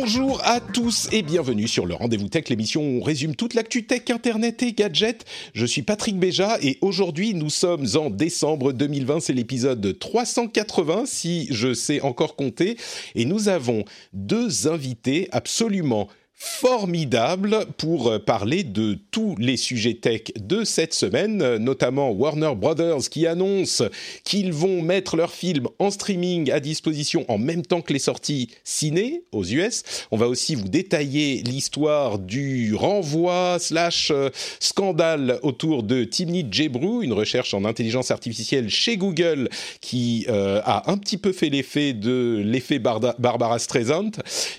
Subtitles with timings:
[0.00, 3.86] Bonjour à tous et bienvenue sur le Rendez-vous Tech, l'émission où on résume toute l'actu
[3.86, 5.24] tech, internet et gadgets.
[5.54, 11.46] Je suis Patrick Béja et aujourd'hui nous sommes en décembre 2020, c'est l'épisode 380 si
[11.50, 12.76] je sais encore compter
[13.14, 20.22] et nous avons deux invités absolument formidable pour euh, parler de tous les sujets tech
[20.36, 23.82] de cette semaine, euh, notamment Warner Brothers qui annonce
[24.24, 28.50] qu'ils vont mettre leurs films en streaming à disposition en même temps que les sorties
[28.64, 29.84] ciné aux US.
[30.10, 37.04] On va aussi vous détailler l'histoire du renvoi slash euh, scandale autour de Timnit Gebru,
[37.04, 39.48] une recherche en intelligence artificielle chez Google
[39.80, 44.10] qui a un petit peu fait l'effet de l'effet Barbara Streisand,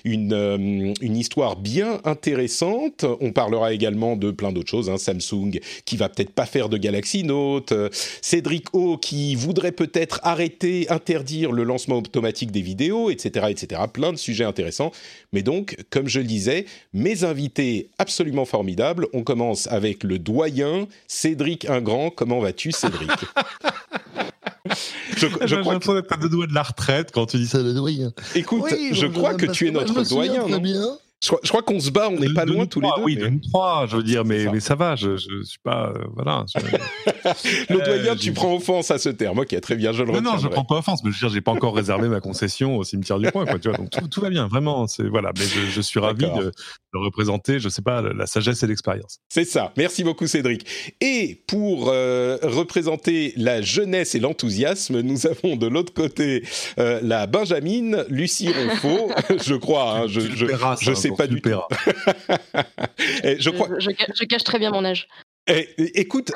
[0.04, 3.04] une, une histoire bien intéressante.
[3.20, 4.88] On parlera également de plein d'autres choses.
[4.88, 4.98] Hein.
[4.98, 7.88] Samsung qui va peut-être pas faire de Galaxy Note, euh,
[8.22, 13.82] Cédric O qui voudrait peut-être arrêter, interdire le lancement automatique des vidéos, etc., etc.
[13.92, 14.92] Plein de sujets intéressants.
[15.32, 19.08] Mais donc, comme je le disais, mes invités absolument formidables.
[19.12, 22.10] On commence avec le doyen Cédric Ingrand.
[22.10, 23.10] Comment vas-tu, Cédric?
[25.16, 27.62] Je, je crois que tu as deux doigts de la retraite quand tu dis ça,
[27.62, 28.12] le doyen.
[28.34, 30.46] Écoute, je crois que tu es notre doyen.
[30.46, 30.58] Non?
[30.58, 30.98] bien.
[31.22, 33.02] Je crois, qu'on se bat, on n'est pas loin tous les deux.
[33.02, 33.40] Oui, mais...
[33.50, 34.52] trois, je veux dire, mais ça.
[34.52, 35.88] mais ça va, je, je suis pas.
[35.88, 36.44] Euh, voilà.
[37.70, 39.38] le doyen, euh, tu prends offense à ce terme.
[39.38, 40.32] Ok, très bien, je le retiens.
[40.32, 42.76] Non, je prends pas offense, mais je veux dire, j'ai pas encore réservé ma concession
[42.76, 44.86] au cimetière du coin, quoi, tu vois, donc tout, tout, va bien, vraiment.
[45.10, 48.66] Voilà, mais je, je suis ravi de, de, représenter, je sais pas, la sagesse et
[48.66, 49.18] l'expérience.
[49.28, 49.72] C'est ça.
[49.76, 50.66] Merci beaucoup, Cédric.
[51.00, 56.44] Et pour euh, représenter la jeunesse et l'enthousiasme, nous avons de l'autre côté
[56.78, 59.10] euh, la Benjamine, Lucie Ronfaux,
[59.44, 60.46] je crois, hein, je, je,
[60.80, 61.50] je, sais pas du tout.
[62.98, 63.68] je, crois...
[63.78, 65.08] je, cache très bien mon âge.
[65.48, 66.32] Et, écoute,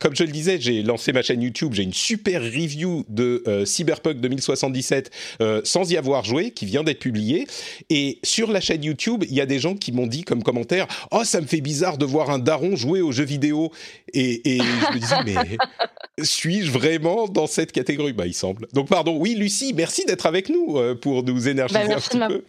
[0.00, 3.66] comme je le disais, j'ai lancé ma chaîne YouTube, j'ai une super review de euh,
[3.66, 5.10] Cyberpunk 2077
[5.42, 7.46] euh, sans y avoir joué, qui vient d'être publiée.
[7.90, 10.86] Et sur la chaîne YouTube, il y a des gens qui m'ont dit comme commentaire
[11.10, 13.72] «Oh, ça me fait bizarre de voir un daron jouer aux jeux vidéo.»
[14.14, 15.58] Et, et je me disais «Mais
[16.24, 18.66] suis-je vraiment dans cette catégorie?» Bah, il semble.
[18.72, 19.18] Donc, pardon.
[19.18, 22.42] Oui, Lucie, merci d'être avec nous euh, pour nous énergiser bah, un petit peu.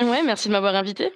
[0.00, 1.12] Ouais, merci de m'avoir invité.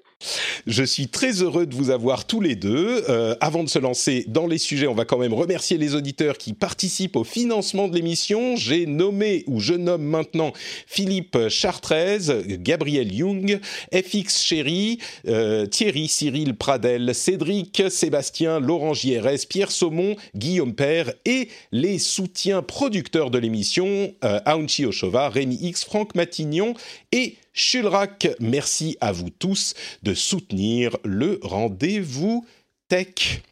[0.67, 3.05] Je suis très heureux de vous avoir tous les deux.
[3.09, 6.39] Euh, avant de se lancer dans les sujets, on va quand même remercier les auditeurs
[6.39, 8.57] qui participent au financement de l'émission.
[8.57, 10.53] J'ai nommé, ou je nomme maintenant,
[10.87, 12.19] Philippe Chartrez,
[12.59, 13.61] Gabriel Young,
[13.93, 21.49] FX Chéri, euh, Thierry Cyril Pradel, Cédric Sébastien, Laurent JRS, Pierre Saumon, Guillaume Père et
[21.73, 26.75] les soutiens producteurs de l'émission, euh, Aunchi Oshova, Rémi X, Franck Matignon
[27.13, 28.29] et Chulrac.
[28.39, 29.75] Merci à vous tous
[30.07, 32.47] de soutenir le rendez-vous
[32.89, 33.43] tech.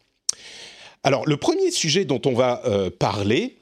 [1.03, 3.57] Alors, le premier sujet dont on va euh, parler,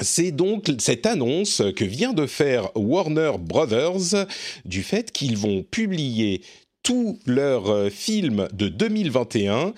[0.00, 4.26] c'est donc cette annonce que vient de faire Warner Brothers
[4.64, 6.42] du fait qu'ils vont publier
[6.82, 9.74] tous leurs euh, films de 2021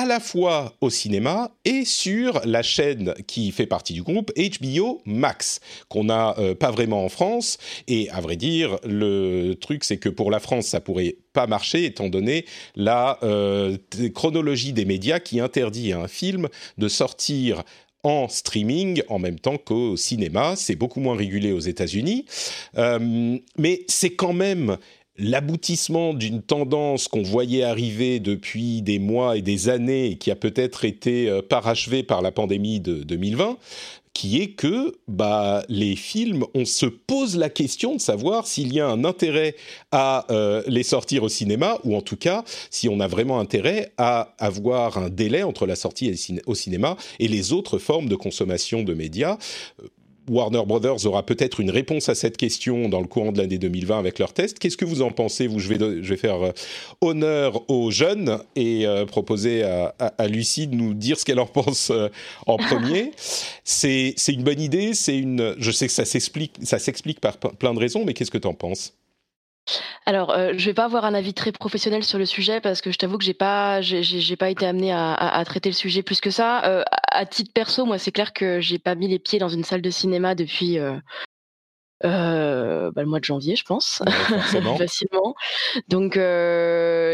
[0.00, 5.02] à la fois au cinéma et sur la chaîne qui fait partie du groupe HBO
[5.04, 7.58] Max, qu'on n'a euh, pas vraiment en France.
[7.86, 11.84] Et à vrai dire, le truc, c'est que pour la France, ça pourrait pas marcher
[11.84, 12.46] étant donné
[12.76, 13.76] la euh,
[14.14, 17.62] chronologie des médias qui interdit à un film de sortir
[18.02, 20.54] en streaming en même temps qu'au cinéma.
[20.56, 22.24] C'est beaucoup moins régulé aux États-Unis.
[22.78, 24.78] Euh, mais c'est quand même
[25.20, 30.36] l'aboutissement d'une tendance qu'on voyait arriver depuis des mois et des années et qui a
[30.36, 33.58] peut-être été euh, parachevée par la pandémie de 2020,
[34.12, 38.80] qui est que bah, les films, on se pose la question de savoir s'il y
[38.80, 39.54] a un intérêt
[39.92, 43.92] à euh, les sortir au cinéma, ou en tout cas, si on a vraiment intérêt
[43.98, 48.82] à avoir un délai entre la sortie au cinéma et les autres formes de consommation
[48.82, 49.38] de médias.
[50.30, 53.98] Warner Brothers aura peut-être une réponse à cette question dans le courant de l'année 2020
[53.98, 54.60] avec leur test.
[54.60, 56.52] Qu'est-ce que vous en pensez vous, je vais, je vais faire euh,
[57.00, 61.46] honneur aux jeunes et euh, proposer à, à, Lucie de nous dire ce qu'elle en
[61.46, 62.08] pense euh,
[62.46, 63.10] en premier.
[63.64, 64.94] C'est une bonne idée.
[64.94, 65.56] C'est une.
[65.58, 68.48] Je sais que ça s'explique, ça s'explique par plein de raisons, mais qu'est-ce que tu
[68.48, 68.99] en penses?
[70.06, 72.90] Alors, je je vais pas avoir un avis très professionnel sur le sujet parce que
[72.90, 76.30] je t'avoue que j'ai pas, j'ai pas été amenée à, traiter le sujet plus que
[76.30, 76.84] ça.
[77.10, 79.82] à titre perso, moi, c'est clair que j'ai pas mis les pieds dans une salle
[79.82, 81.00] de cinéma depuis bah,
[82.02, 84.02] le mois de janvier, je pense,
[84.78, 85.34] facilement.
[85.88, 86.18] Donc,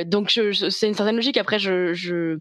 [0.06, 1.38] donc c'est une certaine logique.
[1.38, 2.38] Après, je,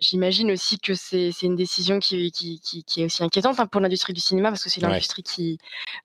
[0.00, 4.12] j'imagine aussi que c'est une décision qui, qui, qui, est aussi inquiétante hein, pour l'industrie
[4.12, 5.58] du cinéma parce que c'est l'industrie qui,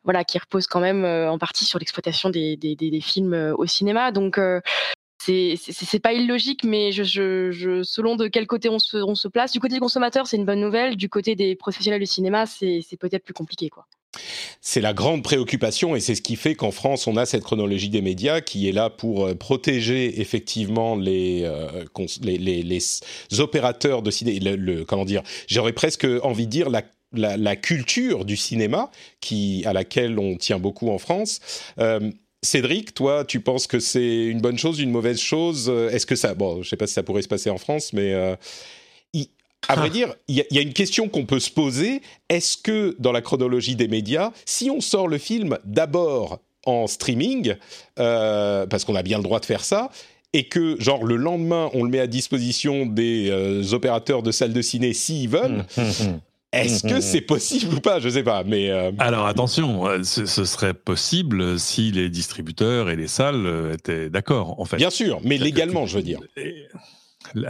[0.03, 4.11] voilà, qui repose quand même en partie sur l'exploitation des, des, des, films au cinéma.
[4.11, 4.39] Donc,
[5.25, 7.03] c'est pas illogique, mais je,
[7.51, 10.37] je, selon de quel côté on se, on se place, du côté des consommateurs, c'est
[10.37, 10.95] une bonne nouvelle.
[10.95, 13.87] Du côté des professionnels du cinéma, c'est peut-être plus compliqué, quoi.
[14.61, 17.89] C'est la grande préoccupation et c'est ce qui fait qu'en France, on a cette chronologie
[17.89, 21.83] des médias qui est là pour euh, protéger effectivement les, euh,
[23.39, 24.51] opérateurs de cinéma,
[24.87, 28.91] comment dire, j'aurais presque envie de dire la, culture du cinéma
[29.21, 31.39] qui, à laquelle on tient beaucoup en France.
[31.79, 32.11] Euh,
[32.41, 35.69] Cédric, toi, tu penses que c'est une bonne chose, une mauvaise chose?
[35.91, 38.13] Est-ce que ça, bon, je sais pas si ça pourrait se passer en France, mais
[39.67, 42.01] à vrai dire, il y, a une question qu'on peut se poser.
[42.29, 47.55] Est-ce que dans la chronologie des médias, si on sort le film d'abord en streaming,
[47.99, 49.91] euh, parce qu'on a bien le droit de faire ça,
[50.33, 54.53] et que genre le lendemain on le met à disposition des euh, opérateurs de salles
[54.53, 55.65] de ciné s'ils veulent.
[56.51, 57.99] Est-ce que c'est possible ou pas?
[57.99, 63.09] Je sais pas, mais euh, alors attention, ce, serait possible si les distributeurs et les
[63.09, 64.77] salles étaient d'accord, en fait.
[64.77, 66.21] Bien sûr, mais légalement, je veux dire.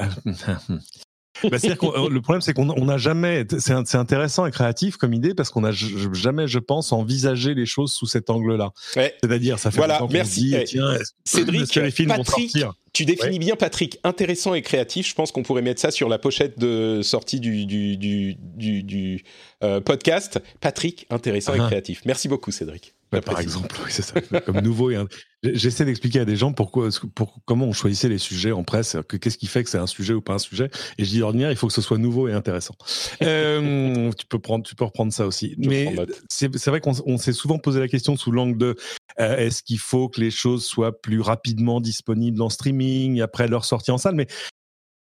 [1.44, 3.46] Bah, que le problème, c'est qu'on n'a jamais.
[3.60, 7.92] C'est intéressant et créatif comme idée parce qu'on n'a jamais, je pense, envisagé les choses
[7.92, 8.72] sous cet angle-là.
[8.94, 10.52] C'est-à-dire, ça fait voilà, merci.
[10.52, 15.10] Dit, tiens, Cédric, les films Patrick, vont sortir tu définis bien, Patrick, intéressant et créatif.
[15.10, 18.36] Je pense qu'on pourrait mettre ça sur la pochette de sortie du, du, du,
[18.84, 19.24] du,
[19.64, 20.40] euh, podcast.
[20.62, 21.68] Patrick, intéressant et ah.
[21.68, 22.04] créatif.
[22.06, 22.95] Merci beaucoup, Cédric.
[23.22, 24.22] Par exemple, oui, c'est ça.
[24.42, 24.98] Comme nouveau et
[25.44, 29.18] J'essaie d'expliquer à des gens pourquoi, pour, comment on choisissait les sujets en presse, que
[29.18, 30.72] qu'est-ce qui fait que c'est un sujet ou pas un sujet.
[30.98, 32.76] Et je dis ordinaire, il faut que ce soit nouveau et intéressant.
[33.22, 35.56] Euh, tu peux prendre, tu peux reprendre ça aussi.
[35.58, 35.96] Mais
[36.30, 38.76] c'est vrai qu'on s'est souvent posé la question sous l'angle de
[39.20, 43.66] euh, est-ce qu'il faut que les choses soient plus rapidement disponibles en streaming après leur
[43.66, 44.16] sortie en salle?
[44.16, 44.28] Mais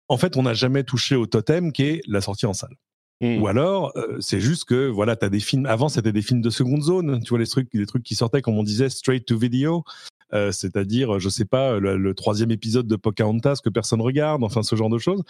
[0.09, 2.75] en fait, on n'a jamais touché au totem qui est la sortie en salle.
[3.21, 3.41] Mmh.
[3.41, 5.67] Ou alors, euh, c'est juste que voilà, tu as des films.
[5.67, 7.21] Avant, c'était des films de seconde zone.
[7.23, 9.85] Tu vois les trucs, les trucs qui sortaient, comme on disait, straight to video.
[10.33, 14.75] Euh, c'est-à-dire, je sais pas, le, troisième épisode de Pocahontas que personne regarde, enfin ce
[14.75, 15.23] genre de choses.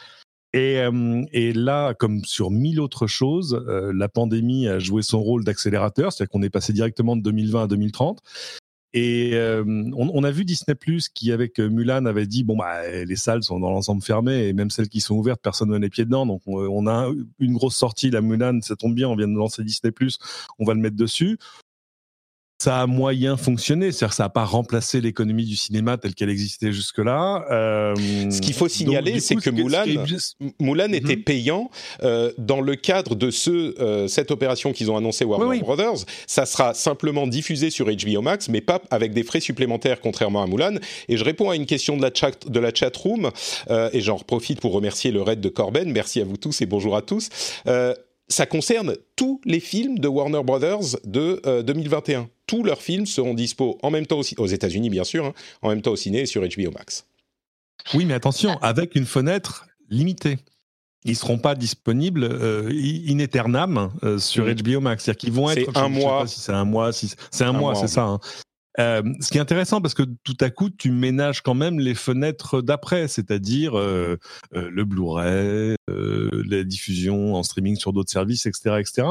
[0.54, 0.80] Et,
[1.32, 6.30] et là, comme sur mille autres choses, la pandémie a joué son rôle d'accélérateur, c'est-à-dire
[6.30, 8.20] qu'on est passé directement de 2020 à 2030.
[8.96, 9.64] Et euh,
[9.96, 13.42] on, a vu Disney Plus qui, avec euh, Mulan, avait dit bon bah les salles
[13.42, 16.04] sont dans l'ensemble fermées et même celles qui sont ouvertes, personne ne met les pieds
[16.04, 16.26] dedans.
[16.26, 17.10] Donc on, a
[17.40, 20.20] une grosse sortie, la Mulan, ça tombe bien, on vient de lancer Disney Plus,
[20.60, 21.38] on va le mettre dessus
[22.58, 26.72] ça a moyen fonctionné, c'est-à-dire ça n'a pas remplacé l'économie du cinéma telle qu'elle existait
[26.72, 27.44] jusque-là.
[27.50, 27.94] Euh,
[28.30, 29.84] ce qu'il faut signaler, c'est que Moulin,
[30.60, 30.94] Moulin mhm.
[30.94, 31.70] était payant
[32.02, 36.06] euh, dans le cadre de ce, euh, cette opération qu'ils ont annoncé Warner Brothers.
[36.26, 40.46] Ça sera simplement diffusé sur HBO Max, mais pas avec des frais supplémentaires, contrairement à
[40.46, 40.76] Moulin.
[41.08, 43.30] Et je réponds à une question de la chat, de la chat room,
[43.92, 45.90] et j'en profite pour remercier le raid de Corben.
[45.90, 47.28] Merci à vous tous et bonjour à tous
[48.28, 52.20] ça concerne tous les films de Warner Brothers de 2021.
[52.20, 55.34] Euh, tous leurs films seront dispo en même temps aussi, aux États-Unis bien sûr, hein,
[55.62, 57.06] en même temps au ciné et sur HBO Max.
[57.92, 60.38] Oui, mais attention, avec une fenêtre limitée.
[61.06, 65.70] Ils seront pas disponibles euh, in aeternam euh, sur HBO Max, c'est-à-dire qu'ils vont être.
[65.70, 66.26] C'est un mois.
[66.26, 68.04] si c'est un mois, si c'est un, mois, c'est ça.
[68.04, 68.20] Hein.
[68.80, 71.94] Euh, ce qui est intéressant parce que tout à coup tu ménages quand même les
[71.94, 74.18] fenêtres d'après, c'est-à-dire euh,
[74.54, 79.08] euh, le Blu-ray, la diffusion en streaming sur d'autres services, etc., etc.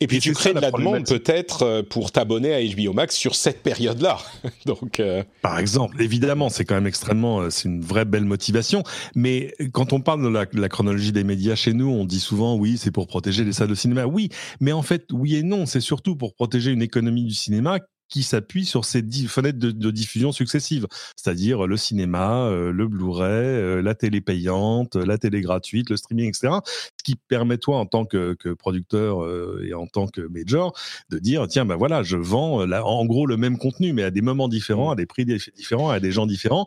[0.00, 3.62] Et puis tu crées de la, demande peut-être pour t'abonner à HBO Max sur cette
[3.62, 4.18] période-là.
[4.66, 5.00] Donc,
[5.40, 8.82] par exemple, évidemment, c'est quand même extrêmement, c'est une vraie belle motivation.
[9.14, 12.20] Mais quand on parle de la, de la chronologie des médias chez nous, on dit
[12.20, 14.06] souvent oui, c'est pour protéger les salles de cinéma.
[14.06, 14.28] Oui,
[14.60, 17.78] mais en fait, oui et non, c'est surtout pour protéger une économie du cinéma
[18.08, 20.86] qui s'appuie sur ces fenêtres de, diffusion successives,
[21.16, 26.28] c'est-à-dire le cinéma, euh, le Blu-ray, euh, la télé payante, la télé gratuite, le streaming,
[26.28, 26.54] etc.
[26.98, 30.72] Ce qui permet toi, en tant que, producteur euh, et en tant que major,
[31.10, 34.22] de dire tiens ben voilà, je vends en gros le même contenu, mais à des
[34.22, 34.92] moments différents, mmh.
[34.92, 36.66] à des prix différents, à des gens différents.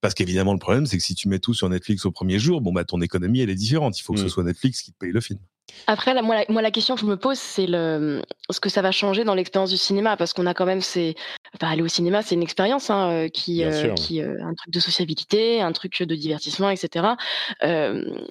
[0.00, 2.60] Parce qu'évidemment, le problème, c'est que si tu mets tout sur Netflix au premier jour,
[2.60, 3.98] bon, bah, ton économie, elle est différente.
[3.98, 4.28] Il faut que ce mmh.
[4.28, 5.38] soit Netflix qui te paye le film.
[5.86, 8.80] Après, moi, la, moi, la question que je me pose, c'est le, ce que ça
[8.80, 11.14] va changer dans l'expérience du cinéma, parce qu'on a quand même ces,
[11.54, 14.72] enfin, aller au cinéma, c'est une expérience hein, euh, qui, euh, qui euh, un truc
[14.72, 17.14] de sociabilité, un truc de divertissement, etc.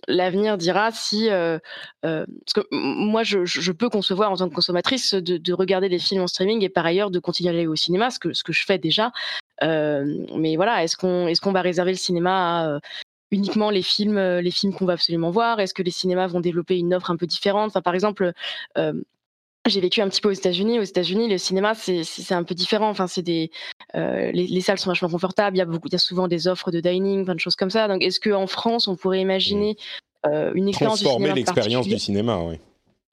[0.08, 1.30] L'avenir dira si,
[2.02, 6.00] parce que moi, je, je, peux concevoir en tant que consommatrice de, de, regarder des
[6.00, 8.44] films en streaming et par ailleurs de continuer à aller au cinéma, ce que, ce
[8.44, 9.12] que je fais déjà.
[9.62, 12.80] mais voilà, est-ce qu'on est-ce qu'on va réserver le cinéma à
[13.34, 15.60] uniquement les films, les films qu'on va absolument voir?
[15.60, 17.68] Est-ce que les cinémas vont développer une offre un peu différente?
[17.68, 18.32] Enfin, par exemple,
[19.66, 20.80] j'ai vécu un petit peu aux États-Unis.
[20.80, 22.90] Aux États-Unis, le cinéma, c'est un peu différent.
[22.90, 23.52] Enfin, c'est des
[23.94, 25.58] les, salles sont vachement confortables.
[25.58, 27.56] Il y a beaucoup, il y a souvent des offres de dining, plein de choses
[27.56, 27.88] comme ça.
[27.88, 29.78] Donc, est-ce qu'en France, on pourrait imaginer
[30.26, 32.60] une expérience transformer l'expérience du cinéma, oui.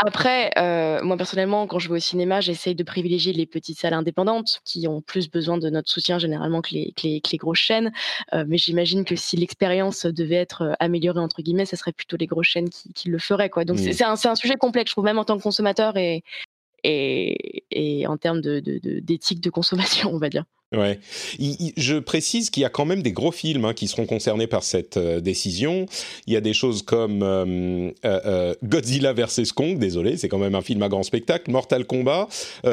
[0.06, 3.92] Après, euh, moi personnellement, quand je vais au cinéma, j'essaye de privilégier les petites salles
[3.92, 7.92] indépendantes qui ont plus besoin de notre soutien généralement que les, que les, grosses chaînes.
[8.32, 12.16] Euh, mais j'imagine que si l'expérience devait être euh, améliorée, entre guillemets, ce serait plutôt
[12.16, 13.50] les grosses chaînes qui, qui le feraient.
[13.50, 13.64] Quoi.
[13.64, 16.24] Donc c'est un, un, sujet complexe, je trouve, même en tant que consommateur et,
[16.84, 20.44] et, et en termes d'éthique de, de, de consommation, on va dire.
[20.72, 21.00] Ouais.
[21.76, 24.62] je précise qu'il y a quand même des gros films hein, qui seront concernés par
[24.62, 25.86] cette euh, décision.
[26.28, 30.54] Il y a des choses comme euh, euh, Godzilla vs Kong, désolé, c'est quand même
[30.54, 32.28] un film à grand spectacle, Mortal Kombat,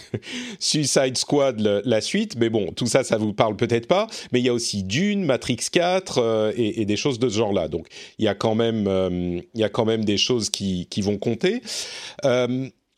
[0.58, 4.08] Suicide Squad, la suite, mais bon, tout ça, ça vous parle peut-être pas.
[4.32, 7.68] Mais il y a aussi Dune, Matrix 4 et, et, des choses de ce genre-là.
[7.68, 7.86] Donc
[8.18, 11.18] il y a quand même, il y a quand même des choses qui, qui vont
[11.18, 11.62] compter.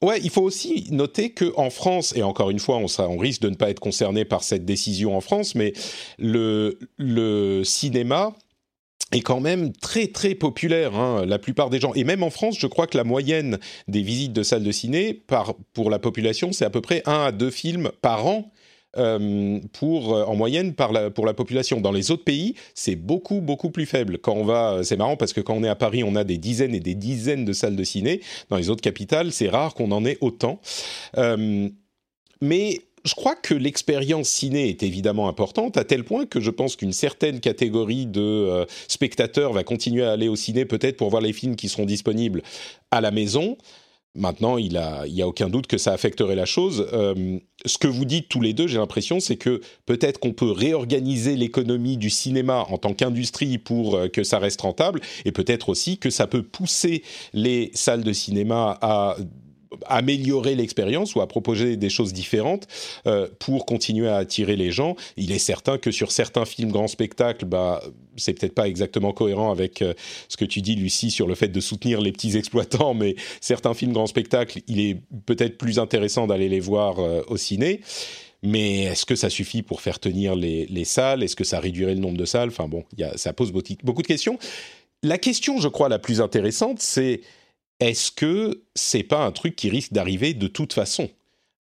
[0.00, 3.42] Ouais, il faut aussi noter que en France, et encore une fois, on, on, risque
[3.42, 5.72] de ne pas être concerné par cette décision en France, mais
[6.18, 8.32] le, le cinéma
[9.10, 10.94] est quand même très très populaire.
[10.94, 14.02] Hein, la plupart des gens, et même en France, je crois que la moyenne des
[14.02, 17.32] visites de salles de ciné par, pour la population, c'est à peu près un à
[17.32, 18.52] deux films par an
[18.96, 21.78] euh, pour, euh, en moyenne pour la population.
[21.78, 24.16] Dans les autres pays, c'est beaucoup, beaucoup plus faible.
[24.16, 26.24] Quand on va, euh, c'est marrant parce que quand on est à Paris, on a
[26.24, 28.22] des dizaines et des dizaines de salles de ciné.
[28.48, 30.60] Dans les autres capitales, c'est rare qu'on en ait autant.
[32.40, 36.74] mais je crois que l'expérience ciné est évidemment importante, à tel point que je pense
[36.74, 41.32] qu'une certaine catégorie de spectateurs va continuer à aller au ciné, peut-être pour voir les
[41.32, 42.42] films qui seront disponibles
[42.90, 43.56] à la maison.
[44.18, 44.80] Maintenant, il
[45.12, 46.86] n'y a, aucun doute que ça affecterait la chose.
[46.92, 50.50] Euh, ce que vous dites tous les deux, j'ai l'impression, c'est que peut-être qu'on peut
[50.50, 55.68] réorganiser l'économie du cinéma en tant qu'industrie pour euh, que ça reste rentable, et peut-être
[55.68, 59.16] aussi que ça peut pousser les salles de cinéma à
[59.86, 62.66] améliorer l'expérience ou à proposer des choses différentes
[63.06, 64.96] euh, pour continuer à attirer les gens.
[65.16, 67.82] Il est certain que sur certains films grand spectacle, bah,
[68.16, 69.94] c'est peut-être pas exactement cohérent avec euh,
[70.28, 73.74] ce que tu dis, Lucie, sur le fait de soutenir les petits exploitants, mais certains
[73.74, 74.96] films grand spectacle, il est
[75.26, 77.80] peut-être plus intéressant d'aller les voir euh, au ciné.
[78.44, 81.24] Mais est-ce que ça suffit pour faire tenir les, les salles?
[81.24, 82.50] Est-ce que ça réduirait le nombre de salles?
[82.50, 82.84] Enfin bon,
[83.16, 84.38] ça pose beaucoup de questions.
[85.02, 87.20] La question, je crois, la plus intéressante, c'est
[87.80, 91.08] est-ce que c'est pas un truc qui risque d'arriver de toute façon?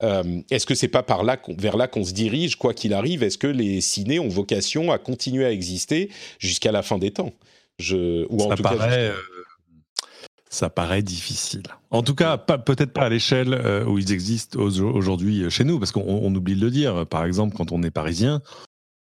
[0.02, 3.22] Euh, Est-ce que c'est pas par là vers là qu'on se dirige, quoi qu'il arrive?
[3.22, 7.32] Est-ce que les ciné ont vocation à continuer à exister jusqu'à la fin des temps?
[7.78, 9.14] Je, ou ça paraît, euh,
[10.50, 11.62] ça paraît difficile.
[11.90, 15.92] En tout cas, peut-être pas à l'échelle euh, où ils existent aujourd'hui chez nous, parce
[15.92, 17.06] qu'on oublie de le dire.
[17.06, 18.42] Par exemple, quand on est parisien,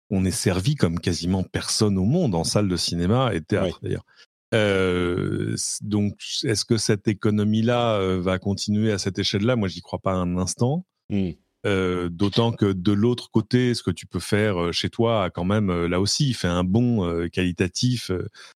[0.10, 4.06] on est servi comme quasiment personne au monde en salle de cinéma et théâtre d'ailleurs.
[4.54, 9.56] Euh, donc, est-ce que cette économie-là euh, va continuer à cette échelle-là?
[9.56, 10.86] Moi, j'y crois pas un instant.
[11.10, 11.32] Mmh.
[11.68, 15.30] Euh, d'autant que de l'autre côté, ce que tu peux faire euh, chez toi a
[15.30, 16.88] quand même, euh, là aussi, fait un bond
[17.34, 18.12] qualitatif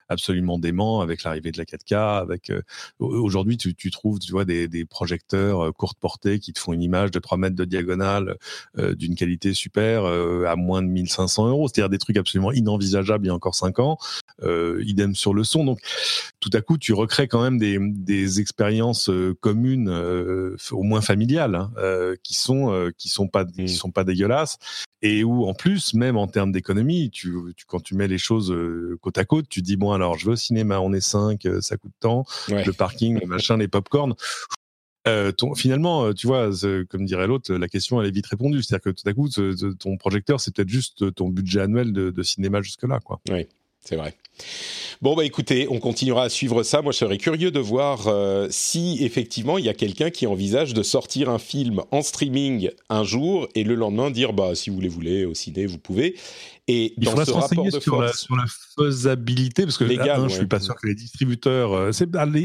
[0.08, 2.22] absolument dément avec l'arrivée de la 4K.
[2.22, 2.52] Avec
[3.00, 7.20] aujourd'hui, tu, trouves, tu vois, des, projecteurs courte portée qui te font une image de
[7.20, 8.38] 3 mètres de diagonale
[8.78, 11.68] d'une qualité super à moins de 1500 euros.
[11.68, 13.98] C'est-à-dire des trucs absolument inenvisageables il y a encore 5 ans.
[14.44, 15.66] idem sur le son.
[15.66, 15.80] Donc,
[16.40, 19.90] tout à coup, tu recrées quand même des, des expériences communes,
[20.72, 21.72] au moins familiales, hein,
[22.24, 23.68] qui sont qui sont pas qui mmh.
[23.68, 24.60] sont pas dégueulasses
[25.02, 27.34] et où en plus même en termes d'économie tu,
[27.68, 30.34] quand tu mets les choses euh, côte à côte tu dis bon alors je vais
[30.34, 34.14] au cinéma on est cinq euh, ça coûte tant le parking le machin les popcorn
[35.08, 36.52] euh, ton, finalement, tu vois,
[36.88, 38.62] comme dirait l'autre, la question elle est vite répondue.
[38.62, 39.30] C'est-à-dire que tout à coup,
[39.80, 43.20] ton projecteur, c'est peut-être juste ton budget annuel de, de cinéma jusque-là, quoi.
[43.32, 43.48] Oui,
[43.82, 44.16] c'est vrai.
[45.02, 46.82] Bon, bah écoutez, on continuera à suivre ça.
[46.82, 50.74] Moi, je serais curieux de voir euh, si effectivement il y a quelqu'un qui envisage
[50.74, 54.80] de sortir un film en streaming un jour et le lendemain dire bah si vous
[54.80, 56.16] les voulez au ciné, vous pouvez.
[56.68, 58.46] Et il dans rapport de sur, la, sur la
[58.78, 61.74] faisabilité, parce que Légal, je suis pas sûr que les distributeurs.
[61.74, 61.92] Euh,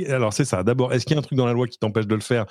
[0.09, 0.63] alors c'est ça.
[0.63, 2.47] D'abord, est-ce qu'il y a un truc dans la loi qui t'empêche de le faire?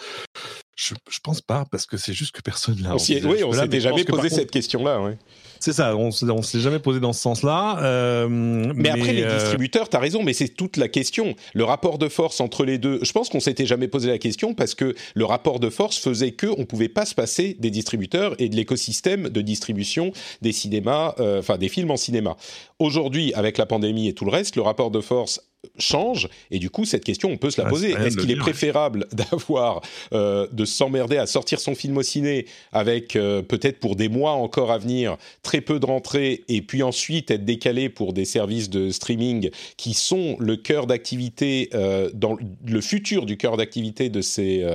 [0.76, 2.96] Je, je pense pas, parce que c'est juste que personne l'a.
[2.96, 5.02] Oui, on s'était jamais posé cette question-là.
[5.02, 5.18] Ouais.
[5.66, 7.80] C'est ça, on ne s'est jamais posé dans ce sens-là.
[7.82, 11.34] Euh, mais, après, les euh, distributeurs, tu as raison, mais c'est toute la question.
[11.56, 14.54] Le rapport de force entre les deux, je pense qu'on s'était jamais posé la question
[14.54, 18.36] parce que le rapport de force faisait qu'on ne pouvait pas se passer des distributeurs
[18.38, 20.12] et de l'écosystème de distribution
[20.44, 22.38] des cinémas, euh, enfin des films en cinéma.
[22.78, 25.42] Aujourd'hui, avec la pandémie et tout le reste, le rapport de force
[25.78, 26.30] change.
[26.52, 27.92] Et du coup, cette question, on peut se la ah, poser.
[27.92, 29.82] Est-ce qu'il est préférable d'avoir,
[30.14, 34.32] euh, de s'emmerder à sortir son film au ciné avec euh, peut-être pour des mois
[34.32, 38.70] encore à venir très peu de rentrées et puis ensuite être décalé pour des services
[38.70, 44.22] de streaming qui sont le cœur d'activité, euh, dans le futur du cœur d'activité de
[44.22, 44.66] ces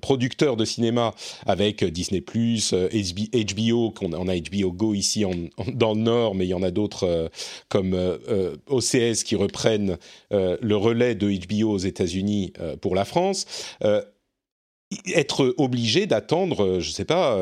[0.00, 1.14] producteurs de cinéma
[1.46, 5.24] avec Disney+, HBO, qu'on on a HBO Go ici
[5.72, 7.30] dans le Nord, mais il y en a d'autres
[7.68, 7.96] comme
[8.68, 9.98] OCS qui reprennent
[10.32, 13.46] euh, le relais de HBO aux États-Unis euh, pour la France,
[13.84, 14.02] euh,
[15.14, 17.38] être obligé d'attendre, je ne sais pas,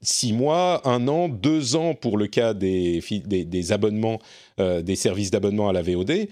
[0.00, 4.18] six mois, un an, deux ans pour le cas des, des, abonnements,
[4.58, 6.28] des services d'abonnement à la VOD,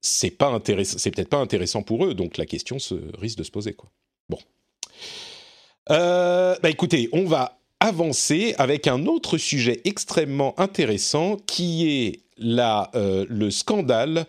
[0.00, 2.14] c'est pas intéressant, c'est peut-être pas intéressant pour eux.
[2.14, 3.90] Donc la question se risque de se poser, quoi.
[4.28, 4.38] Bon.
[5.88, 13.50] bah écoutez, on va avancer avec un autre sujet extrêmement intéressant qui est la, le
[13.50, 14.26] scandale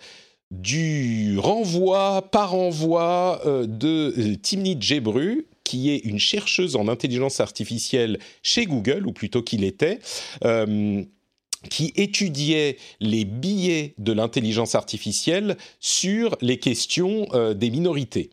[0.51, 7.41] du renvoi par envoi euh, de euh, Timnit Gebru, qui est une chercheuse en intelligence
[7.41, 9.99] artificielle chez Google, ou plutôt qu'il était.
[10.45, 11.03] Euh,
[11.69, 18.29] qui étudiait les billets de l'intelligence artificielle sur les questions des minorités.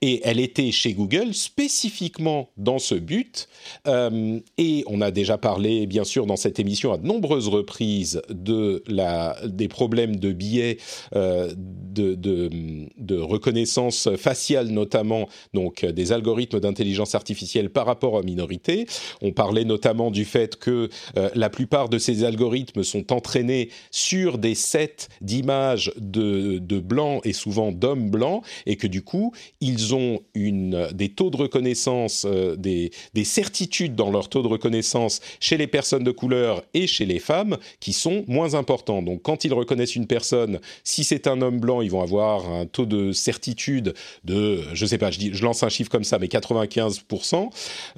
[0.00, 3.48] Et elle était chez Google spécifiquement dans ce but.
[3.86, 8.22] Euh, et on a déjà parlé, bien sûr, dans cette émission à de nombreuses reprises
[8.28, 10.78] de la, des problèmes de biais
[11.14, 18.86] euh, de, reconnaissance faciale, notamment, donc des algorithmes d'intelligence artificielle par rapport aux minorités.
[19.20, 24.38] On parlait notamment du fait que euh, la plupart de ces algorithmes sont entraînés sur
[24.38, 29.94] des sets d'images de, de blancs et souvent d'hommes blancs, et que du coup, ils
[29.94, 35.20] ont une, des taux de reconnaissance, euh, des, des, certitudes dans leur taux de reconnaissance
[35.38, 39.02] chez les personnes de couleur et chez les femmes qui sont moins importants.
[39.02, 42.66] Donc quand ils reconnaissent une personne, si c'est un homme blanc, ils vont avoir un
[42.66, 47.48] taux de certitude de, je sais pas, je lance un chiffre comme ça, mais 95%.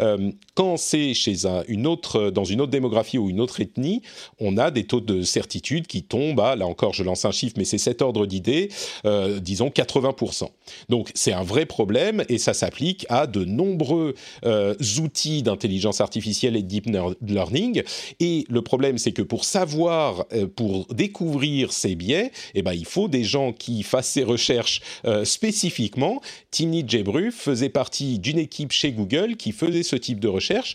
[0.01, 4.03] Euh, quand c'est chez un, une autre, dans une autre démographie ou une autre ethnie,
[4.39, 7.55] on a des taux de certitude qui tombent à, là encore, je lance un chiffre,
[7.57, 8.69] mais c'est cet ordre d'idée,
[9.07, 10.51] euh, disons 80%.
[10.91, 16.01] Donc c'est un vrai vrai problème et ça s'applique à de nombreux euh, outils d'intelligence
[16.01, 16.87] artificielle et de deep
[17.25, 17.83] learning.
[18.19, 22.85] Et le problème, c'est que pour savoir, euh, pour découvrir ces biais, eh ben, il
[22.85, 26.21] faut des gens qui fassent ces recherches euh, spécifiquement.
[26.51, 30.75] Timnit Gebru faisait partie d'une équipe chez Google qui faisait ce type de recherche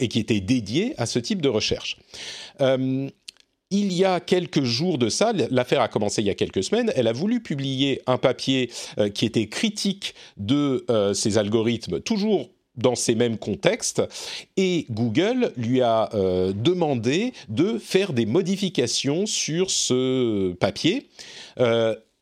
[0.00, 1.96] et qui était dédiée à ce type de recherche
[3.72, 6.92] il y a quelques jours de ça, l'affaire a commencé il y a quelques semaines,
[6.94, 12.50] elle a voulu publier un papier euh, qui était critique de euh, ces algorithmes, toujours
[12.76, 14.02] dans ces mêmes contextes,
[14.56, 21.08] et Google lui a euh, demandé de faire des modifications sur ce papier.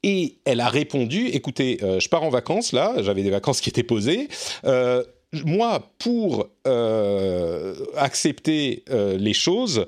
[0.02, 3.82] et elle a répondu, écoutez, je pars en vacances là, j'avais des vacances qui étaient
[3.82, 4.28] posées
[5.44, 6.48] moi, pour
[7.96, 9.86] accepter les choses,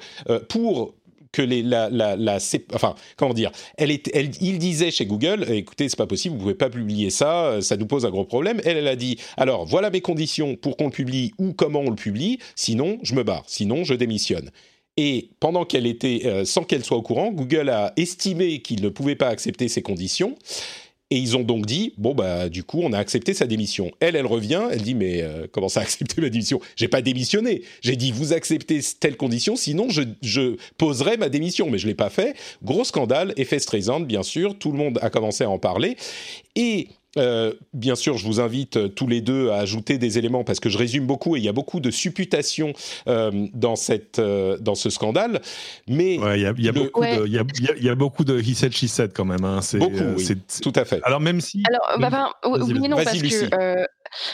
[0.49, 0.95] pour
[1.33, 2.39] que les, la, la,
[2.75, 6.43] enfin, comment dire, elle est, elle, il disait chez Google, écoutez, c'est pas possible, vous
[6.43, 8.61] pouvez pas publier ça, ça nous pose un gros problème.
[8.65, 11.91] Elle, elle a dit, alors voilà mes conditions pour qu'on le publie ou comment on
[11.91, 14.51] le publie, sinon je me barre, sinon je démissionne.
[14.99, 18.91] Et pendant qu'elle était, euh, sans qu'elle soit au courant, Google a estimé qu'il ne
[18.91, 20.37] pouvait pas accepter ces conditions.
[21.13, 23.91] Et ils ont donc dit bon bah du coup on a accepté sa démission.
[24.01, 26.59] Elle elle revient, elle dit mais euh, comment ça accepter ma démission?
[26.75, 27.65] J'ai pas démissionné.
[27.83, 31.69] J'ai dit vous acceptez telle condition, sinon je, je poserai ma démission.
[31.69, 32.35] Mais je l'ai pas fait.
[32.63, 34.59] Gros scandale, effet stressant bien sûr.
[34.59, 35.99] Tout le monde a commencé à en parler
[36.57, 40.45] et euh, bien sûr, je vous invite euh, tous les deux à ajouter des éléments
[40.45, 42.73] parce que je résume beaucoup et il y a beaucoup de supputations
[43.07, 45.41] euh, dans, cette, dans ce scandale.
[45.89, 47.45] Mais il y, a, y, a beaucoup de, y, a,
[47.81, 49.45] y, a beaucoup de he said, she said quand même.
[49.45, 49.61] Hein.
[49.75, 50.29] Beaucoup, oui,
[50.63, 51.01] tout à fait.
[51.05, 51.63] Alors même si.
[51.69, 53.87] Alors, bah, oui, non, parce que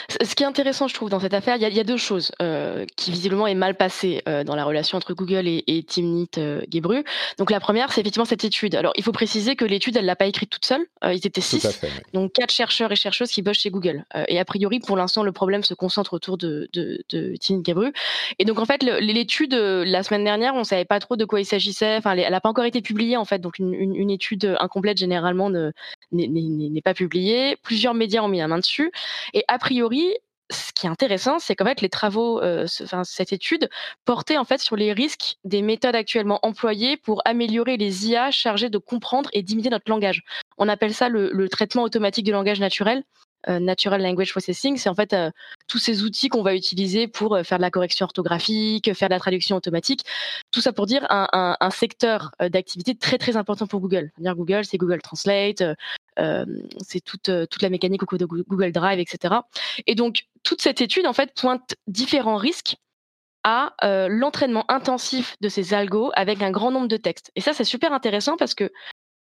[0.09, 2.85] ce qui est intéressant, je trouve, dans cette affaire, il y, a deux choses euh,
[2.95, 6.61] qui visiblement est mal passées euh, dans la relation entre Google et, et Timnit euh,
[6.71, 7.03] Gebru.
[7.37, 8.75] Donc la première, c'est effectivement cette étude.
[8.75, 10.85] Alors il faut préciser que l'étude, elle l'a pas écrite toute seule.
[11.03, 11.81] ils étaient six,
[12.13, 14.03] donc quatre chercheurs et chercheuses qui bossent chez Google.
[14.27, 17.93] et a priori, pour l'instant, le problème se concentre autour de, de, de Timnit Gebru.
[18.37, 21.45] Et donc en fait, l'étude la semaine dernière, on savait pas trop de quoi il
[21.45, 21.97] s'agissait.
[21.97, 23.39] Enfin, elle n'a pas encore été publiée en fait.
[23.39, 27.55] Donc une, une, une étude incomplète généralement n'est pas publiée.
[27.63, 28.91] Plusieurs médias ont mis la main dessus.
[29.33, 30.15] Et après priori,
[30.49, 32.65] ce qui est intéressant, c'est qu'en fait, les travaux, euh,
[33.03, 33.69] cette étude
[34.03, 38.71] portait en fait sur les risques des méthodes actuellement employées pour améliorer les IA chargées
[38.71, 40.23] de comprendre et d'imiter notre langage.
[40.57, 43.03] On appelle ça le, traitement automatique du langage naturel.
[43.47, 45.29] Euh, natural Language Processing, c'est en fait euh,
[45.67, 49.19] tous ces outils qu'on va utiliser pour faire de la correction orthographique, faire de la
[49.19, 50.01] traduction automatique,
[50.51, 54.11] tout ça pour dire un, un, un secteur d'activité très très important pour Google.
[54.17, 55.63] Dire Google, c'est Google Translate,
[56.81, 59.35] c'est toute, toute la mécanique au code de Google Drive, etc.
[59.87, 62.75] Et donc, toute cette étude, en fait, pointe différents risques
[63.43, 63.73] à
[64.09, 67.31] l'entraînement intensif de ces algos avec un grand nombre de textes.
[67.35, 68.71] Et ça, c'est super intéressant parce que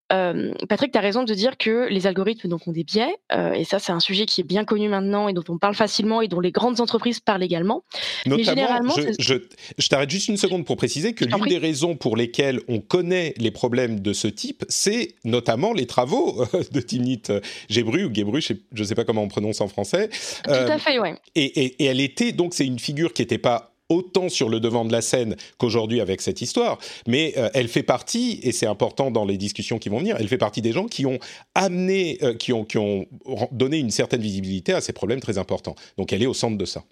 [0.09, 3.16] Patrick, tu as raison de dire que les algorithmes donc, ont des biais,
[3.55, 6.21] et ça c'est un sujet qui est bien connu maintenant et dont on parle facilement
[6.21, 7.85] et dont les grandes entreprises parlent également.
[8.27, 9.38] Notamment, Mais généralement, je,
[9.79, 13.35] je, t'arrête juste une seconde pour préciser que l'une des raisons pour lesquelles on connaît
[13.38, 17.23] les problèmes de ce type, c'est notamment les travaux de Timnit
[17.69, 20.09] Gebru ou Gebru, je ne sais, pas comment on prononce en français.
[20.45, 21.11] Tout à fait, oui.
[21.35, 24.61] Et, et, et, elle était donc c'est une figure qui n'était pas autant sur le
[24.61, 28.66] devant de la scène qu'aujourd'hui avec cette histoire, mais euh, elle fait partie, et c'est
[28.66, 31.18] important dans les discussions qui vont venir, elle fait partie des gens qui ont
[31.55, 33.07] amené, euh, qui, ont, qui ont
[33.53, 35.75] donné une certaine visibilité à ces problèmes très importants.
[35.96, 36.83] Donc elle est au centre de ça.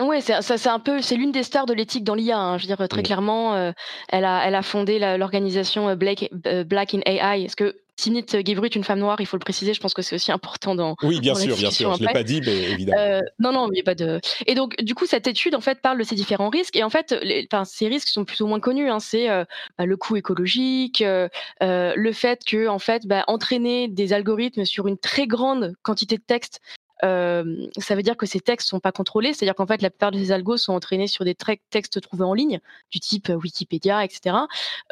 [0.00, 2.36] Ouais, c'est c'est un peu, c'est l'une des stars de l'éthique dans l'IA.
[2.36, 2.58] Hein.
[2.58, 3.70] Je veux dire très clairement, euh,
[4.08, 6.28] elle a, elle a fondé l'organisation Black,
[6.66, 7.46] Black in AI.
[7.56, 9.72] Que Timnit Gebru est une femme noire, il faut le préciser.
[9.72, 10.96] Je pense que c'est aussi important dans.
[11.02, 11.94] Oui, bien sûr, bien sûr.
[11.94, 13.00] Je l'ai pas dit, mais évidemment.
[13.00, 14.20] Euh, non, non, mais pas de.
[14.46, 16.76] Et donc, du coup, cette étude en fait parle de ces différents risques.
[16.76, 18.90] Et en fait, les, enfin, ces risques sont plus ou moins connus.
[18.90, 18.98] Hein.
[18.98, 19.44] C'est euh,
[19.78, 21.28] bah, le coût écologique, euh,
[21.60, 26.22] le fait que en fait, bah, entraîner des algorithmes sur une très grande quantité de
[26.26, 26.60] texte
[27.04, 30.18] ça veut dire que ces textes sont pas contrôlés, c'est-à-dire qu'en fait la plupart de
[30.18, 31.36] ces algos sont entraînés sur des
[31.70, 34.36] textes trouvés en ligne, du type Wikipédia, etc.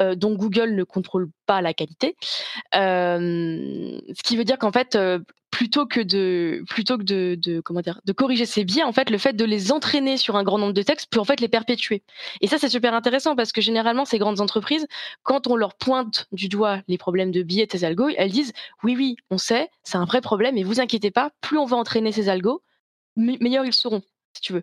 [0.00, 2.16] Euh, dont Google ne contrôle pas la qualité.
[2.72, 4.96] ce qui veut dire qu'en fait
[5.52, 9.18] plutôt que de plutôt que de, comment dire de corriger ces biais en fait le
[9.18, 12.02] fait de les entraîner sur un grand nombre de textes peut en fait les perpétuer
[12.40, 14.86] et ça c'est super intéressant parce que généralement ces grandes entreprises
[15.22, 18.54] quand on leur pointe du doigt les problèmes de biais de ces algos elles disent
[18.82, 21.76] oui oui on sait c'est un vrai problème et vous inquiétez pas plus on va
[21.76, 22.62] entraîner ces algos
[23.16, 24.02] meilleurs ils seront
[24.34, 24.62] si tu veux.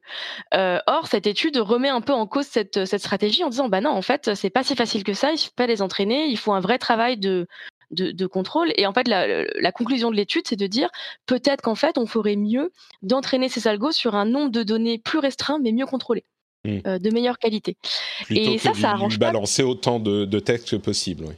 [0.55, 3.81] Euh, or, cette étude remet un peu en cause cette, cette stratégie en disant bah
[3.81, 5.31] non, en fait, c'est pas si facile que ça.
[5.31, 6.25] Il faut pas les entraîner.
[6.25, 7.47] Il faut un vrai travail de
[7.91, 8.71] de, contrôle.
[8.75, 10.89] Et en fait, la, conclusion de l'étude, c'est de dire
[11.25, 12.71] peut-être qu'en fait, on ferait mieux
[13.01, 16.23] d'entraîner ces algos sur un nombre de données plus restreint, mais mieux contrôlé.
[16.65, 16.79] Mmh.
[16.87, 17.77] Euh, de meilleure qualité.
[18.29, 21.23] et ça, ça arrange balancer autant de, de textes que possible.
[21.25, 21.35] Oui.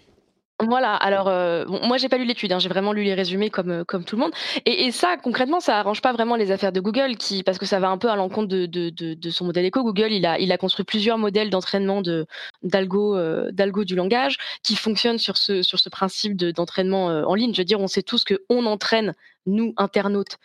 [0.68, 3.72] Voilà, alors euh, moi j'ai pas lu l'étude, hein, j'ai vraiment lu les résumés comme
[3.72, 4.32] euh, tout le monde.
[4.66, 7.90] Et, ça concrètement, ça arrange pas vraiment les affaires de Google, parce que ça va
[7.90, 9.84] un peu à l'encontre de, son modèle éco.
[9.84, 12.26] Google, il a construit plusieurs modèles d'entraînement euh,
[12.64, 17.54] d'algo du langage qui fonctionnent sur ce principe d'entraînement en ligne.
[17.54, 19.14] Je veux dire, on sait tous que on entraîne
[19.46, 20.38] nous internautes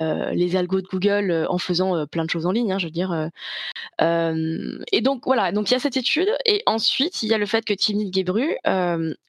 [0.00, 2.86] les algos de Google euh, en faisant euh, plein de choses en ligne, hein, je
[2.86, 3.12] veux dire.
[4.00, 7.46] et donc voilà, donc il y a cette étude, et ensuite il y a le
[7.46, 8.56] fait que Timmy Gebru,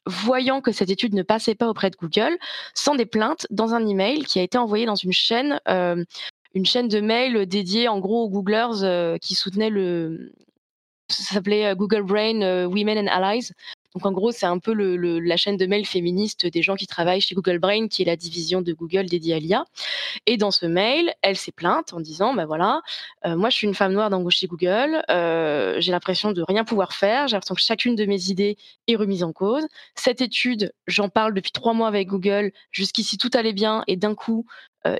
[0.05, 2.37] voyant que cette étude ne passait pas auprès de Google,
[2.73, 6.87] sent des plaintes dans un email qui a été envoyé dans une chaîne, une chaîne
[6.87, 10.33] de mail dédiée en gros aux Googlers qui soutenaient le,
[11.09, 13.51] ça s'appelait Google Brain Women and Allies.
[13.93, 17.21] Donc en gros, c'est un peu la chaîne de mail féministe des gens qui travaillent
[17.21, 19.65] chez Google Brain, qui est la division de Google dédiée à l'IA.
[20.25, 22.81] Et dans ce mail, elle s'est plainte en disant, ben voilà,
[23.25, 26.63] euh, moi je suis une femme noire d'embauche chez Google, euh, j'ai l'impression de rien
[26.63, 29.65] pouvoir faire, j'ai l'impression que chacune de mes idées est remise en cause.
[29.95, 34.15] Cette étude, j'en parle depuis trois mois avec Google, jusqu'ici tout allait bien, et d'un
[34.15, 34.45] coup,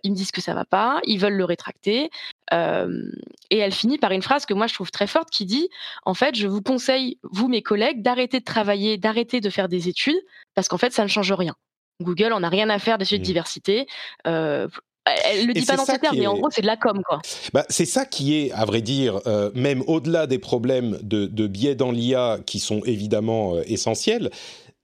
[0.04, 2.10] ils me disent que ça va pas, ils veulent le rétracter.
[2.54, 3.12] Euh,
[3.50, 5.70] et elle finit par une phrase que moi je trouve très forte qui dit
[6.06, 9.88] en fait, je vous conseille, vous mes collègues, d'arrêter de travailler, d'arrêter de faire des
[9.88, 10.22] études,
[10.56, 11.56] parce qu'en fait, ça ne change rien.
[12.02, 13.26] Google, on n'a rien à faire d'études de mmh.
[13.26, 13.88] diversité.
[14.28, 14.68] Euh,
[15.06, 17.22] elle le dit pas dans ces termes, mais en gros, c'est de la com, quoi.
[17.54, 19.20] Bah, c'est ça qui est, à vrai dire,
[19.54, 24.32] même au-delà des problèmes de, de biais dans l'IA qui sont évidemment essentiels,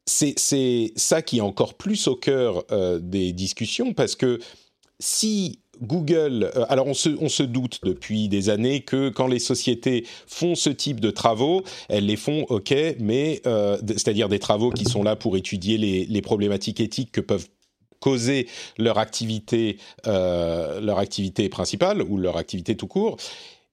[0.05, 2.65] c'est ça qui est encore plus au cœur
[2.99, 4.39] des discussions parce que
[4.99, 10.55] si Google, euh, alors on se, doute depuis des années que quand les sociétés font
[10.55, 15.03] ce type de travaux, elles les font ok, mais euh, c'est-à-dire des travaux qui sont
[15.03, 17.47] là pour étudier les, problématiques éthiques que peuvent
[18.01, 23.17] causer leur activité, euh, leur activité principale ou leur activité tout court.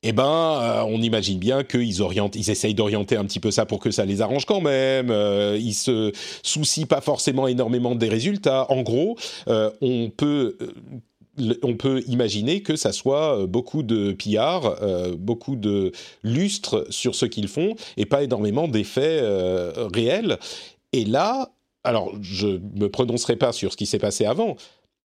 [0.02, 3.80] Eh ben, on imagine bien qu'ils orientent, ils essayent d'orienter un petit peu ça pour
[3.80, 5.10] que ça les arrange quand même.
[5.58, 6.12] ils se
[6.44, 8.70] soucient pas forcément énormément des résultats.
[8.70, 9.16] En gros,
[9.48, 10.56] on peut
[11.62, 17.14] on peut imaginer que ça soit euh, beaucoup de PR, euh, beaucoup de lustre sur
[17.14, 20.38] ce qu'ils font et pas énormément d'effets euh, réels.
[20.92, 21.50] Et là,
[21.84, 24.56] alors je me prononcerai pas sur ce qui s'est passé avant,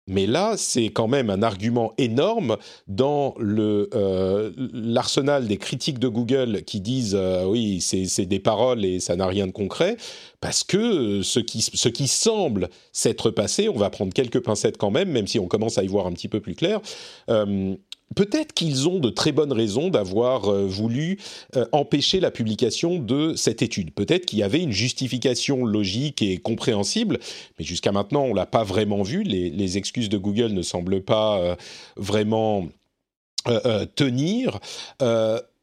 [0.07, 6.63] mais là, c'est quand même un argument énorme dans euh, l'arsenal des critiques de Google
[6.63, 9.97] qui disent euh, oui, c'est des paroles et ça n'a rien de concret,
[10.41, 14.91] parce que ce qui, ce qui semble s'être passé, on va prendre quelques pincettes quand
[14.91, 16.81] même, même si on commence à y voir un petit peu plus clair.
[17.29, 17.75] Euh,
[18.13, 21.17] peut-être qu'ils ont de très bonnes raisons d'avoir euh, voulu
[21.55, 23.93] euh, empêcher la publication de cette étude.
[23.93, 27.19] Peut-être qu'il y avait une justification logique et compréhensible,
[27.57, 29.23] mais jusqu'à maintenant, on l'a pas vraiment vu.
[29.23, 31.55] Les, excuses de Google ne semblent pas euh,
[31.97, 32.67] vraiment
[33.95, 34.59] tenir.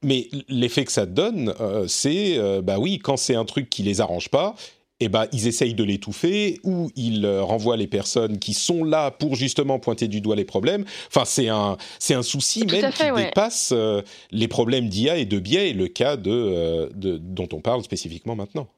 [0.03, 1.55] mais l'effet que ça donne,
[1.89, 4.55] c'est, bah oui, quand c'est un truc qui les arrange pas,
[5.05, 9.11] eh ben, ils essayent de l'étouffer ou ils euh, renvoient les personnes qui sont là
[9.11, 10.85] pour justement pointer du doigt les problèmes.
[11.09, 15.39] Enfin, c'est un, c'est un souci même qui dépasse euh, les problèmes d'IA et de
[15.39, 18.69] biais et le cas euh, de, dont on parle spécifiquement maintenant.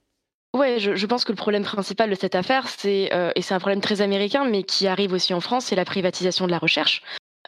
[0.56, 3.80] Ouais, je, pense que le problème principal de cette affaire, c'est et c'est un problème
[3.80, 7.02] très américain, mais qui arrive aussi en France, c'est la privatisation de la recherche.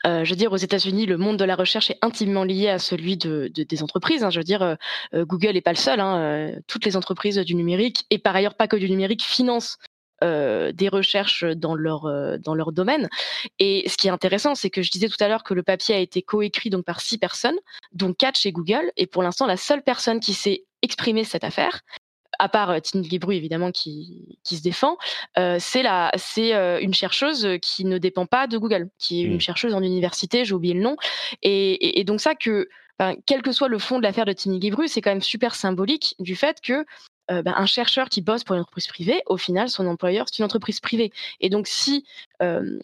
[0.06, 2.78] Euh, je veux dire, aux États-Unis, le monde de la recherche est intimement lié à
[2.78, 4.22] celui de, des entreprises.
[4.22, 4.30] Hein.
[4.30, 4.74] Je veux dire, euh,
[5.14, 6.00] euh, Google n'est pas le seul.
[6.00, 6.52] Hein.
[6.66, 9.78] Toutes les entreprises du numérique, et par ailleurs pas que du numérique, financent
[10.22, 13.10] des recherches dans leur dans leur domaine.
[13.58, 15.94] Et ce qui est intéressant, c'est que je disais tout à l'heure que le papier
[15.94, 17.58] a été coécrit donc par six personnes,
[17.92, 18.90] dont quatre chez Google.
[18.96, 21.82] Et pour l'instant, la seule personne qui s'est exprimée cette affaire,
[22.38, 24.96] à part euh, Tine évidemment qui, qui se défend,
[25.38, 29.24] euh, c'est la, c'est euh, une chercheuse qui ne dépend pas de Google, qui est
[29.24, 29.40] une mmh.
[29.40, 30.96] chercheuse en université, j'ai oublié le nom,
[31.42, 32.68] et, et, donc ça que,
[33.26, 36.14] quel que soit le fond de l'affaire de Tine Guébru, c'est quand même super symbolique
[36.18, 36.84] du fait que
[37.30, 40.38] euh, ben, un chercheur qui bosse pour une entreprise privée, au final, son employeur, c'est
[40.38, 41.12] une entreprise privée.
[41.40, 42.04] Et donc, si,
[42.42, 42.78] euh,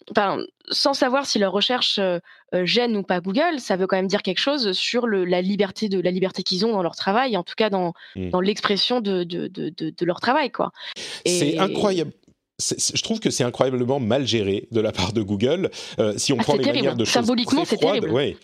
[0.69, 2.19] sans savoir si leur recherche euh,
[2.65, 5.87] gêne ou pas Google, ça veut quand même dire quelque chose sur le, la liberté
[5.87, 8.29] de la liberté qu'ils ont dans leur travail, en tout cas dans, mmh.
[8.29, 10.71] dans l'expression de, de, de, de, leur travail, quoi.
[11.25, 12.11] C'est incroyable
[12.59, 15.71] je trouve que c'est incroyablement mal géré de la part de Google.
[16.17, 18.11] si on ah, prend les manières de choses symboliquement, c'est terrible.
[18.11, 18.37] Ouais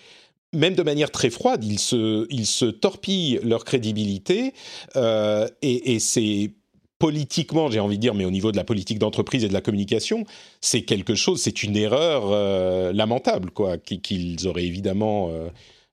[0.54, 4.54] même de manière très froide, ils se, ils se torpillent leur crédibilité
[4.96, 6.52] euh, et, c'est
[6.98, 9.62] politiquement, j'ai envie de dire, mais au niveau de la politique d'entreprise et de la
[9.62, 10.26] communication,
[10.60, 15.32] c'est quelque chose, c'est une erreur euh, lamentable, quoi, qu'ils auraient évidemment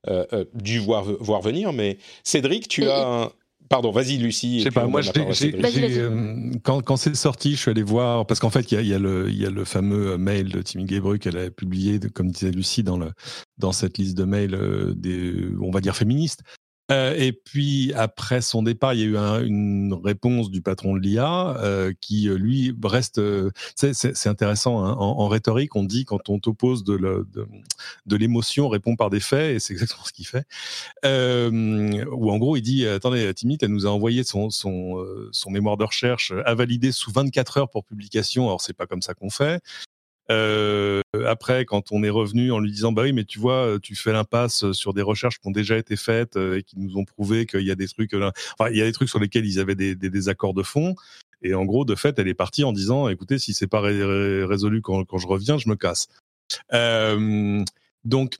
[0.09, 1.71] euh, dû voir, voir venir.
[1.71, 3.31] Mais Cédric, tu as un,
[3.69, 4.59] Pardon, vas-y Lucie.
[4.59, 8.49] Je sais pas, moi, euh, quand, quand c'est sorti, je suis allé voir, parce qu'en
[8.49, 11.49] fait, il y a, le, y a le fameux mail de Timmy Gebru qu'elle a
[11.49, 13.11] publié, comme disait Lucie, dans, le,
[13.57, 16.41] dans cette liste de mails euh, des, on va dire, féministes.
[16.91, 20.95] Euh, et puis après son départ, il y a eu un, une réponse du patron
[20.95, 23.17] de l'IA euh, qui euh, lui reste.
[23.19, 24.83] Euh, c'est intéressant.
[24.83, 27.47] Hein, en, en, rhétorique, on dit quand on t'oppose de, de,
[28.05, 30.45] de l'émotion, répond par des faits, et c'est exactement ce qu'il fait.
[31.05, 35.51] Euh, ou en gros, il dit attendez, Timmy, elle nous a envoyé son son, son
[35.51, 38.45] mémoire de recherche à valider sous 24 heures pour publication.
[38.45, 39.61] Alors c'est pas comme ça qu'on fait.
[40.29, 43.95] Euh, après, quand on est revenu en lui disant bah oui, mais tu vois, tu
[43.95, 47.05] fais l'impasse sur des recherches qui ont déjà été faites euh, et qui nous ont
[47.05, 49.45] prouvé qu'il y a des trucs, euh, enfin, il y a des trucs sur lesquels
[49.45, 50.95] ils avaient des, des désaccords de fond.
[51.41, 54.81] Et en gros, de fait, elle est partie en disant écoutez, si c'est pas résolu
[54.81, 56.07] quand, quand, je reviens, je me casse.
[56.73, 57.63] Euh,
[58.03, 58.37] donc,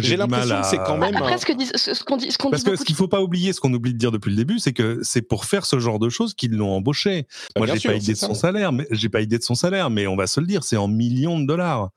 [0.00, 1.16] j'ai l'impression que c'est quand même.
[1.16, 3.60] Après, ce qu'on dit, ce qu'on dit, Parce que ce qu'il faut pas oublier, ce
[3.60, 6.08] qu'on oublie de dire depuis le début, c'est que c'est pour faire ce genre de
[6.08, 7.26] choses qu'ils l'ont embauché.
[7.54, 9.90] Bah, Moi, j'ai pas idée de son salaire, mais j'ai pas idée de son salaire,
[9.90, 11.90] mais on va se le dire, c'est en millions de dollars.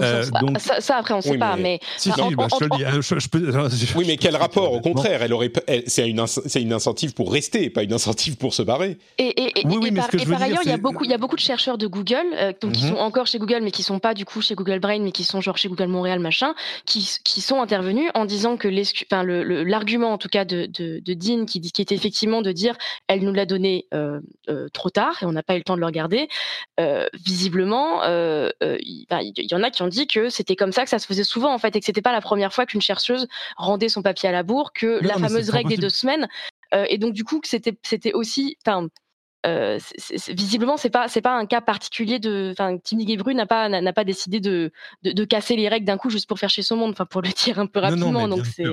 [0.00, 0.58] Euh, donc...
[0.58, 1.80] ça, après, on ne sait pas, mais.
[1.96, 2.84] Si, si, bah, je te le dis.
[3.00, 3.98] Je, peux...
[3.98, 5.50] oui, mais quel rapport Au contraire, elle aurait,
[5.86, 8.98] c'est une, c'est une incentive pour rester, pas une incentive pour se barrer.
[9.18, 11.36] Et, et, et, oui, par, par ailleurs, il y a beaucoup, il y a beaucoup
[11.36, 12.90] de chercheurs de Google, euh, donc qui mhm.
[12.90, 15.24] sont encore chez Google, mais qui sont pas du coup chez Google Brain, mais qui
[15.24, 16.54] sont genre chez Google Montréal, machin,
[16.84, 21.46] qui, qui sont intervenus en disant que l'argument en tout cas de, de, de Dean,
[21.46, 22.76] qui, qui était effectivement de dire,
[23.08, 25.76] elle nous l'a donné euh, euh, trop tard et on n'a pas eu le temps
[25.76, 26.28] de le regarder.
[26.80, 30.90] Euh, visiblement, il y, y en a qui ont dit que c'était comme ça que
[30.90, 33.26] ça se faisait souvent en fait et que c'était pas la première fois qu'une chercheuse
[33.56, 36.28] rendait son papier à la bourre, que la fameuse règle des deux semaines.
[36.74, 38.88] Euh, et donc du coup que c'était c'était aussi, enfin.
[39.46, 39.78] Euh,
[40.30, 42.48] visiblement, c'est pas c'est pas un cas particulier de.
[42.50, 44.72] Enfin, Timmy Gebru n'a pas n'a pas décidé de,
[45.04, 46.90] de, casser les règles d'un coup juste pour faire chez son monde.
[46.90, 48.26] Enfin, pour le dire un peu rapidement.
[48.26, 48.64] donc c'est.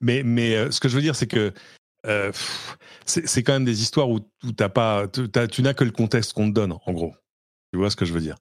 [0.00, 1.52] Mais mais euh, ce que je veux dire, c'est que
[2.06, 2.32] euh,
[3.04, 6.48] c'est quand même des histoires où, où t'as pas tu n'as que le contexte qu'on
[6.48, 7.14] te donne en gros.
[7.72, 8.36] Tu vois ce que je veux dire?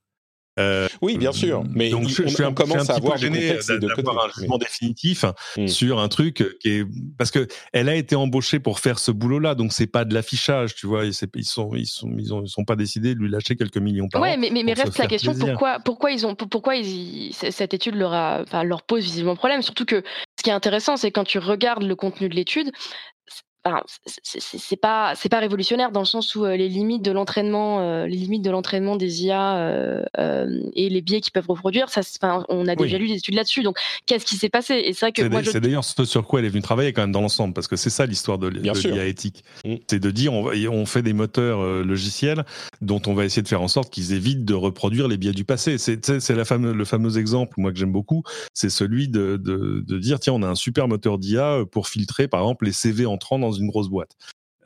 [0.60, 1.64] Euh, oui, bien sûr.
[1.70, 3.58] Mais donc, je, suis un, commence à avoir gêné
[3.96, 5.24] d'avoir un jugement définitif
[5.58, 5.68] hmm.
[5.68, 6.86] sur un truc qui est
[7.18, 10.76] parce que elle a été embauchée pour faire ce boulot-là, donc c'est pas de l'affichage,
[10.76, 11.06] tu vois.
[11.06, 11.72] Ils sont ils sont
[12.18, 14.38] ils, ont, sont pas décidés de lui lâcher quelques millions par ouais, an.
[14.40, 18.42] mais mais, reste la question pourquoi pourquoi ils ont pourquoi ils, cette étude leur a,
[18.42, 19.62] enfin, leur pose visiblement problème.
[19.62, 20.04] Surtout que
[20.38, 22.72] ce qui est intéressant, c'est quand tu regardes le contenu de l'étude,
[24.24, 28.44] c'est pas c'est pas révolutionnaire dans le sens où les limites de l'entraînement les limites
[28.44, 32.02] de l'entraînement des IA et les biais qu'ils peuvent reproduire ça
[32.50, 33.64] on a déjà lu des études là-dessus.
[33.64, 34.76] Donc qu'est-ce qui s'est passé?
[34.86, 37.22] Et c'est que c'est d'ailleurs ce sur quoi elle est venue travailler quand même dans
[37.22, 39.44] l'ensemble parce que c'est ça l'histoire de, l'IA éthique.
[39.66, 39.76] Mmh.
[39.88, 42.46] c'est de dire on, on fait des moteurs logiciels
[42.82, 45.46] dont on va essayer de faire en sorte qu'ils évitent de reproduire les biais du
[45.46, 45.78] passé.
[45.78, 48.24] C'est la fameux, le fameux exemple moi que j'aime beaucoup.
[48.54, 52.28] C'est celui de, de, de dire tiens on a un super moteur d'IA pour filtrer
[52.28, 54.16] par exemple les CV entrants dans une grosse boîte.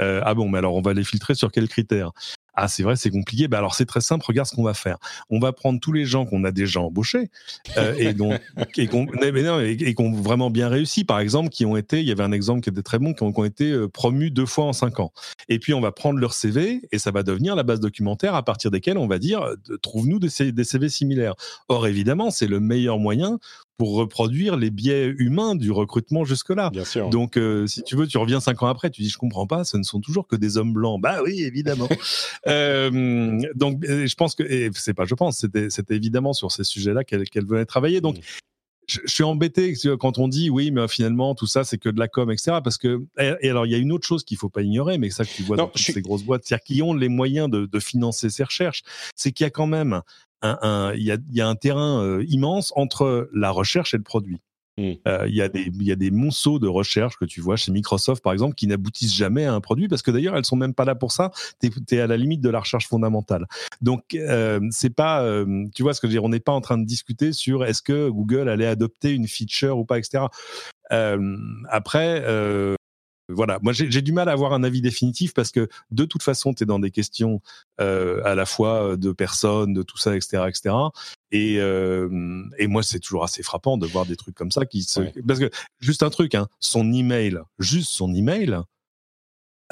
[0.02, 2.12] Euh, ah bon, mais alors on va les filtrer sur quels critères?
[2.58, 3.50] Ah, c'est vrai, c'est compliqué.
[3.50, 4.24] Bah alors c'est très simple.
[4.26, 4.98] Regarde ce qu'on va faire.
[5.30, 7.30] On va prendre tous les gens qu'on a déjà embauchés
[7.78, 8.40] euh, et donc
[8.78, 11.04] et qu'on et, ont vraiment bien réussi.
[11.04, 13.24] Par exemple, qui ont été, il y avait un exemple qui était très bon, qui
[13.24, 15.12] ont, été euh, promus deux fois en cinq ans.
[15.50, 18.44] Et puis on va prendre leur CV et ça va devenir la base documentaire à
[18.44, 19.46] partir desquelles on va dire
[19.82, 21.36] trouve-nous des, des CV similaires.
[21.68, 23.38] Or évidemment, c'est le meilleur moyen
[23.78, 26.70] pour reproduire les biais humains du recrutement jusque-là.
[26.70, 27.10] Bien sûr.
[27.10, 29.64] Donc, euh, si tu veux, tu reviens cinq ans après, tu dis je comprends pas,
[29.64, 31.02] ce ne sont toujours que des hommes blancs.
[31.02, 31.90] Bah oui, évidemment.
[32.48, 37.04] euh, donc, je pense que, et c'est pas, je pense, c'était évidemment sur ces sujets-là
[37.04, 38.02] qu'elle qu'elle venait travailler.
[38.02, 38.18] Donc,
[38.88, 42.08] je, suis embêté quand on dit oui, mais finalement tout ça c'est que de la
[42.08, 42.60] com, etc.
[42.64, 45.10] Parce que et, alors il y a une autre chose qu'il faut pas ignorer, mais
[45.10, 47.80] ça que tu vois dans ces grosses boîtes, c'est-à-dire qui ont les moyens de, de
[47.80, 48.84] financer ces recherches,
[49.16, 50.02] c'est qu'il y a quand même
[50.44, 54.42] il y, a, y, a, un terrain euh, immense entre la recherche et le produit.
[54.78, 57.72] Euh, il y, a des, y a des monceaux de recherche que tu vois chez
[57.72, 60.74] Microsoft, par exemple, qui n'aboutissent jamais à un produit parce que d'ailleurs, elles sont même
[60.74, 61.32] pas là pour ça.
[61.62, 63.48] Tu es, à la limite de la recherche fondamentale.
[63.82, 66.52] Donc, euh, c'est pas, euh, tu vois ce que je veux dire, on n'est pas
[66.52, 70.26] en train de discuter sur est-ce que Google allait adopter une feature ou pas, etc.
[70.90, 72.24] après,
[73.30, 76.54] voilà, moi j'ai du mal à avoir un avis définitif parce que de toute façon,
[76.54, 77.42] tu es dans des questions
[77.82, 80.44] euh, à la fois euh, de personnes, de tout ça, etc.
[80.48, 80.76] etc.
[81.32, 84.84] Et, euh, et moi, c'est toujours assez frappant de voir des trucs comme ça qui
[84.84, 85.02] se...
[85.28, 88.60] Parce que, juste un truc, hein, son email, juste son email,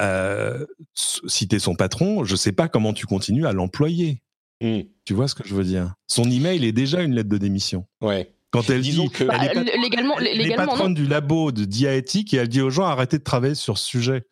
[0.02, 4.20] euh, si tu es son patron, je sais pas comment tu continues à l'employer.
[4.60, 4.80] Mmh.
[5.04, 5.94] Tu vois ce que je veux dire?
[6.06, 7.86] Son email est déjà une lettre de démission.
[8.00, 8.33] Ouais.
[8.54, 9.36] Quand elle dit que bah,
[9.82, 13.56] légalement, légalement, patronne du labo de Diaéthique et elle dit aux gens arrêtez de travailler
[13.56, 14.26] sur ce sujet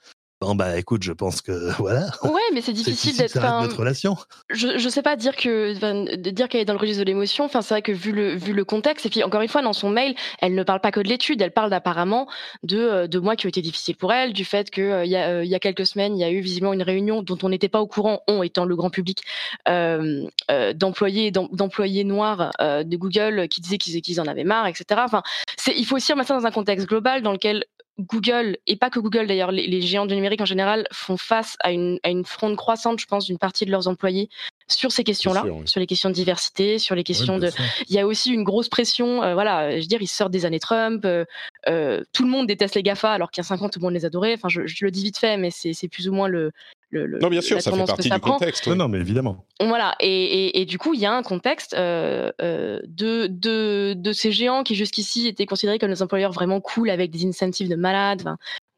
[0.54, 2.06] bah écoute, je pense que voilà.
[2.22, 3.40] Ouais, mais c'est difficile d'être.
[3.40, 4.16] notre relation.
[4.50, 5.74] Je je sais pas dire que
[6.16, 7.44] de dire qu'elle est dans le registre de l'émotion.
[7.44, 9.72] Enfin, c'est vrai que vu le vu le contexte et puis encore une fois dans
[9.72, 12.28] son mail, elle ne parle pas que de l'étude, elle parle apparemment
[12.62, 15.10] de euh, de mois qui ont été difficiles pour elle, du fait que euh, il
[15.10, 17.38] y a euh, y a quelques semaines, il y a eu visiblement une réunion dont
[17.42, 19.22] on n'était pas au courant, on étant le grand public,
[19.68, 20.26] euh,
[20.74, 25.00] d'employés d'employés noirs de Google qui disaient qu'ils qu'ils en avaient marre, etc.
[25.04, 25.22] Enfin,
[25.56, 27.64] c'est il faut aussi remettre ça dans un contexte global dans lequel
[27.98, 31.72] Google, et pas que Google d'ailleurs, les, géants du numérique en général font face à
[31.72, 34.28] une, à une fronde croissante, je pense, d'une partie de leurs employés
[34.68, 37.50] sur ces questions-là, sur les questions de diversité, sur les questions de.
[37.88, 39.22] Il y a aussi une grosse pression.
[39.22, 41.04] Euh, voilà, je veux dire, ils sortent des années Trump.
[41.04, 41.24] Euh,
[41.68, 43.94] euh, tout le monde déteste les Gafa, alors qu'il y a 50, tout le monde
[43.94, 44.34] les adorait.
[44.34, 46.52] Enfin, je, le dis vite fait, mais c'est plus ou moins le.
[46.92, 48.68] Le non, bien sûr, ça fait partie du contexte.
[48.68, 49.46] Non, mais évidemment.
[49.60, 54.62] Voilà, et, et, du coup, il y a un contexte de, de, de ces géants
[54.62, 58.24] qui jusqu'ici étaient considérés comme des employeurs vraiment cool avec des incentives de malades.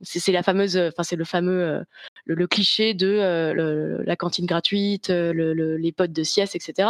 [0.03, 1.85] c'est la fameuse, enfin c'est le fameux,
[2.24, 6.88] le, cliché de la cantine gratuite, le, les potes de sieste, etc.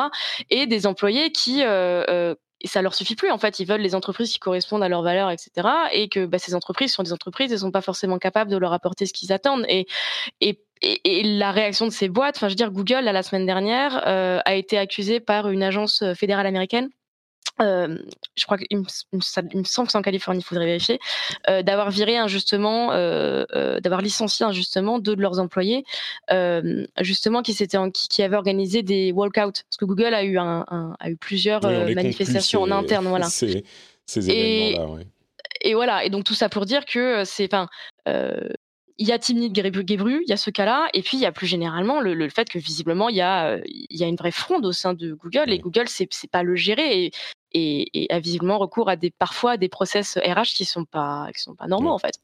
[0.51, 2.35] Et des employés qui euh, euh,
[2.65, 5.31] ça leur suffit plus en fait ils veulent les entreprises qui correspondent à leurs valeurs
[5.31, 8.57] etc et que bah, ces entreprises sont des entreprises elles sont pas forcément capables de
[8.57, 9.87] leur apporter ce qu'ils attendent et,
[10.41, 14.07] et et, la réaction de ces boîtes, enfin je veux dire Google la semaine dernière
[14.07, 16.91] euh, a été accusé par une agence fédérale américaine
[17.61, 17.99] euh,
[18.35, 19.21] je crois qu'il me, me,
[19.65, 20.99] semble que c'est en Californie, il faudrait vérifier,
[21.49, 25.85] euh, d'avoir viré injustement, euh, euh d'avoir licencié injustement deux de leurs employés,
[26.33, 30.37] euh, justement qui s'étaient qui, qui, avaient organisé des walkouts, parce que Google a eu
[30.37, 33.27] un, un a eu plusieurs manifestations en interne, voilà.
[33.31, 33.65] Ces,
[34.07, 35.07] ces événements-là, ouais.
[35.63, 37.69] Et voilà, et donc tout ça pour dire que c'est, enfin,
[38.99, 41.33] il y a Timnit Gebru, il y a ce cas-là, et puis il y a
[41.33, 44.31] plus généralement le, le fait que visiblement il y a, il y a une vraie
[44.31, 47.11] fronde au sein de Google, et Google c'est pas le gérer, et,
[47.53, 51.29] et, et, a visiblement recours à des parfois à des process RH qui sont pas
[51.35, 52.15] qui sont pas normaux en fait.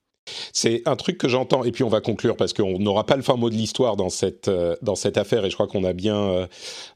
[0.52, 3.22] C'est un truc que j'entends, et puis on va conclure parce qu'on n'aura pas le
[3.22, 5.92] fin mot de l'histoire dans cette, euh, dans cette affaire, et je crois qu'on a
[5.92, 6.46] bien euh,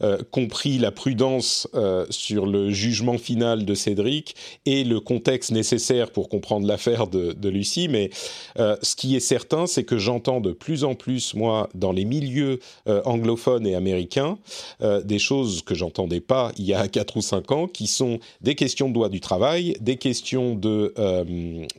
[0.02, 1.68] euh, compris la prudence
[2.10, 4.34] sur le jugement final de Cédric
[4.66, 7.88] et le contexte nécessaire pour comprendre l'affaire de, Lucie.
[7.88, 8.10] Mais
[8.56, 12.58] ce qui est certain, c'est que j'entends de plus en plus, moi, dans les milieux
[12.86, 14.38] anglophones et américains,
[14.80, 18.54] des choses que j'entendais pas il y a 4 ou 5 ans, qui sont des
[18.54, 20.94] questions de droit du travail, des questions de,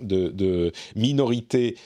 [0.02, 1.35] de, de minorité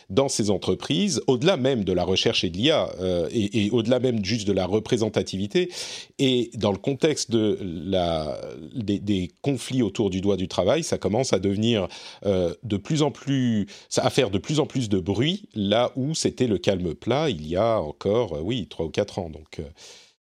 [0.10, 4.24] dans ces entreprises, au-delà même de la recherche et de l'IA, euh, et, au-delà même
[4.24, 5.70] juste de la représentativité,
[6.18, 11.88] et dans le contexte des, conflits autour du droit du travail, ça commence à devenir
[12.26, 16.16] euh, de plus en plus, à faire de plus en plus de bruit là où
[16.16, 19.30] c'était le calme plat il y a encore, euh, oui, trois ou quatre ans.
[19.30, 19.62] Donc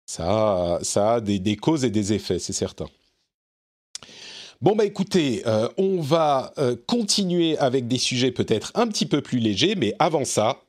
[0.06, 2.88] ça, a des causes et des effets, c'est certain.
[4.62, 9.22] Bon, bah écoutez, euh, on va euh, continuer avec des sujets peut-être un petit peu
[9.22, 10.62] plus légers, mais avant ça,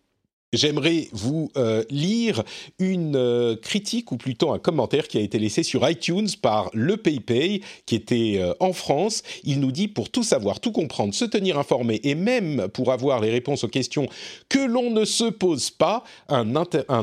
[0.52, 2.42] j'aimerais vous euh, lire
[2.78, 6.96] une euh, critique ou plutôt un commentaire qui a été laissé sur iTunes par le
[6.96, 9.22] PayPay qui était euh, en France.
[9.44, 13.20] Il nous dit pour tout savoir, tout comprendre, se tenir informé et même pour avoir
[13.20, 14.08] les réponses aux questions
[14.48, 16.54] que l'on ne se pose pas, un,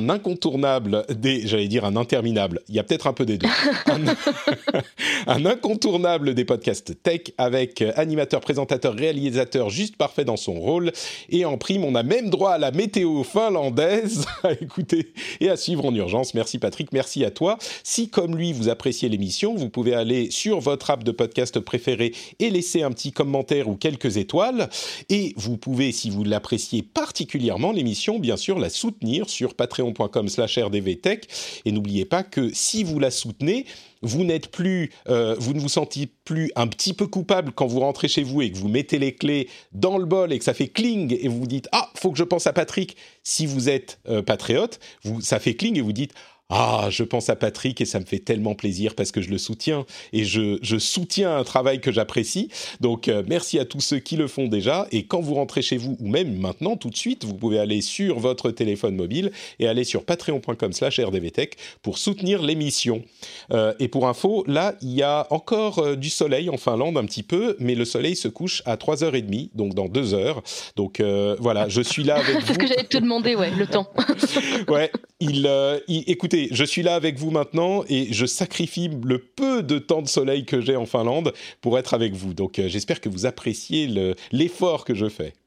[0.10, 3.40] incontournable des, j'allais dire un interminable, il y a peut-être un peu des
[5.28, 10.92] un, incontournable des podcasts tech avec animateur, présentateur, réalisateur juste parfait dans son rôle
[11.30, 15.58] et en prime on a même droit à la météo finlandaise à écouter et à
[15.58, 16.34] suivre en urgence.
[16.36, 17.58] Merci Patrick, merci à toi.
[17.84, 22.14] Si comme lui vous appréciez l'émission, vous pouvez aller sur votre app de podcast préféré
[22.40, 24.70] et laisser un petit commentaire ou quelques étoiles.
[25.10, 31.28] Et vous pouvez, si vous l'appréciez particulièrement l'émission, bien sûr la soutenir sur patreon.com/rdvtech.
[31.66, 33.66] Et n'oubliez pas que si vous la soutenez,
[34.04, 37.80] vous n'êtes plus, euh, vous ne vous sentez plus un petit peu coupable quand vous
[37.80, 40.54] rentrez chez vous et que vous mettez les clés dans le bol et que ça
[40.54, 42.96] fait cling et vous vous dites ah faut que je pense à Patrick.
[43.24, 46.14] Si vous êtes euh, patriote, vous, ça fait cling et vous dites
[46.50, 49.38] ah, je pense à Patrick et ça me fait tellement plaisir parce que je le
[49.38, 52.50] soutiens et je, soutiens un travail que j'apprécie.
[52.82, 54.88] Donc euh, merci à tous ceux qui le font déjà.
[54.92, 57.82] Et quand vous rentrez chez vous ou même maintenant tout de suite, vous pouvez aller
[57.82, 63.04] sur votre téléphone mobile et aller sur patreon.com/rdvtech pour soutenir l'émission.
[63.52, 67.06] Euh, et pour info, là il y a encore euh, du soleil en Finlande un
[67.06, 70.44] petit peu, mais le soleil se couche à 3h30, donc dans 2 heures.
[70.76, 71.02] Donc
[71.40, 72.42] voilà, je suis là avec vous.
[72.46, 73.88] C'est ce que j'allais te demander, ouais, le temps.
[74.68, 75.50] ouais, il,
[75.88, 80.02] il écoutez je suis là avec vous maintenant et je sacrifie le peu de temps
[80.02, 82.34] de soleil que j'ai en Finlande pour être avec vous.
[82.34, 83.88] Donc euh, j'espère que vous appréciez
[84.32, 85.34] l'effort que je fais.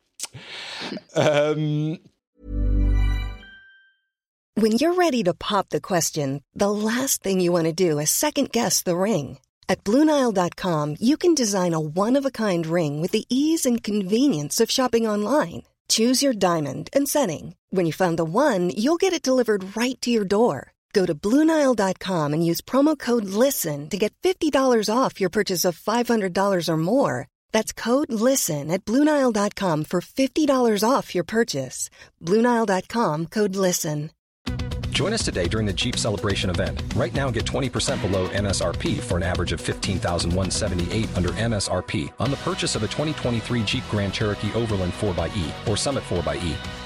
[1.17, 1.97] Euh...
[4.59, 8.11] When you're ready to pop the question, the last thing you want to do is
[8.11, 9.39] second guess the ring.
[9.69, 15.07] At BlueNile.com, you can design a one-of-a-kind ring with the ease and convenience of shopping
[15.07, 15.63] online.
[15.89, 17.55] Choose your diamond and setting.
[17.71, 20.73] When you find the one, you'll get it delivered right to your door.
[20.93, 25.79] Go to Bluenile.com and use promo code LISTEN to get $50 off your purchase of
[25.79, 27.29] $500 or more.
[27.53, 31.91] That's code LISTEN at Bluenile.com for $50 off your purchase.
[32.23, 34.11] Bluenile.com code LISTEN.
[34.97, 36.83] Join us today during the Jeep Celebration event.
[36.95, 42.39] Right now, get 20% below MSRP for an average of 15178 under MSRP on the
[42.39, 46.86] purchase of a 2023 Jeep Grand Cherokee Overland 4xE or Summit 4xE.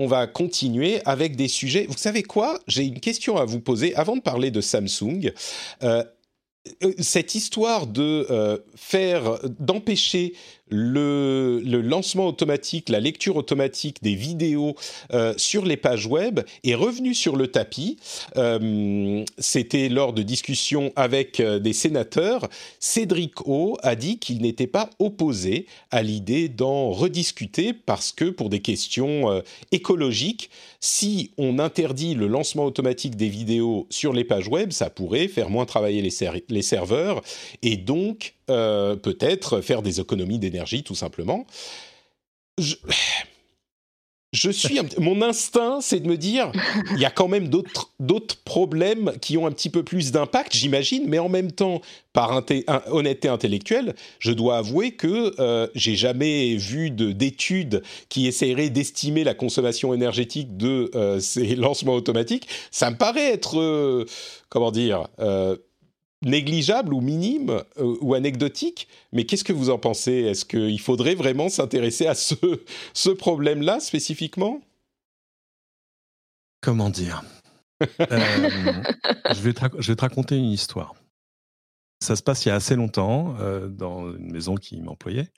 [0.00, 1.84] on va continuer avec des sujets.
[1.86, 2.58] Vous savez quoi?
[2.66, 5.30] J'ai une question à vous poser avant de parler de Samsung.
[5.82, 6.02] Euh,
[6.82, 10.32] euh, cette histoire de euh, faire, d'empêcher
[10.70, 14.74] le, lancement automatique, la lecture automatique des vidéos
[15.12, 17.98] euh, sur les pages web est revenu sur le tapis.
[18.36, 22.48] Euh, c'était lors de discussions avec euh, des sénateurs.
[22.78, 28.48] Cédric O a dit qu'il n'était pas opposé à l'idée d'en rediscuter parce que pour
[28.48, 29.42] des questions
[29.72, 30.50] écologiques,
[30.80, 35.50] si on interdit le lancement automatique des vidéos sur les pages web, ça pourrait faire
[35.50, 36.12] moins travailler les,
[36.48, 37.22] les serveurs
[37.62, 41.46] et donc euh, peut-être faire des économies d'énergie tout simplement.
[44.32, 46.52] Je, suis mon instinct, c'est de me dire,
[46.92, 51.04] il y a quand même d'autres problèmes qui ont un petit peu plus d'impact, j'imagine,
[51.08, 51.80] mais en même temps,
[52.12, 52.44] par
[52.90, 59.34] honnêteté intellectuelle, je dois avouer que euh, j'ai jamais vu d'études qui essaieraient d'estimer la
[59.34, 62.46] consommation énergétique de euh, ces lancements automatiques.
[62.70, 64.06] Ça me paraît être, euh,
[64.48, 65.08] comment dire,
[66.22, 70.12] négligeable ou minime euh, ou anecdotique, mais qu'est-ce que vous en pensez?
[70.12, 72.34] Est-ce qu'il faudrait vraiment s'intéresser à ce,
[72.94, 74.60] ce problème-là spécifiquement?
[76.60, 77.22] Comment dire?
[77.82, 77.86] Euh,
[79.34, 80.94] je, vais je vais te raconter une histoire.
[82.02, 85.28] ça se passe il y a assez longtemps, euh, dans une maison qui m'employait.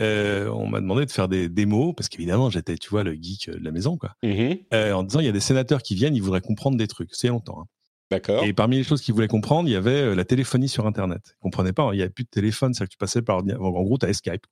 [0.00, 3.50] Euh, on m'a demandé de faire des démos, parce qu'évidemment, j'étais, tu vois, le geek
[3.50, 4.16] de la maison, quoi.
[4.22, 7.14] Mmh en disant, il y a des sénateurs qui viennent, ils voudraient comprendre des trucs.
[7.14, 7.60] C'est longtemps.
[7.60, 7.66] Hein.
[8.10, 8.44] D'accord.
[8.44, 11.34] Et parmi les choses qu'ils voulaient comprendre, il y avait la téléphonie sur Internet.
[11.34, 13.38] Ils comprenaient pas, il n'y avait plus de téléphone, c'est-à-dire que tu passais par...
[13.38, 14.46] En gros, tu avais Skype.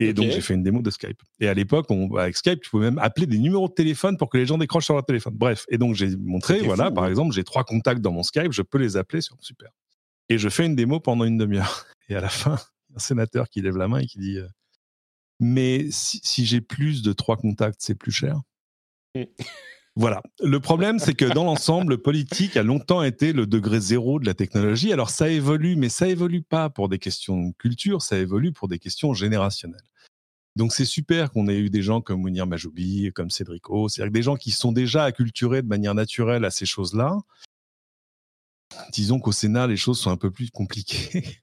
[0.00, 1.20] Et donc, j'ai fait une démo de Skype.
[1.40, 1.86] Et à l'époque,
[2.18, 4.86] avec Skype, tu pouvais même appeler des numéros de téléphone pour que les gens décrochent
[4.86, 5.34] sur leur téléphone.
[5.36, 5.64] Bref.
[5.68, 8.78] Et donc, j'ai montré, voilà, par exemple, j'ai trois contacts dans mon Skype, je peux
[8.78, 9.70] les appeler sur super.
[10.28, 11.86] Et je fais une démo pendant une demi-heure.
[12.08, 12.58] Et à la fin,
[12.94, 14.48] un sénateur qui lève la main et qui dit euh,
[15.40, 18.40] Mais si, j'ai plus de trois contacts, c'est plus cher
[19.14, 19.22] mm.
[19.94, 20.22] Voilà.
[20.42, 24.24] Le problème, c'est que dans l'ensemble, le politique a longtemps été le degré zéro de
[24.24, 24.92] la technologie.
[24.92, 28.68] Alors ça évolue, mais ça évolue pas pour des questions de culture, ça évolue pour
[28.68, 29.84] des questions générationnelles.
[30.56, 34.22] Donc c'est super qu'on ait eu des gens comme Mounir Majoubi, comme Cédrico, c'est-à-dire des
[34.22, 37.18] gens qui sont déjà acculturés de manière naturelle à ces choses-là,
[38.92, 41.38] disons qu'au Sénat, les choses sont un peu plus compliquées.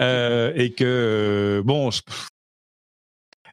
[0.00, 2.00] Euh, et que, bon, je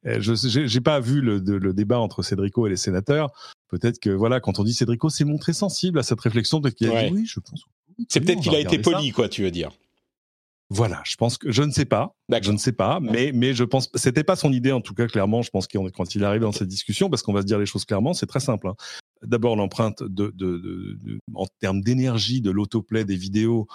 [0.05, 3.31] n'ai pas vu le, débat entre Cédrico et les sénateurs.
[3.69, 6.61] Peut-être que, voilà, quand on dit Cédrico, c'est montré sensible à cette réflexion.
[6.61, 7.65] Peut-être qu'il a dit oui, je pense.
[8.09, 9.71] c'est peut-être qu'il a été poli, quoi, tu veux dire.
[10.73, 13.65] Voilà, je pense que je ne sais pas, je ne sais pas, mais mais je
[13.65, 15.41] pense c'était pas son idée en tout cas clairement.
[15.41, 17.65] Je pense qu'il quand il arrive dans cette discussion, parce qu'on va se dire les
[17.65, 18.69] choses clairement, c'est très simple.
[18.69, 18.75] Hein
[19.23, 20.33] d'abord l'empreinte de,
[21.33, 23.67] en termes d'énergie de l'autoplay des vidéos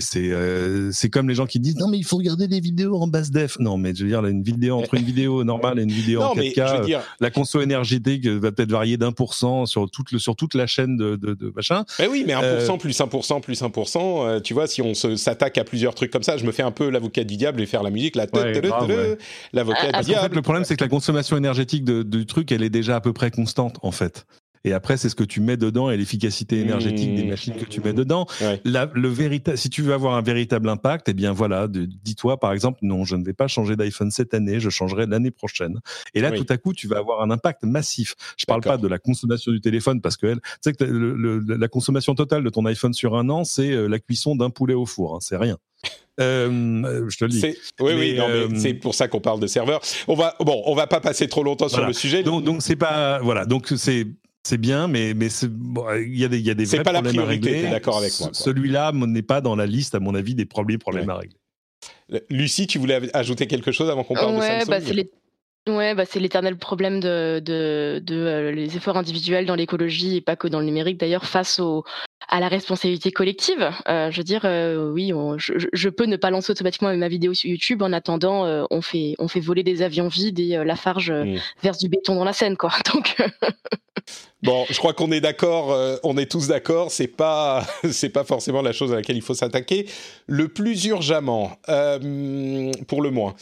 [0.00, 2.96] c'est euh, c'est comme les gens qui disent non mais il faut regarder des vidéos
[3.00, 3.58] en basse def.
[3.58, 6.34] Non mais je veux dire une vidéo entre une vidéo normale et une vidéo en
[6.34, 10.36] 4K, euh, la conso énergétique va peut-être varier d'un pour cent sur toute le, sur
[10.36, 11.84] toute la chaîne de, de, de machin.
[12.00, 15.64] Eh oui mais 1% euh, plus 1% plus 1%, tu vois si on s'attaque à
[15.64, 17.90] plusieurs trucs comme ça, je me fais un peu l'avocat du diable et faire la
[17.90, 18.26] musique la
[19.52, 20.34] l'avocat du diable.
[20.36, 23.30] le problème c'est que la consommation énergétique du truc elle est déjà à peu près
[23.30, 24.26] constante en fait.
[24.64, 27.28] Et après, c'est ce que tu mets dedans et l'efficacité énergétique des mmh.
[27.28, 28.26] machines que tu mets dedans.
[28.64, 32.78] le véritable, si tu veux avoir un véritable impact, eh bien voilà, dis-toi par exemple,
[32.82, 35.80] non, je ne vais pas changer d'iPhone cette année, je changerai l'année prochaine.
[36.14, 38.14] Et là, tout à coup, tu vas avoir un impact massif.
[38.36, 41.68] Je parle pas de la consommation du téléphone parce que elle, tu sais que la
[41.68, 44.86] consommation totale de ton iPhone sur un an, c'est euh, la cuisson d'un poulet au
[44.86, 45.14] four.
[45.14, 45.56] Hein, c'est rien.
[46.20, 47.40] Euh, je te le dis.
[47.78, 49.80] Oui, oui, euh, c'est pour ça qu'on parle de serveur.
[50.08, 52.24] On va, bon, on va pas passer trop longtemps sur le sujet.
[52.24, 54.04] Donc, donc c'est pas, voilà, donc c'est
[54.44, 57.04] c'est bien, mais mais il y a des il y a des vrais pas problèmes
[57.04, 57.70] la priorité, à régler.
[57.70, 58.30] D'accord avec moi.
[58.32, 61.38] Celui-là n'est pas dans la liste, à mon avis, des premiers problèmes à régler.
[62.30, 64.68] Lucie, tu voulais ajouter quelque chose avant qu'on parle de Samsung?
[64.68, 64.80] bah,
[65.68, 70.20] Ouais, bah c'est l'éternel problème de, de, de euh, les efforts individuels dans l'écologie et
[70.22, 71.84] pas que dans le numérique d'ailleurs face au,
[72.28, 73.70] à la responsabilité collective.
[73.88, 77.34] Euh, je veux dire, euh, oui, je, je, peux ne pas lancer automatiquement ma vidéo
[77.34, 77.82] sur YouTube.
[77.82, 81.36] En attendant, on fait on fait voler des avions vides et Lafarge mmh.
[81.62, 82.72] verse du béton dans la Seine, quoi.
[82.92, 83.16] Donc
[84.42, 86.90] Bon, je crois qu'on est d'accord, on est tous d'accord.
[86.90, 89.86] C'est pas, c'est pas forcément la chose à laquelle il faut s'attaquer
[90.26, 91.58] le plus urgemment,
[92.86, 93.34] pour le moins.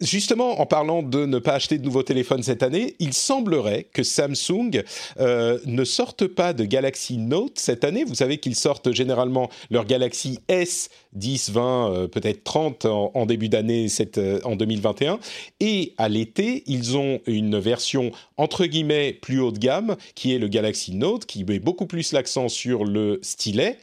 [0.00, 4.02] Justement, en parlant de ne pas acheter de nouveaux téléphones cette année, il semblerait que
[4.02, 4.82] Samsung
[5.20, 8.02] euh, ne sorte pas de Galaxy Note cette année.
[8.02, 13.50] Vous savez qu'ils sortent généralement leur Galaxy S 10, 20, euh, peut-être 30 en, début
[13.50, 15.18] d'année euh, en 2021.
[15.60, 20.38] Et à l'été, ils ont une version entre guillemets plus haut de gamme qui est
[20.38, 23.78] le Galaxy Note, qui met beaucoup plus l'accent sur le stylet.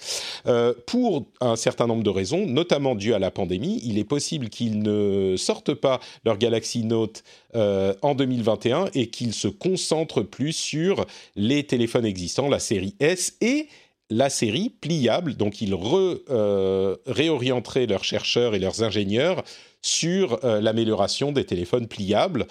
[0.88, 4.82] pour un certain nombre de raisons, notamment dû à la pandémie, il est possible qu'ils
[4.82, 5.91] ne sortent pas
[6.26, 7.24] leur Galaxy Note
[7.56, 13.36] euh, en 2021 et qu'ils se concentrent plus sur les téléphones existants, la série S
[13.42, 13.68] et
[14.10, 15.36] la série pliable.
[15.36, 19.44] Donc ils euh, réorienteraient leurs chercheurs et leurs ingénieurs
[19.82, 22.46] sur euh, l'amélioration des téléphones pliables.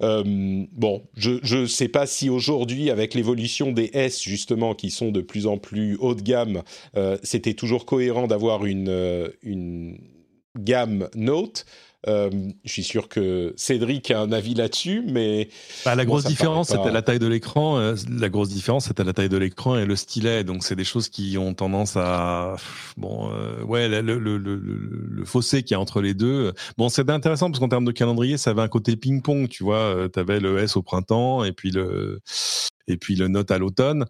[0.00, 5.20] bon, je ne sais pas si aujourd'hui, avec l'évolution des S, justement, qui sont de
[5.20, 6.62] plus en plus haut de gamme,
[7.22, 9.98] c'était toujours cohérent d'avoir une
[10.58, 11.64] gamme Note.
[12.08, 12.30] Euh,
[12.64, 15.50] je suis sûr que Cédric a un avis là-dessus, mais
[15.84, 17.78] bah, la grosse différence c'était la taille de l'écran.
[17.78, 20.42] Euh, la grosse différence c'était la taille de l'écran et le stylet.
[20.42, 22.56] Donc c'est des choses qui ont tendance à
[22.96, 26.54] bon euh, ouais le, le, le, le, fossé qu'il y a entre les deux.
[26.78, 29.48] Bon c'est intéressant parce qu'en termes de calendrier ça avait un côté ping-pong.
[29.48, 32.20] Tu vois, tu avais le S au printemps et puis le
[32.88, 34.06] et puis le Note à l'automne.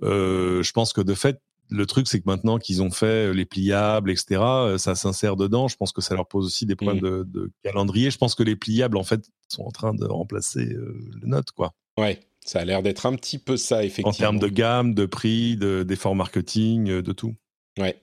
[0.00, 1.38] je pense que de fait,
[1.68, 5.36] le truc, c'est que maintenant qu'ils ont fait euh, les pliables, etc., euh, ça s'insère
[5.36, 5.68] dedans.
[5.68, 7.24] Je pense que ça leur pose aussi des problèmes mmh.
[7.32, 8.10] de, calendrier.
[8.10, 11.50] Je pense que les pliables, en fait, sont en train de remplacer euh, le Note,
[11.52, 11.74] quoi.
[11.98, 14.10] Ouais, ça a l'air d'être un petit peu ça, effectivement.
[14.10, 17.34] En termes de gamme, de prix, d'efforts marketing, de tout.
[17.78, 17.96] Ouais.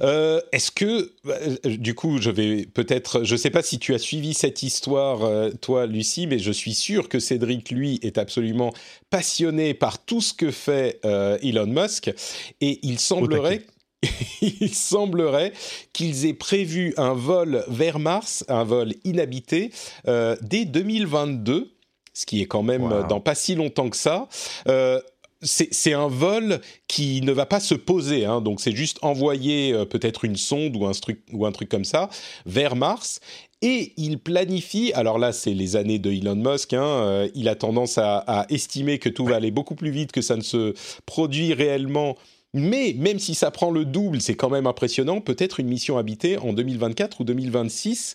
[0.00, 3.94] Euh, est-ce que, euh, du coup, je vais peut-être, je ne sais pas si tu
[3.94, 8.18] as suivi cette histoire, euh, toi, Lucie, mais je suis sûr que Cédric, lui, est
[8.18, 8.72] absolument
[9.10, 12.12] passionné par tout ce que fait Elon Musk,
[12.60, 13.62] et il semblerait
[14.42, 15.54] il semblerait
[15.94, 19.70] qu'ils aient prévu un vol vers Mars, un vol inhabité,
[20.06, 21.74] dès 2022
[22.14, 24.28] ce qui est quand même dans pas si longtemps que ça.
[24.68, 25.00] Euh,
[25.42, 29.84] c'est un vol qui ne va pas se poser, hein, donc c'est juste envoyer euh,
[29.84, 32.08] peut-être une sonde ou un, truc, ou un truc comme ça
[32.46, 33.20] vers Mars.
[33.62, 37.54] Et il planifie, alors là c'est les années de Elon Musk, hein, euh, il a
[37.54, 40.74] tendance à, à, estimer que tout va aller beaucoup plus vite que ça ne se
[41.06, 42.16] produit réellement.
[42.52, 45.20] Mais même si ça prend le double, c'est quand même impressionnant.
[45.20, 48.14] Peut-être une mission habitée en 2024 ou 2026.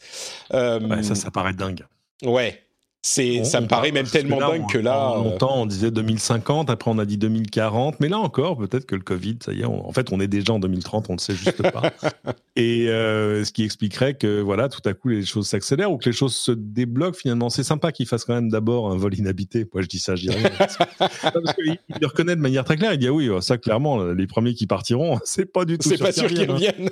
[0.53, 1.85] ouais, ça, ça paraît dingue.
[2.23, 2.61] Ouais,
[3.01, 5.13] c'est, ça me paraît même tellement dingue que là.
[5.13, 8.95] Euh, longtemps, on disait 2050, après on a dit 2040, mais là encore, peut-être que
[8.95, 11.33] le Covid, ça y est, en fait, on est déjà en 2030, on ne sait
[11.33, 11.93] juste pas.
[12.57, 16.09] Et euh, ce qui expliquerait que, voilà, tout à coup, les choses s'accélèrent ou que
[16.09, 17.17] les choses se débloquent.
[17.17, 19.65] Finalement, c'est sympa qu'il fasse quand même d'abord un vol inhabité.
[19.73, 20.49] Moi, je dis ça, je dis rien.
[20.57, 20.77] parce
[21.55, 22.91] qu'il le reconnaît de manière très claire.
[22.91, 25.87] Il dit ah oui, ça, clairement, les premiers qui partiront, c'est pas du tout.
[25.87, 26.53] C'est pas sûr qu'ils hein.
[26.53, 26.89] reviennent.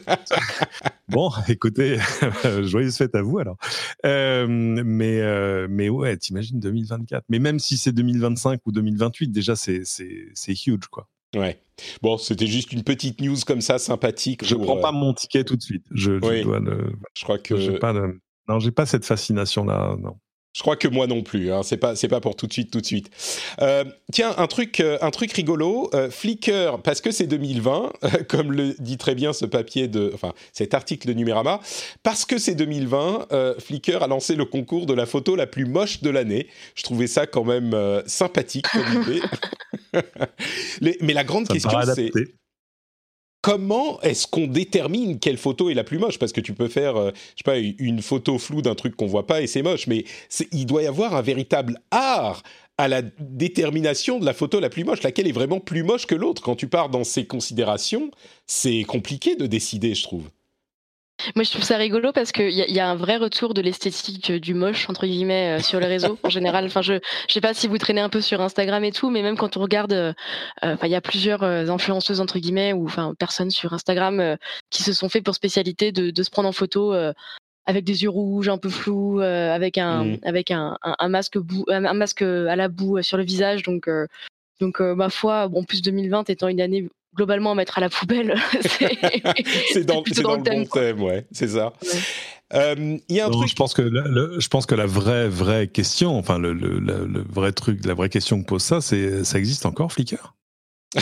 [1.09, 1.97] bon, écoutez,
[2.61, 3.57] joyeuse fête à vous alors.
[4.05, 7.25] Euh, mais, mais ouais, t'imagines 2024.
[7.29, 9.83] Mais même si c'est 2025 ou 2028, déjà, c'est
[10.65, 11.07] huge, quoi.
[11.35, 11.61] Ouais.
[12.01, 14.45] Bon, c'était juste une petite news comme ça, sympathique.
[14.45, 15.85] Je prends pas mon ticket tout de suite.
[15.91, 16.93] Je, dois le.
[17.17, 17.77] Je crois que.
[17.77, 17.93] Pas
[18.47, 19.97] Non, j'ai pas cette fascination-là.
[19.99, 20.17] Non.
[20.57, 21.51] Je crois que moi non plus.
[21.53, 21.61] Hein.
[21.61, 23.11] C'est pas c'est pas pour tout de suite tout de suite.
[23.61, 25.87] Euh, tiens un truc euh, un truc rigolo.
[25.93, 27.93] Euh, Flickr parce que c'est 2020
[28.27, 31.59] comme le dit très bien ce papier de enfin cet article de Numérama
[32.01, 33.27] parce que c'est 2020
[33.59, 36.47] Flickr a lancé le concours de la photo la plus moche de l'année.
[36.73, 37.75] Je trouvais ça quand même
[38.07, 39.21] sympathique comme idée.
[41.01, 42.11] mais la grande question c'est
[43.47, 46.19] comment est-ce qu'on détermine quelle photo est la plus moche?
[46.19, 49.05] Parce que tu peux faire, euh, je sais pas, une photo floue d'un truc qu'on
[49.05, 50.03] voit pas et c'est moche, mais
[50.51, 52.43] il doit y avoir un véritable art
[52.77, 56.13] à la détermination de la photo la plus moche, laquelle est vraiment plus moche que
[56.13, 56.41] l'autre?
[56.41, 58.11] Quand tu pars dans ces considérations,
[58.47, 60.29] c'est compliqué de décider, je trouve.
[61.35, 64.31] Moi, je trouve ça rigolo parce qu'il y, y, a un vrai retour de l'esthétique
[64.31, 66.65] du moche, entre guillemets, euh, sur les réseaux en général.
[66.65, 69.23] Enfin, je ne sais pas si vous traînez un peu sur Instagram et tout, mais
[69.23, 70.13] même quand on regarde, euh,
[70.63, 74.37] euh, il y a plusieurs influenceuses, entre guillemets, ou enfin, personnes sur Instagram
[74.69, 76.93] qui se sont fait pour spécialité de, de se prendre en photo
[77.65, 80.17] avec des yeux rouges, un peu flous, avec un, mmh.
[80.23, 83.63] avec un, un, masque bou un masque à la boue sur le visage.
[83.63, 83.89] Donc,
[84.59, 88.35] donc ma foi, bon, plus 2020 étant une année globalement mettre à la poubelle.
[89.71, 91.73] c'est dans, dans, le, bon thème, ouais, c'est ça.
[92.53, 93.49] Euh, il y a un truc.
[93.49, 97.25] Je pense que la, je pense que la vraie vraie question, enfin le, le, le,
[97.29, 100.33] vrai truc, la vraie question que pose ça, c'est ça existe encore Flickr?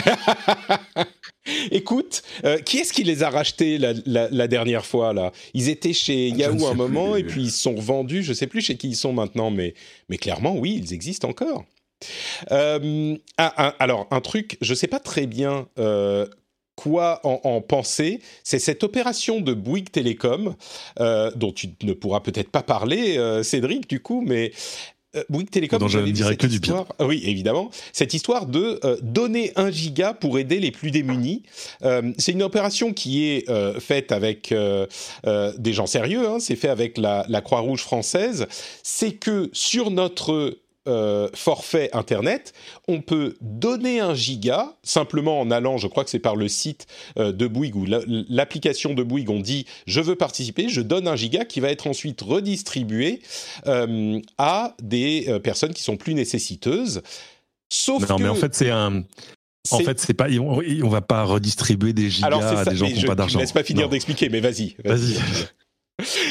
[1.70, 5.30] Écoute, euh, qui est-ce qui les a rachetés la, la, dernière fois là?
[5.54, 8.24] Ils étaient chez Yahoo un moment et puis ils sont revendus.
[8.24, 9.74] Je sais plus chez qui ils sont maintenant, mais
[10.08, 11.64] mais clairement oui, ils existent encore.
[12.50, 16.26] Euh, ah, alors, un truc, je ne sais pas très bien euh,
[16.76, 20.54] quoi en, penser, c'est cette opération de Bouygues Télécom,
[21.00, 24.52] euh, dont tu ne pourras peut-être pas parler, Cédric, du coup, mais
[25.30, 26.84] Bouygues Télécom, dont je ne dirais que du bien.
[27.00, 27.70] Oui, évidemment.
[27.94, 31.44] Cette histoire de donner un giga pour aider les plus démunis.
[32.18, 34.52] c'est une opération qui est faite avec
[35.24, 36.28] des gens sérieux.
[36.28, 38.46] Hein, c'est fait avec la, la Croix-Rouge française.
[38.82, 42.52] C'est que sur notre euh, forfait Internet,
[42.88, 46.86] on peut donner un giga simplement en allant, je crois que c'est par le site
[47.18, 51.16] euh, de Bouygues ou l'application de Bouygues, on dit je veux participer, je donne un
[51.16, 53.20] giga qui va être ensuite redistribué
[53.66, 57.02] euh, à des personnes qui sont plus nécessiteuses.
[57.68, 59.04] Sauf non, mais en fait c'est un
[59.72, 63.00] en fait, c'est pas, on, on, va pas redistribuer des gigas à des gens qui
[63.00, 63.40] n'ont pas d'argent.
[63.40, 64.76] Laisse pas finir d'expliquer, mais vas-y.
[64.84, 65.18] Vas-y.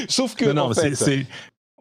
[0.07, 1.27] Sauf que, non, en fait,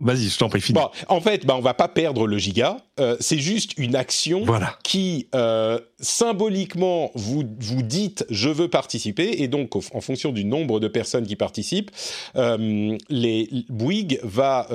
[0.00, 2.78] Vas-y, je t'en prie, Bon, en fait, bah, on va pas perdre le giga.
[3.00, 4.44] Euh, c'est juste une action
[4.84, 9.42] qui euh, symboliquement vous vous dites je veux participer.
[9.42, 11.90] Et donc en fonction du nombre de personnes qui participent,
[12.36, 14.68] euh, les Bouygues va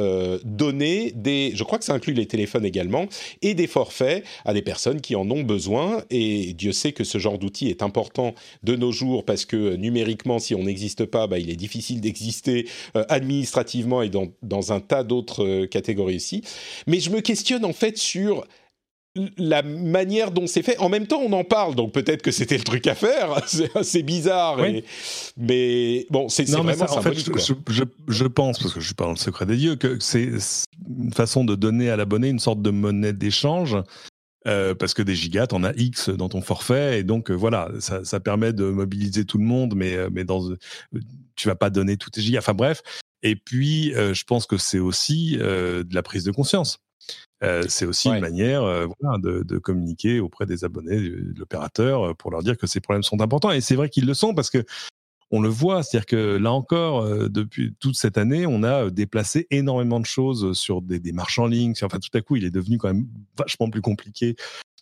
[0.43, 3.05] donner des, je crois que ça inclut les téléphones également
[3.41, 6.03] et des forfaits à des personnes qui en ont besoin.
[6.09, 10.39] Et Dieu sait que ce genre d'outil est important de nos jours parce que numériquement
[10.39, 15.03] si on n'existe pas, bah, il est difficile d'exister administrativement et dans, dans un tas
[15.09, 16.41] d'autres catégories aussi.
[16.87, 18.45] Mais je me questionne en fait sur
[19.37, 20.77] la manière dont c'est fait.
[20.77, 23.41] En même temps, on en parle, donc peut-être que c'était le truc à faire.
[23.47, 24.57] C'est assez bizarre,
[25.37, 29.11] mais bon, c'est vraiment ça, En fait, je, pense, parce que je suis pas dans
[29.11, 30.29] le secret des dieux, que c'est
[30.87, 33.77] une façon de donner à l'abonné une sorte de monnaie d'échange.
[34.47, 37.69] Euh, parce que des gigas, en as X dans ton forfait, et donc euh, voilà,
[37.79, 40.41] ça, permet de mobiliser tout le monde, mais, euh, mais dans,
[41.35, 42.39] tu vas pas donner tous tes gigas.
[42.39, 42.81] Enfin bref,
[43.23, 46.79] et puis je pense que c'est aussi de la prise de conscience.
[47.43, 52.31] Euh, c'est aussi une manière euh, de, communiquer auprès des abonnés de l'opérateur euh, pour
[52.31, 53.51] leur dire que ces problèmes sont importants.
[53.51, 54.63] Et c'est vrai qu'ils le sont parce que
[55.31, 59.47] on le voit, c'est-à-dire que là encore, euh, depuis toute cette année, on a déplacé
[59.51, 61.73] énormément de choses sur des, des marches en ligne.
[61.83, 63.07] Enfin, tout à coup, il est devenu quand même
[63.37, 64.35] vachement plus compliqué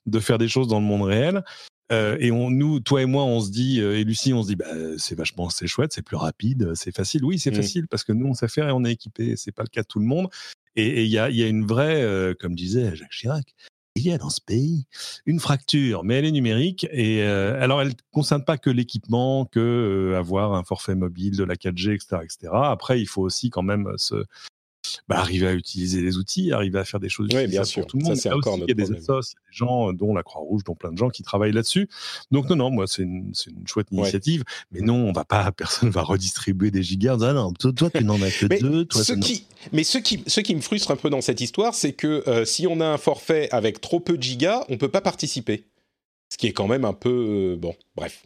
[0.05, 1.43] de faire des choses dans le monde réel.
[1.91, 4.47] Euh, et on, nous, toi et moi, on se dit, euh, et Lucie, on se
[4.47, 4.65] dit, bah,
[4.97, 7.23] c'est vachement, c'est chouette, c'est plus rapide, c'est facile.
[7.23, 7.55] Oui, c'est mmh.
[7.55, 9.35] facile parce que nous, on sait faire et on est équipé.
[9.35, 10.29] C'est pas le cas de tout le monde.
[10.75, 13.55] Et il y a, y a, une vraie, euh, comme disait Jacques Chirac,
[13.95, 14.85] il y a dans ce pays
[15.25, 16.85] une fracture, mais elle est numérique.
[16.91, 21.55] Et alors, elle ne concerne pas que l'équipement, que avoir un forfait mobile, de la
[21.55, 22.53] 4G, etc., etc.
[22.53, 24.23] Après, il faut aussi quand même se,
[25.07, 27.81] bah, arriver à utiliser les outils, arriver à faire des choses oui, bien sûr.
[27.81, 28.15] pour tout le monde.
[28.15, 30.97] Ça, encore il y a des assos, des gens, dont la Croix-Rouge, dont plein de
[30.97, 31.89] gens qui travaillent là-dessus.
[32.31, 35.89] Donc non, non, moi c'est une, une, chouette initiative, mais non, on va pas, personne
[35.89, 37.17] va redistribuer des gigas.
[37.21, 38.85] Ah non, toi, toi tu n'en as que deux.
[38.85, 41.73] Toi, ce qui, mais ce qui, ce qui me frustre un peu dans cette histoire,
[41.73, 44.89] c'est que euh, si on a un forfait avec trop peu de gigas, on peut
[44.89, 45.65] pas participer.
[46.29, 47.75] Ce qui est quand même un peu euh, bon.
[47.95, 48.25] Bref.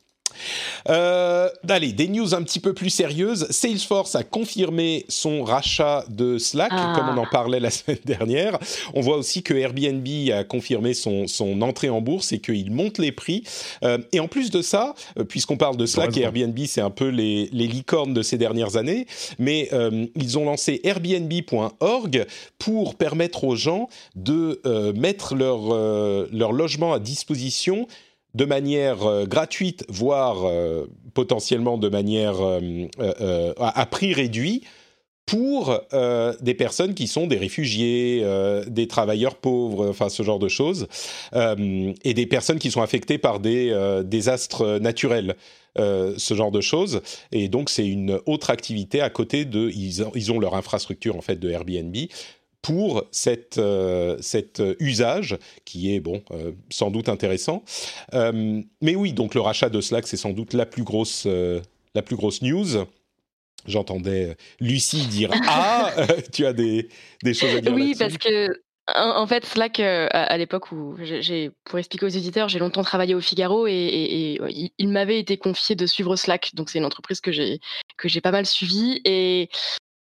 [0.90, 3.48] Euh, allez, des news un petit peu plus sérieuses.
[3.50, 6.94] Salesforce a confirmé son rachat de Slack, ah.
[6.96, 8.58] comme on en parlait la semaine dernière.
[8.94, 12.98] On voit aussi que Airbnb a confirmé son, son entrée en bourse et qu'il monte
[12.98, 13.44] les prix.
[13.84, 16.90] Euh, et en plus de ça, euh, puisqu'on parle de Slack et Airbnb, c'est un
[16.90, 19.08] peu les, les, licornes de ces dernières années,
[19.40, 22.26] mais euh, ils ont lancé Airbnb.org
[22.60, 25.62] pour permettre aux gens de euh, mettre leur,
[26.32, 27.88] leur logement à disposition
[28.34, 34.64] de manière euh, gratuite, voire euh, potentiellement de manière euh, à, prix réduit,
[35.26, 35.80] pour
[36.42, 38.26] des personnes qui sont des réfugiés,
[38.68, 40.88] des travailleurs pauvres, enfin ce genre de choses,
[41.34, 43.74] et des personnes qui sont affectées par des
[44.04, 45.38] désastres naturels.
[45.78, 47.02] ce genre de choses.
[47.32, 49.70] Et donc, c'est une autre activité à côté de.
[49.70, 51.96] Ils, ont leur infrastructure, en fait, de Airbnb
[52.62, 57.64] pour cette, euh, cet usage qui est bon euh, sans doute intéressant.
[58.14, 62.02] Euh, mais oui, donc le rachat de Slack c'est sans doute la plus grosse la
[62.02, 62.86] plus grosse news.
[63.66, 65.92] J'entendais Lucie dire ah
[66.34, 66.90] tu as des,
[67.24, 67.74] des choses à dire.
[67.74, 68.62] Oui parce que
[68.94, 73.22] en fait, Slack, à, l'époque où j'ai, pour expliquer aux éditeurs, j'ai longtemps travaillé au
[73.22, 74.38] Figaro et,
[74.78, 76.52] il, m'avait été confié de suivre Slack.
[76.56, 77.60] Donc c'est une entreprise que j'ai
[77.96, 79.50] que j'ai pas mal suivie et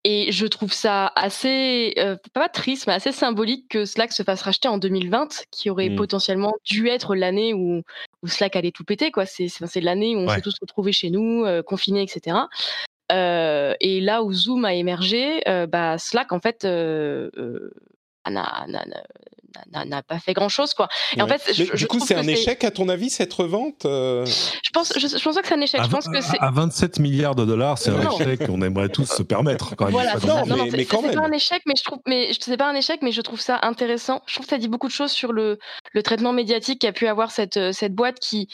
[0.09, 4.41] et je trouve ça assez, euh, pas triste, mais assez symbolique que Slack se fasse
[4.41, 5.97] racheter en 2020, qui aurait mmh.
[5.97, 7.81] potentiellement dû être l'année où,
[8.23, 9.11] où, Slack allait tout péter.
[9.11, 9.25] Quoi.
[9.25, 9.49] C'est,
[9.81, 12.37] l'année où on s'est tous retrouvés chez nous, euh, confinés, etc.
[13.11, 16.65] Euh, et là où Zoom a émergé, bah, Slack, en fait,
[19.85, 20.87] n'a, pas fait grand chose quoi.
[21.15, 24.25] Et en fait, je, du coup, c'est un échec à ton avis cette revente euh
[24.25, 25.81] Je pense, je, pense pas que c'est un échec.
[25.81, 28.89] À, je pense que c'est à 27 milliards de dollars, c'est un échec qu'on aimerait
[28.89, 29.75] tous se permettre.
[29.75, 31.11] Quand voilà, non, non, mais, quand même.
[31.11, 33.39] C'est pas un échec, mais je trouve, mais c'est pas un échec, mais je trouve
[33.39, 34.21] ça intéressant.
[34.25, 35.59] Je trouve que ça dit beaucoup de choses sur le,
[35.93, 38.49] le traitement médiatique qu'a pu avoir cette, cette boîte qui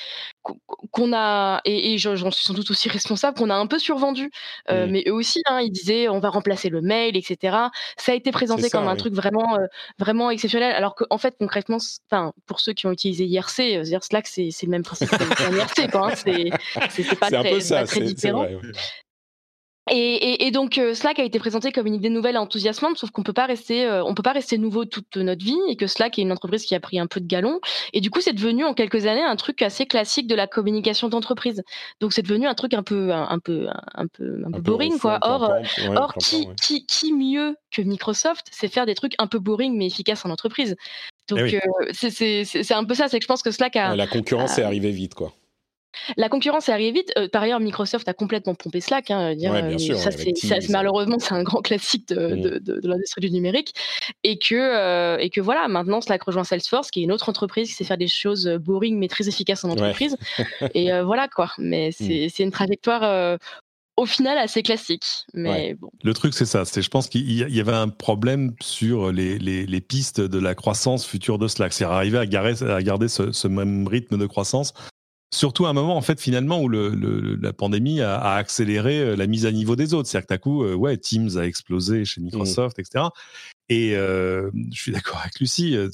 [0.92, 4.30] qu'on a et, j'en suis sans doute aussi responsable qu'on a un peu survendu.
[4.70, 7.58] Euh, mais eux aussi, hein, ils disaient on va remplacer le mail, etc.
[7.98, 9.66] Ça a été présenté comme un truc vraiment, euh,
[10.00, 11.78] vraiment exceptionnel, alors qu'en fait concrètement,
[12.10, 15.52] enfin pour ceux qui ont utilisé IRC, euh, dire Slack c'est le même principe qu'un
[15.52, 16.12] IRC, quoi.
[16.12, 16.50] Hein, c'est
[17.20, 18.48] pas, très, pas très différent.
[19.92, 23.12] Et, et, donc euh, Slack a été présenté comme une idée nouvelle et enthousiasmante, sauf
[23.12, 25.88] qu'on peut pas rester, euh, on peut pas rester nouveau toute notre vie, et que
[25.88, 27.60] Slack est une entreprise qui a pris un peu de galon.
[27.92, 31.10] Et du coup, c'est devenu en quelques années un truc assez classique de la communication
[31.10, 31.64] d'entreprise.
[32.00, 35.20] Donc c'est devenu un truc un peu, un, peu, un peu, un, peu boring, quoi.
[35.22, 35.54] Or,
[35.96, 39.88] or qui, qui, qui mieux que Microsoft sait faire des trucs un peu boring mais
[39.88, 40.78] efficaces en entreprise?
[41.28, 44.08] Donc eh euh, c'est un peu ça, c'est que je pense que Slack a la
[44.08, 45.34] concurrence est arrivée vite, quoi.
[46.18, 47.12] La concurrence est arrivée vite.
[47.18, 49.12] Euh, par ailleurs, Microsoft a complètement pompé Slack.
[49.12, 52.42] Hein, dire, euh, ça, c'est, malheureusement, c'est un grand classique de, mmh.
[52.42, 53.74] de, de, l'industrie du numérique.
[54.24, 57.70] Et que, euh, et que voilà, maintenant, Slack rejoint Salesforce, qui est une autre entreprise
[57.70, 60.18] qui sait faire des choses boring mais très efficaces en entreprise.
[60.74, 61.52] et voilà, quoi.
[61.58, 62.30] Mais mmh.
[62.30, 63.38] c'est, une trajectoire
[63.96, 65.06] au final assez classique.
[65.34, 65.90] Mais bon.
[66.04, 66.66] Le truc, c'est ça.
[66.66, 70.56] C'est, je pense qu'il y avait un problème sur les, les, les, pistes de la
[70.56, 71.74] croissance future de Slack.
[71.74, 74.74] C'est arriver à, garder, à garder ce, ce, même rythme de croissance
[75.34, 79.16] surtout à un moment en fait finalement où le, la pandémie a, a, accéléré euh,
[79.16, 80.08] la mise à niveau des autres.
[80.08, 82.26] C'est-à-dire que d'un coup, euh, ouais, Teams a explosé chez mmh.
[82.26, 83.06] Microsoft, etc.
[83.70, 85.90] Et euh, je suis d'accord avec Lucie, euh,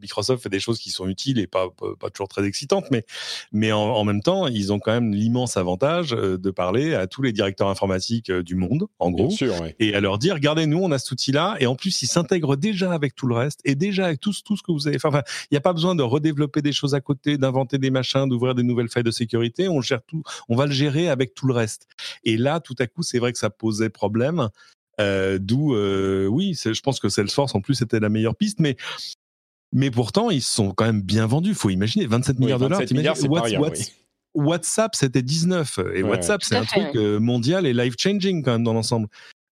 [0.00, 1.68] Microsoft fait des choses qui sont utiles et pas,
[1.98, 3.04] pas, toujours très excitantes, mais,
[3.52, 7.20] mais en, même temps, ils ont quand même l'immense avantage euh, de parler à tous
[7.20, 9.30] les directeurs informatiques du monde, en gros,
[9.78, 12.56] et à leur dire, regardez, nous, on a cet outil-là, et en plus, ils s'intègrent
[12.56, 15.08] déjà avec tout le reste, et déjà avec tout, tout ce que vous avez fait.
[15.08, 18.26] Enfin, il n'y a pas besoin de redévelopper des choses à côté, d'inventer des machins,
[18.28, 21.46] d'ouvrir des nouvelles failles de sécurité, on gère tout, on va le gérer avec tout
[21.46, 21.86] le reste.
[22.24, 24.48] Et là, tout à coup, c'est vrai que ça posait problème,
[25.00, 28.76] euh, d'où, euh, oui, je pense que Salesforce en plus c'était la meilleure piste, mais
[29.72, 31.54] mais pourtant ils sont quand même bien vendus.
[31.54, 32.82] Faut imaginer 27 milliards de dollars.
[32.90, 33.16] Milliards,
[34.34, 35.80] WhatsApp, c'était 19.
[35.94, 39.08] Et WhatsApp, c'est un truc mondial et life-changing quand même dans l'ensemble.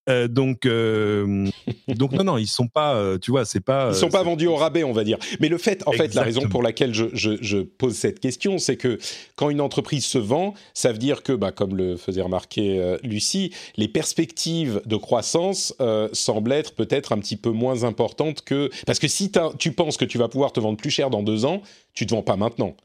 [0.09, 1.47] Euh, donc, euh,
[1.87, 3.89] donc non, non, ils sont pas, euh, tu vois, c'est pas.
[3.91, 5.17] Ils sont pas vendus au rabais, on va dire.
[5.39, 8.77] Mais le fait, en fait, la raison pour laquelle je, je, pose cette question, c'est
[8.77, 8.97] que
[9.35, 13.53] quand une entreprise se vend, ça veut dire que, bah, comme le faisait remarquer Lucie,
[13.77, 15.75] les perspectives de croissance
[16.13, 20.05] semblent être peut-être un petit peu moins importantes que parce que si tu penses que
[20.05, 21.61] tu vas pouvoir te vendre plus cher dans deux ans,
[21.93, 22.75] tu te vends pas maintenant.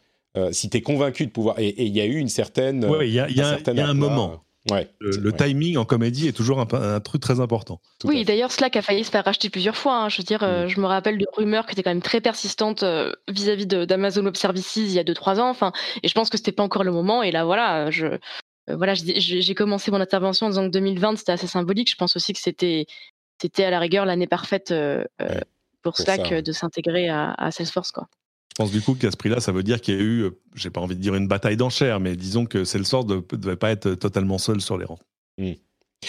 [0.50, 1.58] si tu es convaincu de pouvoir.
[1.58, 2.84] Et il y a eu une certaine.
[2.84, 4.44] Oui, il y a, y a un moment.
[4.70, 7.82] Ouais, le, timing en comédie est toujours un, truc très important.
[8.04, 9.96] oui, d'ailleurs, Slack a failli se faire racheter plusieurs fois.
[9.98, 10.08] Hein.
[10.08, 10.68] Je veux dire, euh, mm.
[10.68, 14.36] je me rappelle de rumeurs qui étaient quand même très persistantes euh, vis-à-vis d'Amazon Web
[14.36, 15.50] Services il y a 2-3 ans.
[15.50, 17.22] Enfin, et je pense que c'était pas encore le moment.
[17.22, 18.18] Et là, voilà, je, euh,
[18.68, 21.90] voilà, j'ai commencé mon intervention en disant que 2020 c'était assez symbolique.
[21.90, 22.86] Je pense aussi que c'était,
[23.42, 24.72] c'était à la rigueur l'année parfaite
[25.82, 28.08] pour Slack de s'intégrer à, à Salesforce, quoi.
[28.56, 30.30] Je pense du coup qu'à ce prix-là, ça veut dire qu'il y a eu, euh,
[30.54, 33.70] j'ai pas envie de dire une bataille d'enchères, mais disons que Salesforce ne devait pas
[33.70, 35.00] être totalement seul sur les rangs.
[35.38, 35.54] Hmm.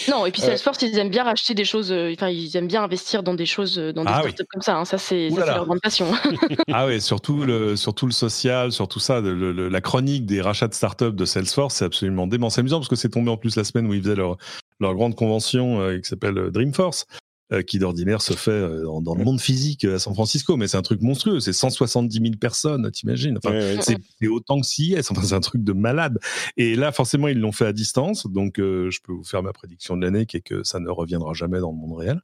[0.08, 2.68] Non, et puis euh, Salesforce, ils aiment bien racheter des choses, euh, enfin, ils aiment
[2.68, 4.76] bien investir dans des choses, dans des ah startups comme ça.
[4.76, 4.84] Hein.
[4.84, 6.06] Ça, c'est leur grande passion.
[6.72, 11.12] ah oui, surtout le, surtout le social, surtout ça, la chronique des rachats de startups
[11.12, 12.48] de Salesforce, c'est absolument dément.
[12.48, 14.36] C'est amusant parce que c'est tombé en plus la semaine où ils faisaient leur,
[14.78, 17.06] leur grande convention qui s'appelle Dreamforce.
[17.52, 20.78] Euh, qui d'ordinaire se fait euh, dans, le monde physique à San Francisco, mais c'est
[20.78, 23.38] un truc monstrueux, c'est 170 000 personnes, t'imagines.
[23.38, 26.18] Enfin, C'est autant que CIS, enfin, c'est un truc de malade.
[26.56, 29.52] Et là, forcément, ils l'ont fait à distance, donc euh, je peux vous faire ma
[29.52, 32.20] prédiction de l'année, qui est que ça ne reviendra jamais dans le monde réel.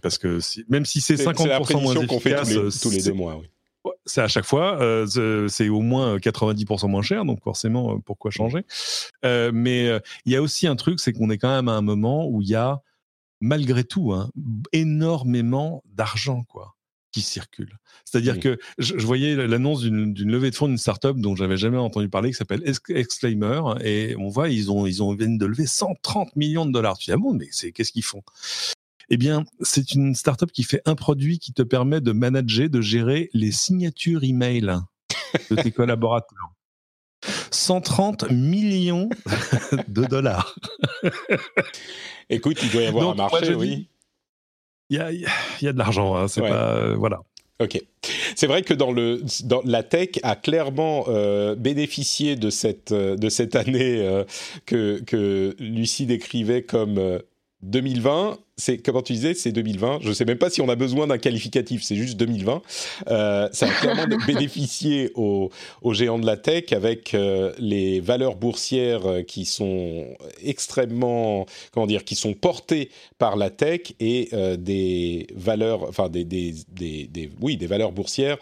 [0.00, 2.50] parce que même si c'est 50% moins efficace...
[2.52, 3.48] Tous les, tous les deux mois, oui.
[4.06, 4.78] C'est à chaque fois,
[5.48, 8.64] c'est au moins 90% moins cher, donc forcément, pourquoi changer?
[9.24, 9.90] Mais
[10.24, 12.42] il y a aussi un truc, c'est qu'on est quand même à un moment où
[12.42, 12.80] il y a
[13.42, 14.30] malgré tout, hein,
[14.72, 16.76] énormément d'argent, quoi
[17.12, 17.78] qui circule.
[18.06, 22.08] C'est-à-dire que je, voyais l'annonce d'une levée de fonds d'une startup dont j'avais jamais entendu
[22.08, 26.34] parler, qui s'appelle Exclaimer, et on voit ils ont ils ont viennent de lever 130
[26.36, 26.96] millions de dollars.
[26.96, 28.22] Tu dis ah bon, mais c'est qu'est-ce qu'ils font?
[29.10, 32.80] Eh bien, c'est une startup qui fait un produit qui te permet de manager, de
[32.80, 34.72] gérer les signatures email
[35.50, 36.54] de tes collaborateurs.
[37.54, 39.08] 130 millions
[39.88, 40.56] de dollars.
[42.30, 43.88] Écoute, il doit y avoir un marché, oui.
[44.90, 44.98] Il
[45.62, 46.74] y a, de l'argent, hein, c'est pas.
[46.74, 47.20] Euh, voilà.
[47.60, 47.80] Ok.
[48.34, 53.16] C'est vrai que dans le dans la tech a clairement euh, bénéficié de cette euh,
[53.16, 54.24] de cette année
[54.66, 57.20] que que Lucie décrivait comme
[57.62, 60.00] 2020, c'est comment tu disais, c'est 2020.
[60.02, 62.62] Je ne sais même pas si on a besoin d'un qualificatif, c'est juste 2020.
[63.08, 65.50] Euh, ça a clairement bénéficié aux,
[65.92, 70.06] géants de la tech avec euh, les valeurs boursières euh, qui sont
[70.42, 76.54] extrêmement, comment dire, qui sont portées par la tech et des valeurs, enfin des, des,
[76.68, 78.38] des, oui, des valeurs boursières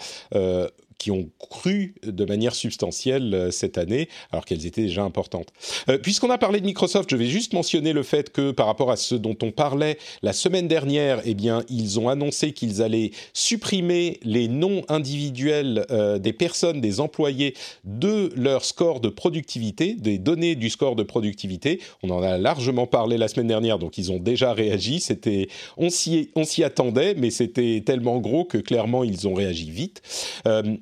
[1.01, 5.49] qui ont cru de manière substantielle euh, cette année, alors qu'elles étaient déjà importantes.
[5.89, 8.91] Euh, puisqu'on a parlé de Microsoft, je vais juste mentionner le fait que par rapport
[8.91, 13.13] à ce dont on parlait la semaine dernière, eh bien, ils ont annoncé qu'ils allaient
[13.33, 20.19] supprimer les noms individuels euh, des personnes, des employés, de leur score de productivité, des
[20.19, 21.81] données du score de productivité.
[22.03, 25.01] On en a largement parlé la semaine dernière, donc ils ont déjà réagi.
[25.01, 25.49] C'était,
[25.79, 26.29] on s'y,
[26.63, 30.03] attendait, mais c'était tellement gros que clairement ils ont réagi vite.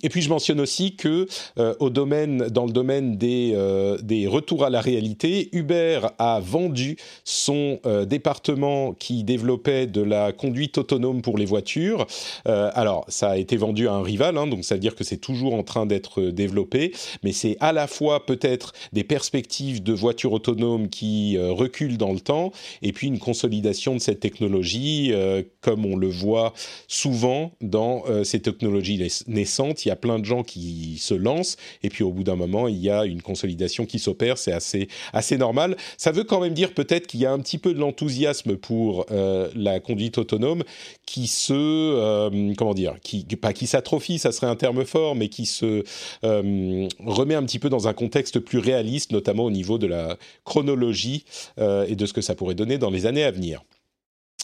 [0.09, 1.27] Et puis je mentionne aussi que
[1.59, 6.41] euh, au domaine, dans le domaine des, euh, des retours à la réalité, Uber a
[6.41, 12.07] vendu son euh, département qui développait de la conduite autonome pour les voitures.
[12.47, 15.19] alors ça a été vendu à un rival, hein, donc ça veut dire que c'est
[15.19, 16.93] toujours en train d'être développé,
[17.23, 22.21] mais c'est à la fois peut-être des perspectives de voitures autonomes qui reculent dans le
[22.21, 22.51] temps,
[22.81, 25.13] et puis une consolidation de cette technologie,
[25.61, 26.55] comme on le voit
[26.87, 29.85] souvent dans ces technologies naissantes.
[29.85, 32.69] Il y a plein de gens qui se lancent et puis au bout d'un moment,
[32.69, 34.39] il y a une consolidation qui s'opère.
[34.39, 35.77] C'est assez, assez normal.
[35.97, 39.07] Ça veut quand même dire peut-être qu'il y a un petit peu de l'enthousiasme pour
[39.11, 40.63] euh, la conduite autonome
[41.07, 45.29] qui se, euh, comment dire, qui, pas qui s'atrophie, ça serait un terme fort, mais
[45.29, 45.85] qui se
[46.25, 50.17] euh, remet un petit peu dans un contexte plus réaliste, notamment au niveau de la
[50.45, 51.25] chronologie
[51.59, 53.63] et de ce que ça pourrait donner dans les années à venir.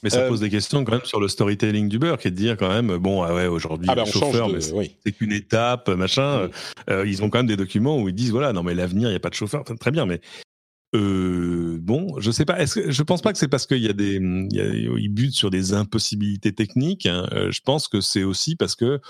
[0.02, 2.30] Mais ça euh, pose des questions quand même sur le storytelling du beurre, qui est
[2.30, 6.50] de dire quand même, bon, ah ouais, aujourd'hui, ah ben, chauffeur, c'est qu'une étape, machin.
[6.90, 9.12] Euh, ils ont quand même des documents où ils disent, voilà, non, mais l'avenir, il
[9.12, 9.64] n'y a pas de chauffeur.
[9.64, 10.20] très bien, mais
[10.94, 12.60] euh, bon, je sais pas.
[12.60, 15.50] Est-ce que je pense pas que c'est parce qu'il y a des, ils butent sur
[15.50, 17.06] des impossibilités techniques.
[17.06, 17.26] Hein.
[17.32, 19.00] je pense que c'est aussi parce que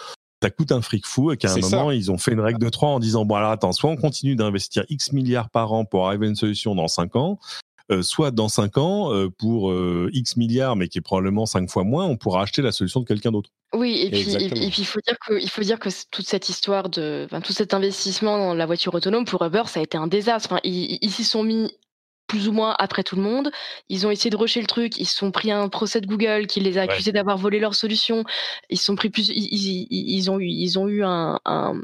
[0.43, 2.69] ça coûte un fric fou et qu'à un moment ils ont fait une règle de
[2.69, 6.07] trois en disant bon alors attends, soit on continue d'investir X milliards par an pour
[6.07, 7.39] arriver à une solution dans cinq ans,
[8.03, 9.73] soit dans 5 ans, pour
[10.13, 13.07] X milliards, mais qui est probablement 5 fois moins, on pourra acheter la solution de
[13.07, 13.51] quelqu'un d'autre.
[13.75, 16.49] Oui, et puis, et, puis il faut dire que il faut dire que toute cette
[16.49, 19.99] histoire de, enfin, tout cet investissement dans la voiture autonome pour Uber, ça a été
[19.99, 20.53] un désastre.
[20.53, 21.71] Enfin, ils s'y sont mis
[22.27, 23.51] plus ou moins après tout le monde.
[23.89, 24.99] Ils ont essayé de rusher le truc.
[24.99, 27.75] Ils se sont pris un procès de Google qui les a accusés d'avoir volé leur
[27.75, 28.25] solution.
[28.71, 29.29] Ils sont pris plus.
[29.29, 31.75] Ils, ont eu, ils ont eu un, un,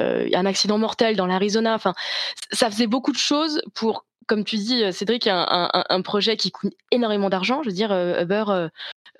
[0.00, 1.74] euh, un accident mortel dans l'Arizona.
[1.74, 1.94] Enfin,
[2.52, 6.52] ça faisait beaucoup de choses pour comme tu dis, Cédric, un, un, un, projet qui
[6.52, 7.62] coûte énormément d'argent.
[7.62, 8.68] Je veux dire, euh, Uber, euh,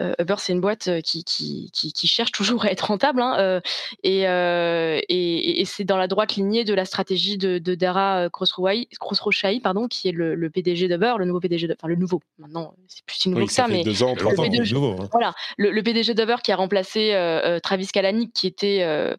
[0.00, 3.60] Uber, c'est une boîte euh, qui, qui, qui, cherche toujours à être rentable, hein, euh,
[4.02, 9.60] et, et, et c'est dans la droite lignée de la stratégie de, de Dara Khosrowshahi,
[9.60, 12.20] pardon, qui est le, le PDG d'Uber, le nouveau PDG, enfin le nouveau.
[12.38, 15.08] Maintenant, c'est plus si nouveau que ça, mais deux ans, le, PDG, nouveau, hein.
[15.12, 17.12] voilà, le, PDG d'Uber qui a remplacé
[17.62, 19.16] Travis Kalanick, qui était,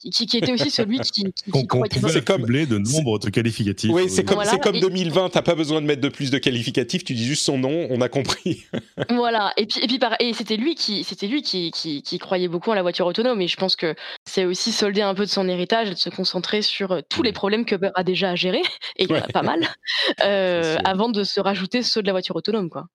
[0.00, 3.90] qui, qui, était aussi celui qui, qui, qui C'est comme de nombre de qualificatifs.
[3.92, 5.30] Oui, c'est comme, c'est comme 2020.
[5.30, 7.04] T'as pas besoin de mettre de plus de qualificatifs.
[7.04, 8.64] Tu dis juste son nom, on a compris.
[9.10, 9.52] voilà.
[9.56, 12.74] Et puis, et puis, et c'était lui qui, c'était lui qui, qui, croyait beaucoup en
[12.74, 13.40] la voiture autonome.
[13.40, 13.94] Et je pense que
[14.24, 17.22] c'est aussi solder un peu de son héritage et de se concentrer sur euh, tous
[17.22, 18.62] les problèmes que Uber a déjà à gérer,
[18.96, 19.60] et il y en a pas mal,
[20.24, 22.86] euh, avant de se rajouter ceux de la voiture autonome, quoi.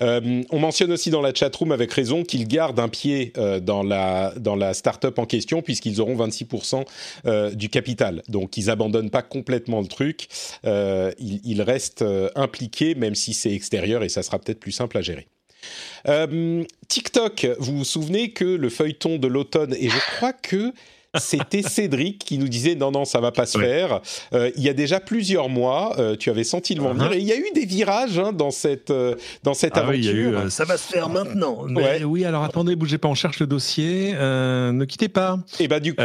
[0.00, 4.32] Euh, on mentionne aussi dans la chatroom avec raison qu'ils gardent un pied dans la
[4.36, 8.22] dans la startup en question puisqu'ils auront 26% du capital.
[8.28, 10.28] Donc ils abandonnent pas complètement le truc.
[10.64, 12.04] ils, ils restent
[12.34, 15.28] impliqués même si c'est extérieur et ça sera peut-être plus simple à gérer.
[16.08, 20.72] Euh, TikTok, vous vous souvenez que le feuilleton de l'automne, et je crois que
[21.18, 24.00] c'était Cédric qui nous disait non, non, ça va pas se faire.
[24.32, 27.10] Euh, il y a déjà plusieurs mois, euh, tu avais senti le vent venir.
[27.10, 27.16] Uh-huh.
[27.16, 29.92] Et il y a eu des virages hein, dans cette, euh, dans cette aventure.
[29.92, 31.64] Oui, il y a eu, ça va se faire maintenant.
[31.66, 34.12] Mais Oui, alors attendez, bougez pas, on cherche le dossier.
[34.12, 35.38] ne quittez pas.
[35.60, 36.02] Et bah du coup,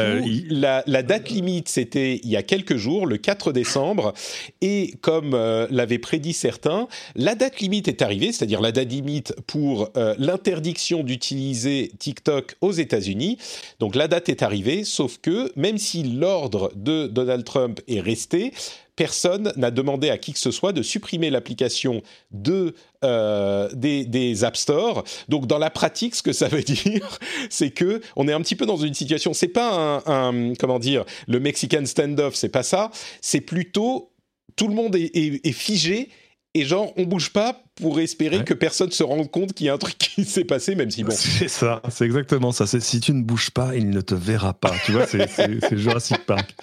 [0.50, 4.14] la, la, date limite, c'était il y a quelques jours, le 4 décembre.
[4.62, 5.32] Et comme
[5.70, 11.92] l'avaient prédit certains, la date limite est arrivée, c'est-à-dire la date limite pour l'interdiction d'utiliser
[11.98, 13.38] TikTok aux États-Unis.
[13.80, 18.52] Donc la date est arrivée sauf que même si l'ordre de Donald Trump est resté,
[18.96, 22.74] personne n'a demandé à qui que ce soit de supprimer l'application de
[23.04, 25.04] euh, des, App Store.
[25.30, 27.20] Donc dans la pratique, ce que ça veut dire,
[27.52, 29.34] c'est que on est un petit peu dans une situation.
[29.34, 32.90] C'est pas un, comment dire le Mexican standoff, c'est pas ça.
[33.22, 34.12] C'est plutôt
[34.56, 36.10] tout le monde est figé
[36.58, 39.74] et genre on bouge pas pour espérer que personne se rende compte qu'il y a
[39.74, 41.14] un truc qui s'est passé, même si bon.
[41.16, 42.66] C'est ça, c'est exactement ça.
[42.66, 44.74] Si tu ne bouges pas, il ne te verra pas.
[44.86, 46.56] Tu vois, c'est Jurassic Park.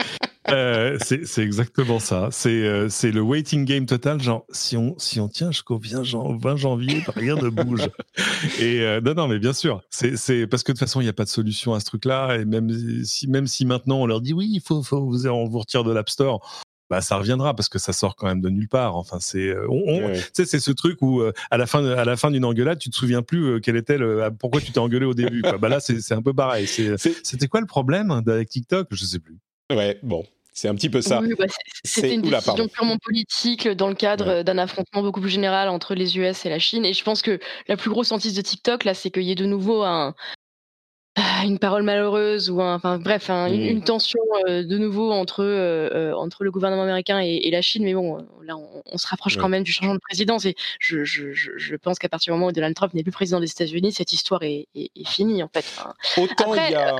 [0.51, 2.29] Euh, c'est exactement ça.
[2.47, 4.21] Euh, c'est le waiting game total.
[4.21, 7.89] Genre, si on, si on tient jusqu'au 20 janvier, rien ne bouge.
[8.59, 9.83] Et euh, non, non, mais bien sûr.
[9.91, 12.37] C'est parce que de toute façon, il n'y a pas de solution à ce truc-là.
[12.37, 12.71] Et même
[13.05, 15.85] si, même si maintenant on leur dit oui, il faut, faut vous, on vous retire
[15.85, 16.64] de l'App Store
[16.95, 18.95] bah ça reviendra parce que ça sort quand même de nulle part.
[18.97, 22.45] Enfin, c'est, euh, c'est ce truc où euh, à la fin, à la fin d'une
[22.45, 25.43] engueulade, tu te souviens plus euh, quel était le, pourquoi tu t'es engueulé au début.
[25.61, 26.69] Bah là, c'est un peu pareil.
[26.69, 28.87] C'était quoi le problème avec TikTok?
[28.93, 29.39] Je sais plus.
[29.71, 30.25] Ouais, bon.
[30.53, 31.21] C'est un petit peu ça.
[31.21, 31.47] Bah,
[31.83, 36.17] c'était une décision purement politique dans le cadre d'un affrontement beaucoup plus général entre les
[36.17, 36.85] US et la Chine.
[36.85, 39.35] Et je pense que la plus grosse hantise de TikTok, là, c'est qu'il y ait
[39.35, 40.34] de nouveau un, ah,
[41.45, 43.53] une parole malheureuse ou enfin bref mmh.
[43.53, 47.85] une, tension euh, de nouveau entre euh, euh, entre le gouvernement américain et, la Chine
[47.85, 51.33] mais bon là on, se rapproche quand même du changement de présidence et je, je,
[51.33, 54.13] je, pense qu'à partir du moment où Donald Trump n'est plus président des États-Unis cette
[54.13, 55.65] histoire est, est, finie en fait
[56.17, 56.97] autant il y a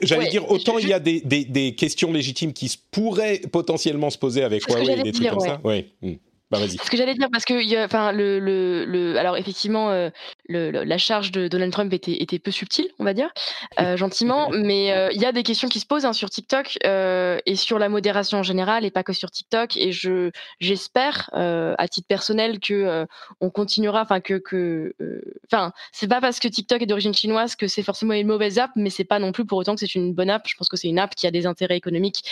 [0.00, 4.16] J'allais dire, autant il y a des, des, des, questions légitimes qui pourraient potentiellement se
[4.16, 5.60] poser avec Huawei et des trucs comme ça.
[5.62, 5.90] Ouais.
[6.00, 6.14] Mmh.
[6.50, 10.10] Bah, ce que j'allais dire parce que enfin le, le, le, alors effectivement euh,
[10.50, 13.30] le, la charge de Donald Trump était, était peu subtile on va dire
[13.80, 14.50] euh, gentiment.
[14.50, 17.78] Mais euh, il y a des questions qui se posent hein, sur TikTok et sur
[17.78, 19.76] la modération en général et pas que sur TikTok.
[19.76, 23.06] Et je j'espère à titre personnel que
[23.40, 24.94] on continuera enfin que que
[25.46, 28.70] enfin c'est pas parce que TikTok est d'origine chinoise que c'est forcément une mauvaise app
[28.76, 30.46] mais c'est pas non plus pour autant que c'est une bonne app.
[30.46, 32.24] Je pense que c'est une app qui a des intérêts économiques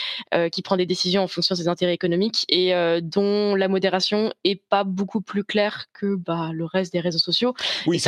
[0.52, 4.60] qui prend des décisions en fonction de ses intérêts économiques et dont la modération est
[4.68, 7.54] pas beaucoup plus clair que bah, le reste des réseaux sociaux.
[7.86, 7.98] Oui,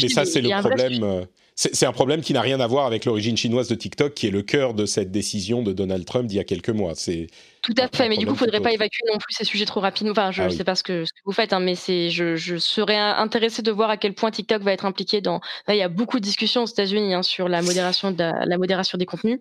[0.00, 1.02] mais ça, c'est le problème.
[1.02, 1.24] Euh,
[1.62, 4.30] c'est un problème qui n'a rien à voir avec l'origine chinoise de TikTok, qui est
[4.30, 6.94] le cœur de cette décision de Donald Trump d'il y a quelques mois.
[6.94, 7.26] C'est
[7.60, 9.66] tout à fait, mais du coup, il ne faudrait pas évacuer non plus ces sujets
[9.66, 10.12] trop rapidement.
[10.12, 12.34] Enfin, je ne ah sais pas ce que, ce que vous faites, hein, mais je,
[12.34, 15.42] je, serais intéressé de voir à quel point TikTok va être impliqué dans.
[15.68, 18.96] il y a beaucoup de discussions aux États-Unis hein, sur la modération, de la, modération
[18.96, 19.40] des contenus.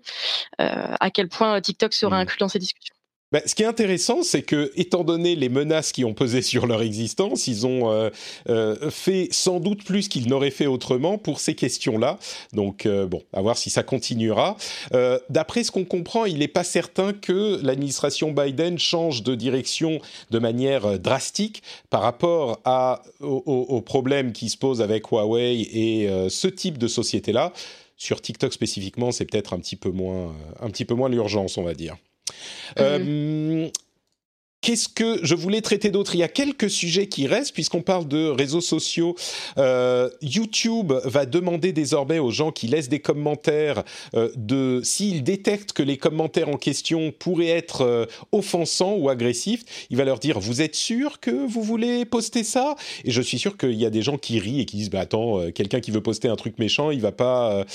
[0.59, 2.21] Euh, à quel point TikTok sera mmh.
[2.21, 2.95] inclus dans ces discussions.
[3.31, 6.65] Bah, ce qui est intéressant, c'est que, étant donné les menaces qui ont pesé sur
[6.65, 8.09] leur existence, ils ont euh,
[8.49, 12.17] euh, fait sans doute plus qu'ils n'auraient fait autrement pour ces questions-là.
[12.53, 14.57] Donc, euh, bon, à voir si ça continuera.
[15.29, 19.99] D'après ce qu'on comprend, il n'est pas certain que l'administration Biden change de direction
[20.31, 22.59] de manière drastique par rapport
[23.19, 27.53] aux, problèmes qui se posent avec Huawei et ce type de société-là.
[27.97, 31.63] Sur TikTok spécifiquement, c'est peut-être un petit peu moins, un petit peu moins l'urgence, on
[31.63, 31.97] va dire.
[32.79, 33.69] Euh,
[34.61, 36.15] Qu'est-ce que je voulais traiter d'autre?
[36.15, 39.15] Il y a quelques sujets qui restent puisqu'on parle de réseaux sociaux.
[39.57, 43.83] Euh, YouTube va demander désormais aux gens qui laissent des commentaires
[44.15, 49.63] euh, de s'ils détectent que les commentaires en question pourraient être euh, offensants ou agressifs,
[49.89, 52.75] il va leur dire vous êtes sûr que vous voulez poster ça?
[53.05, 54.99] Et je suis sûr qu'il y a des gens qui rient et qui disent bah
[54.99, 57.65] attends euh, quelqu'un qui veut poster un truc méchant, il va pas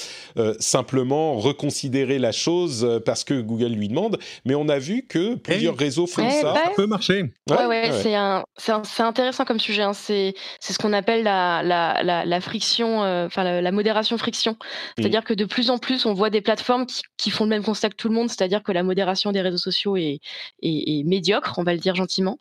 [0.59, 4.19] simplement reconsidérer la chose parce que Google lui demande.
[4.45, 6.53] Mais on a vu que plusieurs réseaux font ça.
[6.53, 7.33] Bah peut marcher.
[7.51, 9.83] Ouais, ouais, c'est un, c'est intéressant comme sujet.
[9.83, 9.93] Hein.
[9.93, 14.53] C'est, c'est ce qu'on appelle la, la, la, la friction, euh, enfin la, modération friction.
[14.53, 14.57] Mmh.
[14.99, 17.65] C'est-à-dire que de plus en plus, on voit des plateformes qui, qui, font le même
[17.65, 20.21] constat que tout le monde, c'est-à-dire que la modération des réseaux sociaux est,
[20.63, 22.39] est, est médiocre, on va le dire gentiment,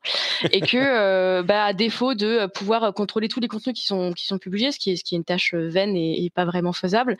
[0.51, 4.25] et que, euh, bah, à défaut de pouvoir contrôler tous les contenus qui sont qui
[4.25, 6.73] sont publiés, ce qui est ce qui est une tâche vaine et, et pas vraiment
[6.73, 7.17] faisable,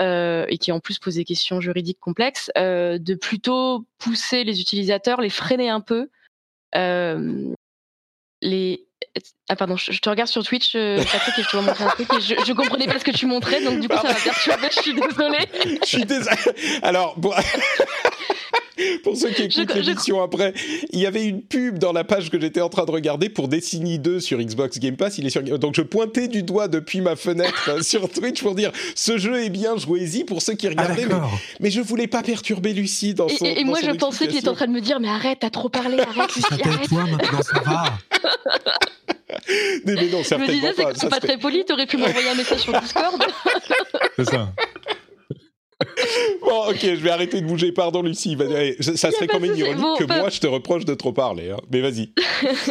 [0.00, 4.60] euh, et qui en plus pose des questions juridiques complexes, euh, de plutôt pousser les
[4.60, 6.08] utilisateurs, les freiner un peu euh,
[6.74, 7.56] les
[9.48, 12.12] ah pardon, je, te regarde sur Twitch, euh, Patrick, et je te montrer un truc
[12.12, 14.68] et je, je comprenais pas ce que tu montrais, donc du coup ça m'a perturbé.
[14.70, 15.78] Je suis désolée.
[15.82, 16.36] je suis désolée.
[16.82, 17.32] Alors, bon...
[19.02, 20.52] pour ceux qui écoutent l'émission après,
[20.90, 23.48] il y avait une pub dans la page que j'étais en train de regarder pour
[23.48, 25.18] Destiny 2 sur Xbox Game Pass.
[25.18, 25.42] Il est sur...
[25.42, 29.50] Donc je pointais du doigt depuis ma fenêtre sur Twitch pour dire ce jeu est
[29.50, 31.06] bien, jouez-y pour ceux qui regardaient.
[31.10, 33.44] Ah, mais, mais, je voulais pas perturber Lucie dans son.
[33.44, 35.50] Et, et moi je pensais qu'il était en train de me dire mais arrête, t'as
[35.50, 36.88] trop parlé, arrête Lucie, arrête.
[36.88, 37.98] toi maintenant, ça va.
[39.84, 42.60] mais, mais non, je me disais, c'est pas, très poli, t'aurais pu m'envoyer un message
[42.60, 43.22] sur Discord.
[44.16, 44.52] c'est ça.
[46.42, 47.72] Bon, ok, je vais arrêter de bouger.
[47.72, 48.36] Pardon, Lucie.
[48.80, 51.50] Ça serait quand même ironique que moi, je te reproche de trop parler.
[51.50, 51.58] Hein.
[51.70, 52.12] Mais vas-y.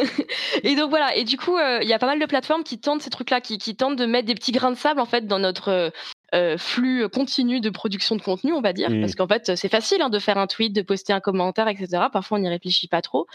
[0.63, 1.15] et donc voilà.
[1.15, 3.41] Et du coup, euh, il y a pas mal de plateformes qui tentent ces trucs-là,
[3.41, 5.89] qui, qui, tentent de mettre des petits grains de sable en fait dans notre euh,
[6.34, 9.01] euh, flux continu de production de contenu, on va dire, mmh.
[9.01, 12.03] parce qu'en fait, c'est facile hein, de faire un tweet, de poster un commentaire, etc.
[12.11, 13.28] Parfois, on n'y réfléchit pas trop.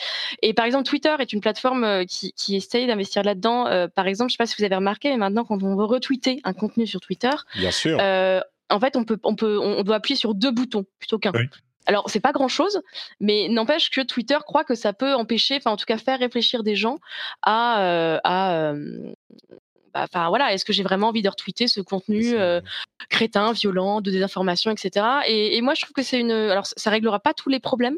[0.43, 3.89] Et par exemple, Twitter est une plateforme qui, qui essaye d'investir là-dedans.
[3.95, 5.85] par exemple, je ne sais pas si vous avez remarqué, mais maintenant, quand on veut
[5.85, 7.99] retweeter un contenu sur Twitter, Bien sûr
[8.71, 11.33] en fait, on peut, on peut, on doit appuyer sur deux boutons plutôt qu'un.
[11.87, 12.81] Alors, c'est pas grand chose,
[13.21, 16.63] mais n'empêche que Twitter croit que ça peut empêcher, enfin, en tout cas, faire réfléchir
[16.63, 16.99] des gens
[17.43, 19.13] à, euh, à euh,
[19.93, 22.61] bah, enfin voilà, est-ce que j'ai vraiment envie de retweeter ce contenu euh,
[23.09, 25.05] crétin, violent, de désinformation, etc.
[25.27, 27.97] Et, moi, je trouve que c'est une, alors ça réglera pas tous les problèmes,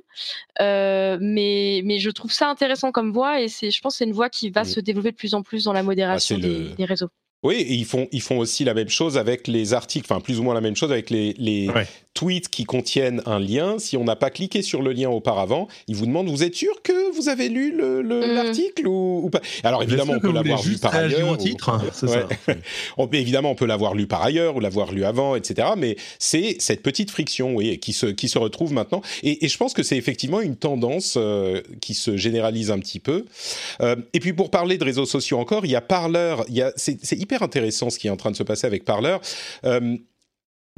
[0.58, 4.30] mais mais je trouve ça intéressant comme voie et c'est, je pense, c'est une voie
[4.30, 7.10] qui va se développer de plus en plus dans la modération ah, des, réseaux.
[7.42, 10.38] Oui, et ils font, ils font aussi la même chose avec les articles, enfin plus
[10.38, 11.68] ou moins la même chose avec les, les
[12.14, 13.78] tweets qui contiennent un lien.
[13.78, 16.82] Si on n'a pas cliqué sur le lien auparavant, ils vous demandent vous êtes sûr
[16.82, 18.02] que vous avez lu mm.
[18.34, 19.40] l'article ou, pas?
[19.64, 21.36] Alors évidemment, on peut l'avoir lu par ailleurs.
[21.38, 21.82] titre, hein,
[22.98, 25.68] on, évidemment, on peut l'avoir lu par ailleurs ou l'avoir lu avant, etc.
[25.76, 29.02] Mais c'est cette petite friction, oui, qui se, qui se retrouve maintenant.
[29.22, 33.26] Et, je pense que c'est effectivement une tendance euh, qui se généralise un petit peu.
[33.80, 36.62] Euh, et puis pour parler de réseaux sociaux encore, il y a Parler, il y
[36.62, 39.16] a, c'est, hyper intéressant ce qui est en train de se passer avec Parler.
[39.64, 39.96] Euh,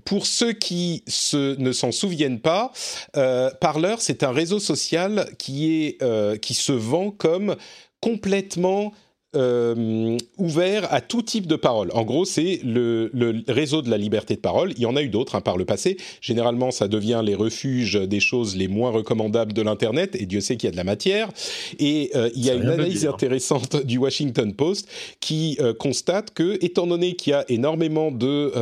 [0.05, 2.73] pour ceux qui se, ne s'en souviennent pas,
[3.17, 7.57] euh, Parler, c'est un réseau social qui, est, euh, qui se vend comme
[8.01, 8.93] complètement
[9.35, 11.91] euh, ouvert à tout type de parole.
[11.93, 13.11] En gros, c'est le,
[13.49, 14.73] réseau de la liberté de parole.
[14.77, 15.97] Il y en a eu d'autres hein, par le passé.
[16.21, 20.57] Généralement, ça devient les refuges des choses les moins recommandables de l'Internet, et Dieu sait
[20.57, 21.31] qu'il y a de la matière.
[21.79, 24.89] Et euh, il y a une analyse intéressante du Washington Post
[25.21, 28.53] qui euh, constate que, étant donné qu'il y a énormément de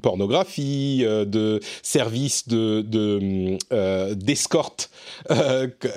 [0.00, 2.82] pornographie, de services de,
[4.14, 4.90] d'escorte,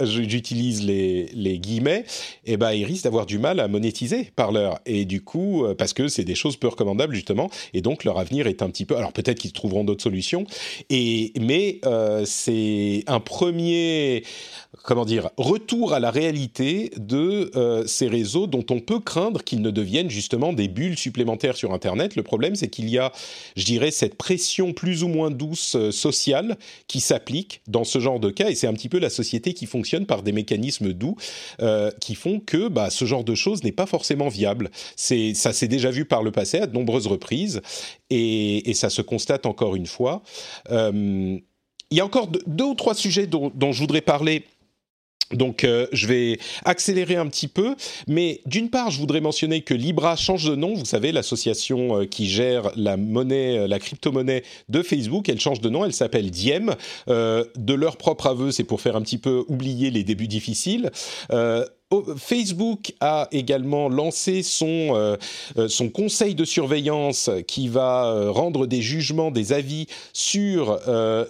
[0.02, 2.06] j'utilise les, les guillemets,
[2.46, 5.66] et eh ben, il risque d'avoir du mal à monétiser par leur Et du coup,
[5.66, 8.70] euh, parce que c'est des choses peu recommandables justement, et donc leur avenir est un
[8.70, 8.96] petit peu.
[8.96, 10.46] Alors peut-être qu'ils trouveront d'autres solutions,
[10.90, 14.24] et mais euh, c'est un premier,
[14.84, 19.62] comment dire, retour à la réalité de euh, ces réseaux dont on peut craindre qu'ils
[19.62, 22.16] ne deviennent justement des bulles supplémentaires sur Internet.
[22.16, 23.12] Le problème, c'est qu'il y a,
[23.56, 26.58] je dirais, cette pression plus ou moins douce sociale
[26.88, 29.66] qui s'applique dans ce genre de cas, et c'est un petit peu la société qui
[29.66, 31.16] fonctionne par des mécanismes doux
[32.00, 34.72] qui font que bah, ce genre de choses n'est pas forcément viable.
[34.96, 37.62] Ça s'est déjà vu par le passé à de nombreuses reprises
[38.10, 40.22] et, ça se constate encore une fois.
[40.72, 41.38] Euh,
[41.92, 44.46] il y a encore deux, ou trois sujets dont, je voudrais parler
[45.34, 47.76] Donc euh, je vais accélérer un petit peu,
[48.08, 50.74] mais d'une part, je voudrais mentionner que Libra change de nom.
[50.74, 55.62] Vous savez, l'association euh, qui gère la monnaie, euh, la crypto-monnaie de Facebook, elle change
[55.62, 55.86] de nom.
[55.86, 56.76] Elle s'appelle Diem.
[57.08, 60.92] de leur propre aveu, c'est pour faire un petit peu oublier les débuts difficiles.
[62.18, 65.18] Facebook a également lancé son, euh,
[65.58, 70.80] euh, son conseil de surveillance qui va euh, rendre des jugements, des avis sur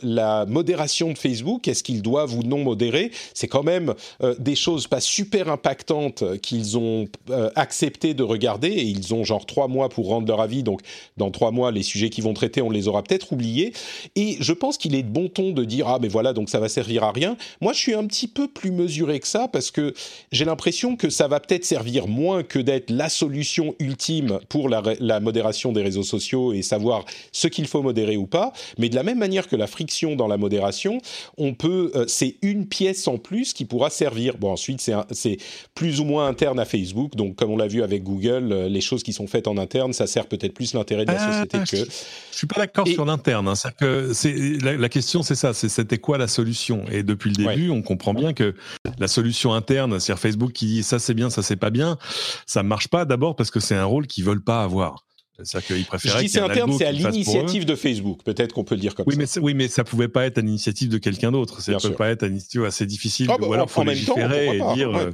[0.04, 1.68] la modération de Facebook.
[1.68, 3.12] Est-ce qu'ils doivent ou non modérer?
[3.34, 3.94] C'est quand même
[4.38, 7.08] des choses pas super impactantes qu'ils ont
[7.56, 10.64] accepté de regarder et ils ont genre trois mois pour rendre leur avis.
[10.64, 10.82] Donc
[11.18, 13.74] dans trois mois, les sujets qu'ils vont traiter, on les aura peut-être oubliés.
[14.16, 16.60] Et je pense qu'il est de bon ton de dire ah mais voilà donc ça
[16.60, 17.38] va servir à rien.
[17.62, 19.94] Moi je suis un petit peu plus mesuré que ça parce que
[20.32, 25.20] j'ai l'impression que ça va peut-être servir moins que d'être la solution ultime pour la,
[25.20, 28.54] modération des réseaux sociaux et savoir ce qu'il faut modérer ou pas.
[28.78, 31.00] Mais de la même manière que la friction dans la modération,
[31.38, 34.38] on peut, euh, c'est une pièce en plus qui pourra servir.
[34.38, 34.82] Bon, ensuite,
[35.12, 35.38] c'est
[35.76, 37.16] plus ou moins interne à Facebook.
[37.16, 39.94] Donc, comme on l'a vu avec Google, euh, les choses qui sont faites en interne,
[39.94, 41.86] ça sert peut-être plus l'intérêt de la ah, société que.
[41.86, 43.48] Je, suis pas d'accord sur l'interne.
[43.48, 43.54] Hein.
[43.80, 45.54] que c'est la, question, c'est ça.
[45.54, 46.86] C'était quoi la solution?
[46.92, 48.56] Et depuis le début, on comprend bien que
[49.00, 51.98] la solution interne, c'est Facebook qui ça c'est bien, ça c'est pas bien,
[52.46, 55.06] ça marche pas d'abord parce que c'est un rôle qu'ils veulent pas avoir.
[55.44, 56.18] C'est-à-dire qu'ils préfèrent.
[56.18, 58.24] Je dis c'est interne, c'est à l'initiative de Facebook.
[58.24, 59.40] Peut-être qu'on peut le dire comme oui, ça.
[59.40, 61.62] Mais oui, mais ça pouvait pas être à l'initiative de quelqu'un d'autre.
[61.62, 63.28] Ça peut pas être à l'initiative assez difficile.
[63.30, 65.12] Ah, bah, ou alors faut légiférer et dire.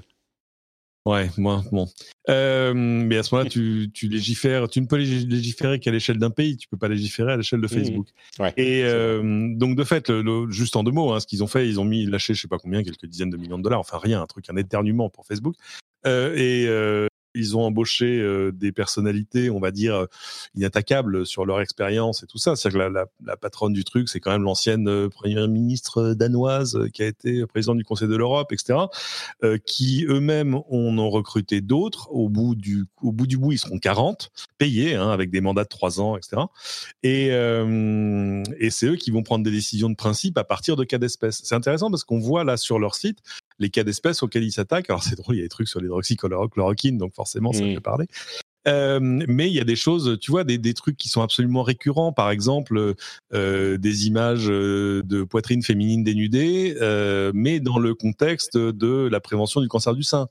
[1.06, 1.88] Ouais, moi, bon.
[2.30, 4.68] Euh, mais à ce moment-là, tu, tu, légifères.
[4.68, 6.58] Tu ne peux légiférer qu'à l'échelle d'un pays.
[6.58, 7.70] Tu peux pas légiférer à l'échelle de mmh.
[7.70, 8.08] Facebook.
[8.58, 10.12] et euh, donc, de fait,
[10.50, 12.48] juste en deux mots, hein, ce qu'ils ont fait, ils ont mis lâché, je sais
[12.48, 13.80] pas combien, quelques dizaines de millions de dollars.
[13.80, 15.56] Enfin, rien, un truc, un éternuement pour Facebook.
[16.06, 16.68] et
[17.36, 20.06] ils ont embauché euh, des personnalités, on va dire, euh,
[20.56, 22.56] inattaquables sur leur expérience et tout ça.
[22.56, 27.04] C'est-à-dire que la, patronne du truc, c'est quand même l'ancienne euh, première ministre danoise qui
[27.04, 28.80] a été présidente du Conseil de l'Europe, etc.,
[29.66, 32.10] qui eux-mêmes en ont recruté d'autres.
[32.12, 35.64] Au bout du au bout du bout, ils seront 40, payés, hein, avec des mandats
[35.64, 36.44] de 3 ans, etc.
[37.04, 40.98] Et, et c'est eux qui vont prendre des décisions de principe à partir de cas
[40.98, 41.42] d'espèce.
[41.44, 43.20] C'est intéressant parce qu'on voit là sur leur site
[43.60, 44.90] les cas d'espèces auxquels ils s'attaquent.
[44.90, 47.74] Alors c'est drôle, il y a des trucs sur l'hydroxychloroquine, donc forcément ça mmh.
[47.76, 48.08] fait parler.
[48.68, 51.64] Euh, mais il y a des choses, tu vois, des, des, trucs qui sont absolument
[51.64, 52.12] récurrents.
[52.12, 52.96] Par exemple,
[53.34, 59.20] euh, des images euh, de poitrine féminine dénudée, euh, mais dans le contexte de la
[59.20, 60.28] prévention du cancer du sein.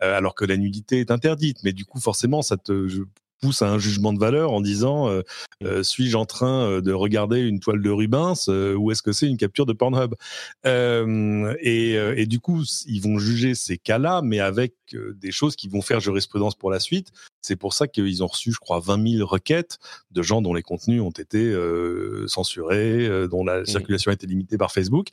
[0.00, 2.86] Alors que la nudité est interdite, mais du coup, forcément, ça te,
[3.40, 5.22] pousse à un jugement de valeur en disant euh,
[5.64, 9.26] euh, suis-je en train euh, de regarder une toile de Rubens ou est-ce que c'est
[9.26, 10.14] une capture de Pornhub?
[10.64, 15.82] Et, et, du coup ils vont juger ces cas-là mais avec des choses qui vont
[15.82, 17.12] faire jurisprudence pour la suite.
[17.40, 19.78] C'est pour ça qu'ils ont reçu je crois 20 000 requêtes
[20.10, 21.54] de gens dont les contenus ont été
[22.26, 23.66] censurés dont la mmh.
[23.66, 25.08] circulation a été limitée par Facebook.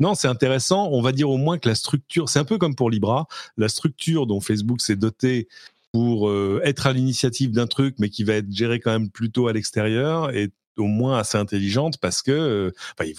[0.00, 0.88] Non c'est intéressant.
[0.92, 3.26] On va dire au moins que la structure c'est un peu comme pour Libra.
[3.56, 5.48] La structure dont Facebook s'est doté
[5.92, 9.48] pour euh, être à l'initiative d'un truc, mais qui va être géré quand même plutôt
[9.48, 12.70] à l'extérieur et au moins assez intelligente parce que euh,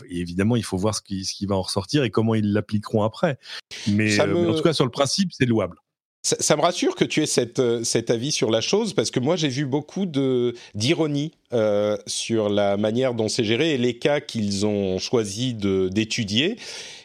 [0.09, 3.01] évidemment il faut voir ce qui, ce qui va en ressortir et comment ils l'appliqueront
[3.01, 3.39] après.
[3.87, 5.77] Mais, euh, en tout cas sur le principe c'est louable.
[6.23, 9.37] Ça, me rassure que tu aies cette, cet avis sur la chose parce que moi
[9.37, 10.55] j'ai vu beaucoup de
[11.51, 16.57] d'ironie sur la manière dont c'est géré et les cas qu'ils ont choisi d'étudier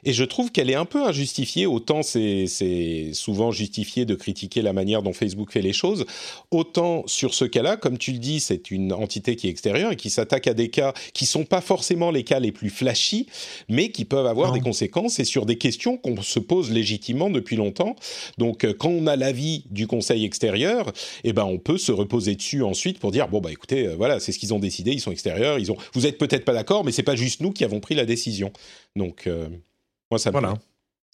[0.04, 1.66] et je trouve qu'elle est un peu injustifiée.
[1.66, 6.06] Autant c'est souvent justifié de critiquer la manière dont Facebook fait les choses,
[6.50, 9.96] autant sur ce cas-là, comme tu le dis, c'est une entité qui est extérieure et
[9.96, 13.26] qui s'attaque à des cas qui sont pas forcément les cas les plus flashy,
[13.68, 17.56] mais qui peuvent avoir des conséquences et sur des questions qu'on se pose légitimement depuis
[17.56, 17.96] longtemps.
[18.38, 20.92] Donc, euh, quand on a l'avis du Conseil extérieur,
[21.24, 24.20] eh ben, on peut se reposer dessus ensuite pour dire bon bah écoutez, euh, voilà,
[24.20, 25.76] c'est ce qu'ils ont décidé, ils sont extérieurs, ils ont.
[25.92, 28.52] Vous êtes peut-être pas d'accord, mais c'est pas juste nous qui avons pris la décision.
[28.96, 29.26] Donc.
[29.26, 29.48] Euh,
[30.10, 30.48] moi, ça me plaît.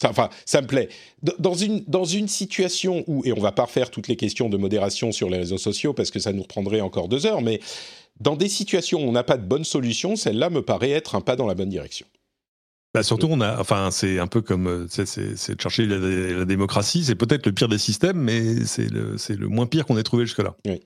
[0.03, 0.89] Enfin, ça me plaît.
[1.39, 4.57] Dans une, dans une situation où, et on va pas refaire toutes les questions de
[4.57, 7.61] modération sur les réseaux sociaux parce que ça nous reprendrait encore deux heures, mais
[8.19, 11.21] dans des situations où on n'a pas de bonne solution, celle-là me paraît être un
[11.21, 12.05] pas dans la bonne direction.
[12.93, 16.45] Bah surtout, on a, enfin, c'est un peu comme, euh, c'est de chercher la, la
[16.45, 17.05] démocratie.
[17.05, 20.25] C'est peut-être le pire des systèmes, mais c'est le, le moins pire qu'on ait trouvé
[20.25, 20.55] jusque-là.
[20.65, 20.81] Oui.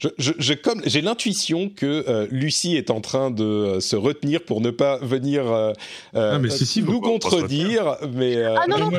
[0.00, 4.60] Je, comme j'ai l'intuition que euh, Lucie est en train de euh, se retenir pour
[4.60, 5.72] ne pas venir euh,
[6.14, 8.90] ah, nous contredire, mais ah non non,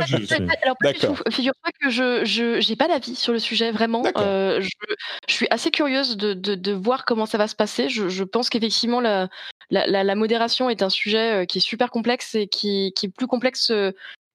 [1.30, 4.04] Figure-toi que je je j'ai pas d'avis sur le sujet vraiment.
[4.16, 4.68] Je,
[5.28, 7.90] je, suis assez curieuse de, de, de, voir comment ça va se passer.
[7.90, 9.30] Je, je pense qu'effectivement la,
[9.70, 13.28] la, la, modération est un sujet qui est super complexe et qui, qui est plus
[13.28, 13.72] complexe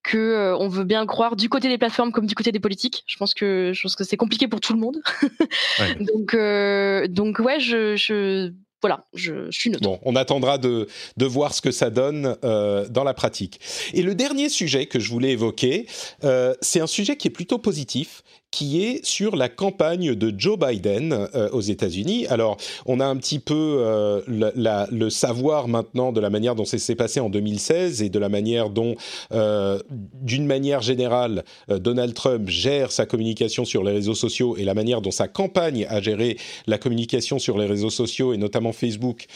[0.09, 3.05] que euh, on veut bien croire du côté des plateformes comme du côté des politiques.
[3.07, 4.97] Je pense que je pense que c'est compliqué pour tout le monde.
[6.01, 9.83] donc euh, donc ouais, je, je voilà, je, suis neutre.
[9.83, 10.87] Bon, on attendra de,
[11.17, 13.61] de voir ce que ça donne euh, dans la pratique.
[13.93, 15.87] Et le dernier sujet que je voulais évoquer,
[16.23, 20.59] euh, c'est un sujet qui est plutôt positif qui est sur la campagne de Joe
[20.59, 22.27] Biden euh, aux États-Unis.
[22.29, 22.57] Alors,
[22.87, 26.95] on a un petit peu euh, le savoir maintenant de la manière dont ça s'est
[26.95, 28.95] passé en 2016 et de la manière dont,
[29.33, 34.75] euh, d'une manière générale, Donald Trump gère sa communication sur les réseaux sociaux et la
[34.75, 39.27] manière dont sa campagne a géré la communication sur les réseaux sociaux et notamment Facebook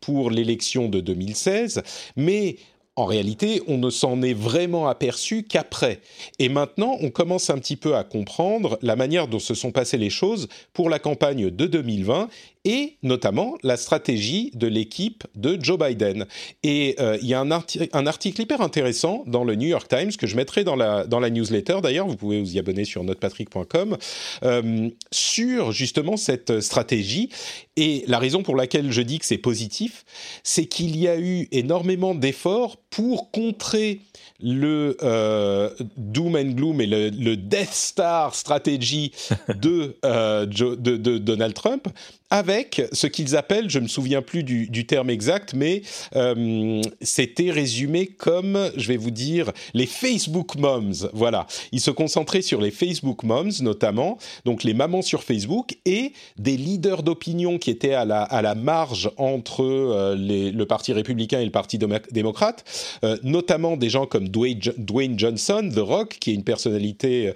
[0.00, 1.82] pour l'élection de 2016.
[2.16, 2.56] Mais
[2.98, 6.00] en réalité, on ne s'en est vraiment aperçu qu'après.
[6.40, 9.98] Et maintenant, on commence un petit peu à comprendre la manière dont se sont passées
[9.98, 12.28] les choses pour la campagne de 2020
[12.68, 16.26] et notamment la stratégie de l'équipe de Joe Biden.
[16.62, 20.12] Et euh, il y a un, un, article hyper intéressant dans le New York Times
[20.12, 23.02] que je mettrai dans la, dans la newsletter, d'ailleurs, vous pouvez vous y abonner sur
[23.04, 23.96] notepatrick.com,
[24.42, 27.30] euh, sur justement cette stratégie.
[27.76, 30.04] Et la raison pour laquelle je dis que c'est positif,
[30.42, 34.00] c'est qu'il y a eu énormément d'efforts pour contrer
[34.40, 39.12] le euh, doom and gloom et le, Death Star stratégie
[39.48, 41.88] de, euh, de, Donald Trump
[42.30, 45.82] avec ce qu'ils appellent, je me souviens plus du, terme exact, mais
[46.16, 51.08] euh, c'était résumé comme, je vais vous dire, les Facebook moms.
[51.12, 56.12] Voilà, ils se concentraient sur les Facebook moms notamment, donc les mamans sur Facebook et
[56.38, 61.40] des leaders d'opinion qui étaient à la, à la marge entre euh, le Parti républicain
[61.40, 61.78] et le Parti
[62.10, 62.64] démocrate,
[63.04, 67.32] euh, notamment des gens comme Dwayne, Johnson, The Rock, qui est une personnalité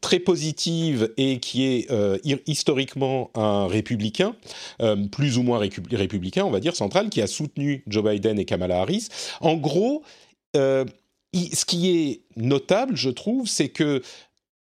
[0.00, 1.88] très positive et qui est
[2.46, 4.05] historiquement un républicain
[4.80, 8.44] euh, plus ou moins républicain, on va dire, central, qui a soutenu Joe Biden et
[8.44, 9.08] Kamala Harris.
[9.40, 10.02] En gros,
[10.56, 10.84] euh,
[11.34, 14.02] ce qui est notable, je trouve, c'est que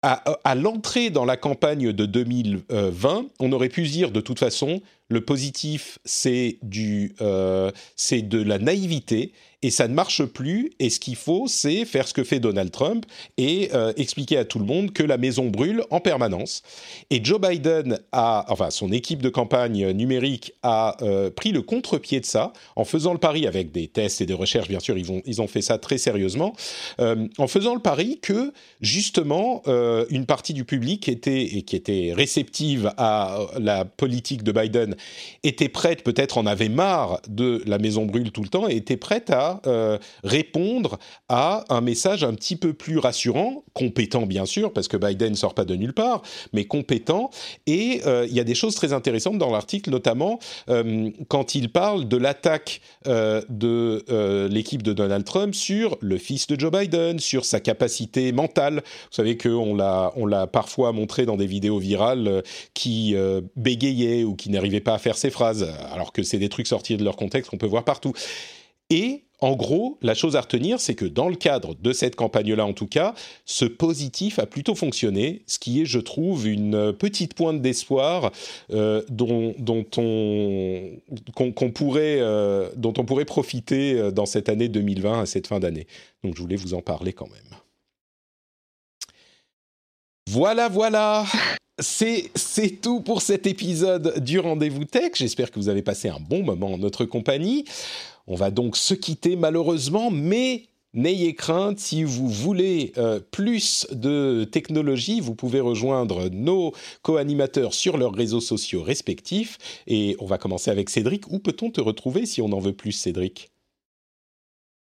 [0.03, 5.23] à, l'entrée dans la campagne de 2020, on aurait pu dire de toute façon, le
[5.23, 9.33] positif, c'est du, euh, c'est de la naïveté
[9.63, 10.71] et ça ne marche plus.
[10.79, 13.07] Et ce qu'il faut, c'est faire ce que fait Donald Trump
[13.39, 16.63] et euh, expliquer à tout le monde que la maison brûle en permanence.
[17.11, 22.21] Et Joe Biden a, enfin, son équipe de campagne numérique a euh, pris le contre-pied
[22.21, 24.69] de ça en faisant le pari avec des tests et des recherches.
[24.69, 26.55] Bien sûr, ils ont, ils ont fait ça très sérieusement,
[26.99, 29.63] en faisant le pari que justement
[30.11, 34.97] une partie du public était et qui était réceptive à la politique de Biden
[35.43, 38.97] était prête, peut-être en avait marre de la maison brûle tout le temps, et était
[38.97, 40.99] prête à euh, répondre
[41.29, 45.37] à un message un petit peu plus rassurant, compétent bien sûr, parce que Biden ne
[45.37, 46.23] sort pas de nulle part,
[46.53, 47.31] mais compétent.
[47.67, 50.39] Et euh, il y a des choses très intéressantes dans l'article, notamment
[50.69, 56.59] euh, quand il parle de l'attaque de l'équipe de Donald Trump sur le fils de
[56.59, 58.77] Joe Biden, sur sa capacité mentale.
[58.77, 62.43] Vous savez qu'on l'a, on l'a parfois montré dans des vidéos virales
[62.75, 63.15] qui
[63.57, 66.97] bégayait ou qui n'arrivait pas à faire ses phrases, alors que c'est des trucs sortis
[66.97, 68.13] de leur contexte qu'on peut voir partout.
[68.91, 72.67] Et en gros, la chose à retenir, c'est que dans le cadre de cette campagne-là,
[72.67, 77.35] en tout cas, ce positif a plutôt fonctionné, ce qui est, je trouve, une petite
[77.35, 78.33] pointe d'espoir
[78.73, 79.55] euh, dont,
[79.97, 80.91] on,
[81.37, 85.61] qu'on, pourrait, euh, dont on pourrait profiter euh, dans cette année 2020, à cette fin
[85.61, 85.87] d'année.
[86.25, 87.59] Donc, je voulais vous en parler quand même.
[90.29, 91.25] Voilà, voilà
[91.79, 95.13] c'est, tout pour cet épisode du Rendez-vous Tech.
[95.15, 97.65] J'espère que vous avez passé un bon moment en notre compagnie.
[98.27, 100.65] On va donc se quitter malheureusement, mais
[100.95, 106.73] N'ayez crainte, si vous voulez euh, plus de technologie, vous pouvez rejoindre nos
[107.03, 109.59] co-animateurs sur leurs réseaux sociaux respectifs.
[109.87, 111.31] Et on va commencer avec Cédric.
[111.31, 113.51] Où peut-on te retrouver si on en veut plus, Cédric?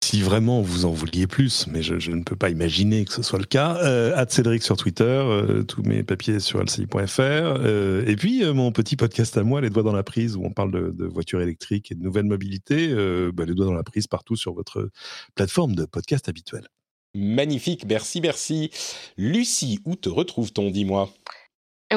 [0.04, 3.40] Si vraiment vous en vouliez plus, mais je, ne peux pas imaginer que ce soit
[3.40, 8.44] le cas, euh, Cédric sur Twitter, euh, tous mes papiers sur lci.fr, euh, et puis
[8.44, 11.06] euh, mon petit podcast à moi, Les Doigts dans la prise, où on parle de,
[11.06, 12.88] voitures électriques et de nouvelles mobilités,
[13.34, 14.90] bah, Les Doigts dans la prise partout sur votre
[15.36, 16.68] plateforme de podcast habituelle.
[17.16, 18.72] Magnifique, merci, merci.
[19.18, 21.12] Lucie, où te retrouve-t-on, dis-moi?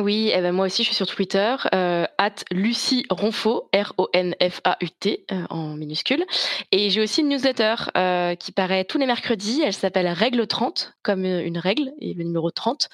[0.01, 5.45] Oui, eh ben moi aussi je suis sur Twitter, euh, at Lucie Ronfaux, R-O-N-F-A-U-T euh,
[5.51, 6.25] en minuscule.
[6.71, 10.95] Et j'ai aussi une newsletter euh, qui paraît tous les mercredis, elle s'appelle Règle 30,
[11.03, 12.89] comme une règle, et le numéro 30.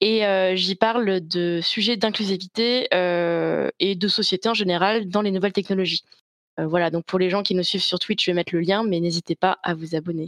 [0.00, 0.22] Et
[0.54, 6.04] j'y parle de sujets d'inclusivité et de société en général dans les nouvelles technologies.
[6.60, 8.60] Euh, voilà, donc pour les gens qui nous suivent sur Twitch, je vais mettre le
[8.60, 10.26] lien, mais n'hésitez pas à vous abonner.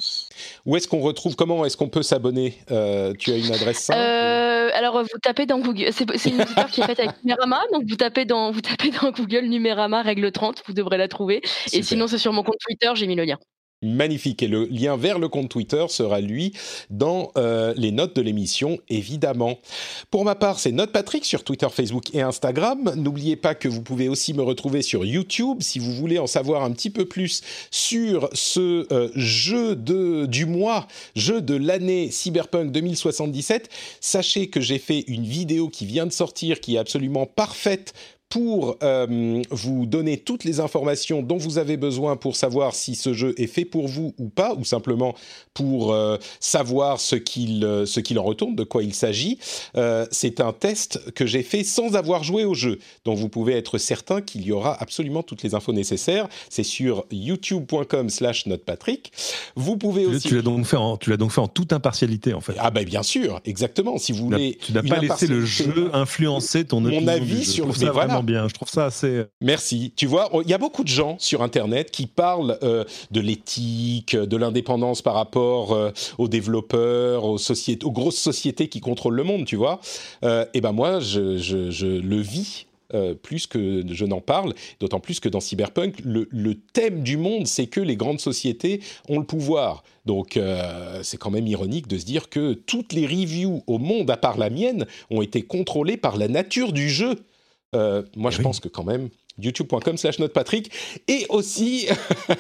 [0.64, 3.98] Où est-ce qu'on retrouve, comment est-ce qu'on peut s'abonner euh, Tu as une adresse simple
[3.98, 7.84] euh, Alors, vous tapez dans Google, c'est une histoire qui est faite avec Numérama, donc
[7.88, 11.42] vous tapez, dans, vous tapez dans Google Numérama règle 30, vous devrez la trouver.
[11.72, 13.38] Et sinon, c'est sur mon compte Twitter, j'ai mis le lien.
[13.82, 14.42] Magnifique.
[14.42, 16.52] Et le lien vers le compte Twitter sera, lui,
[16.88, 19.58] dans euh, les notes de l'émission, évidemment.
[20.10, 22.94] Pour ma part, c'est Note Patrick sur Twitter, Facebook et Instagram.
[22.96, 26.64] N'oubliez pas que vous pouvez aussi me retrouver sur YouTube si vous voulez en savoir
[26.64, 32.72] un petit peu plus sur ce euh, jeu de, du mois, jeu de l'année Cyberpunk
[32.72, 33.68] 2077.
[34.00, 37.92] Sachez que j'ai fait une vidéo qui vient de sortir qui est absolument parfaite
[38.36, 43.14] pour euh, vous donner toutes les informations dont vous avez besoin pour savoir si ce
[43.14, 45.14] jeu est fait pour vous ou pas, ou simplement
[45.54, 49.38] pour euh, savoir ce qu'il euh, ce qu'il en retourne, de quoi il s'agit.
[50.10, 53.78] c'est un test que j'ai fait sans avoir joué au jeu, donc vous pouvez être
[53.78, 56.28] certain qu'il y aura absolument toutes les infos nécessaires.
[56.50, 59.12] C'est sur youtube.com/slash notepatrick.
[59.54, 60.28] Vous pouvez aussi.
[60.28, 62.52] Tu l'as donc fait en tu l'as donc fait en toute impartialité en fait.
[62.58, 63.96] Ah ben bien sûr, exactement.
[63.96, 67.72] Si vous voulez, tu n'as pas laissé le jeu influencer ton mon avis sur le.
[67.72, 69.06] Voilà Je trouve ça assez.
[69.06, 69.92] Euh, Merci.
[69.96, 74.16] Tu vois, il y a beaucoup de gens sur Internet qui parlent euh, de l'éthique,
[74.16, 77.38] de l'indépendance par rapport euh, aux développeurs, aux
[77.92, 79.44] grosses sociétés qui contrôlent le monde.
[79.46, 79.80] Tu vois.
[80.22, 82.66] et ben moi, je, le vis.
[83.22, 87.46] plus que je n'en parle, d'autant plus que dans Cyberpunk, le, le thème du monde,
[87.46, 89.82] c'est que les grandes sociétés ont le pouvoir.
[90.04, 90.38] Donc
[91.02, 94.38] c'est quand même ironique de se dire que toutes les reviews au monde, à part
[94.38, 97.16] la mienne, ont été contrôlées par la nature du jeu.
[97.74, 100.70] Euh, moi, je pense que quand même, youtube.com slash notepatrick
[101.08, 101.88] et aussi,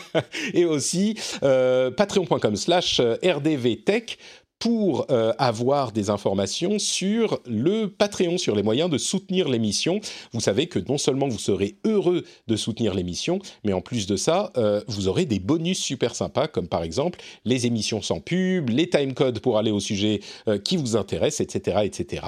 [0.54, 4.18] et aussi euh, patreon.com slash rdvtech
[4.58, 10.00] pour euh, avoir des informations sur le Patreon, sur les moyens de soutenir l'émission.
[10.32, 14.16] Vous savez que non seulement vous serez heureux de soutenir l'émission, mais en plus de
[14.16, 18.70] ça, euh, vous aurez des bonus super sympas, comme par exemple les émissions sans pub,
[18.70, 21.80] les timecodes pour aller au sujet euh, qui vous intéresse, etc.
[21.84, 22.26] etc.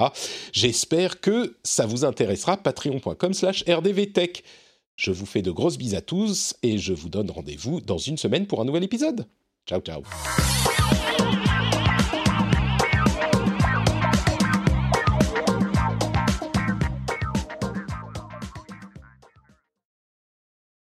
[0.52, 4.44] J'espère que ça vous intéressera, patreon.com slash rdvtech.
[4.96, 8.18] Je vous fais de grosses bises à tous et je vous donne rendez-vous dans une
[8.18, 9.26] semaine pour un nouvel épisode.
[9.66, 10.02] Ciao, ciao.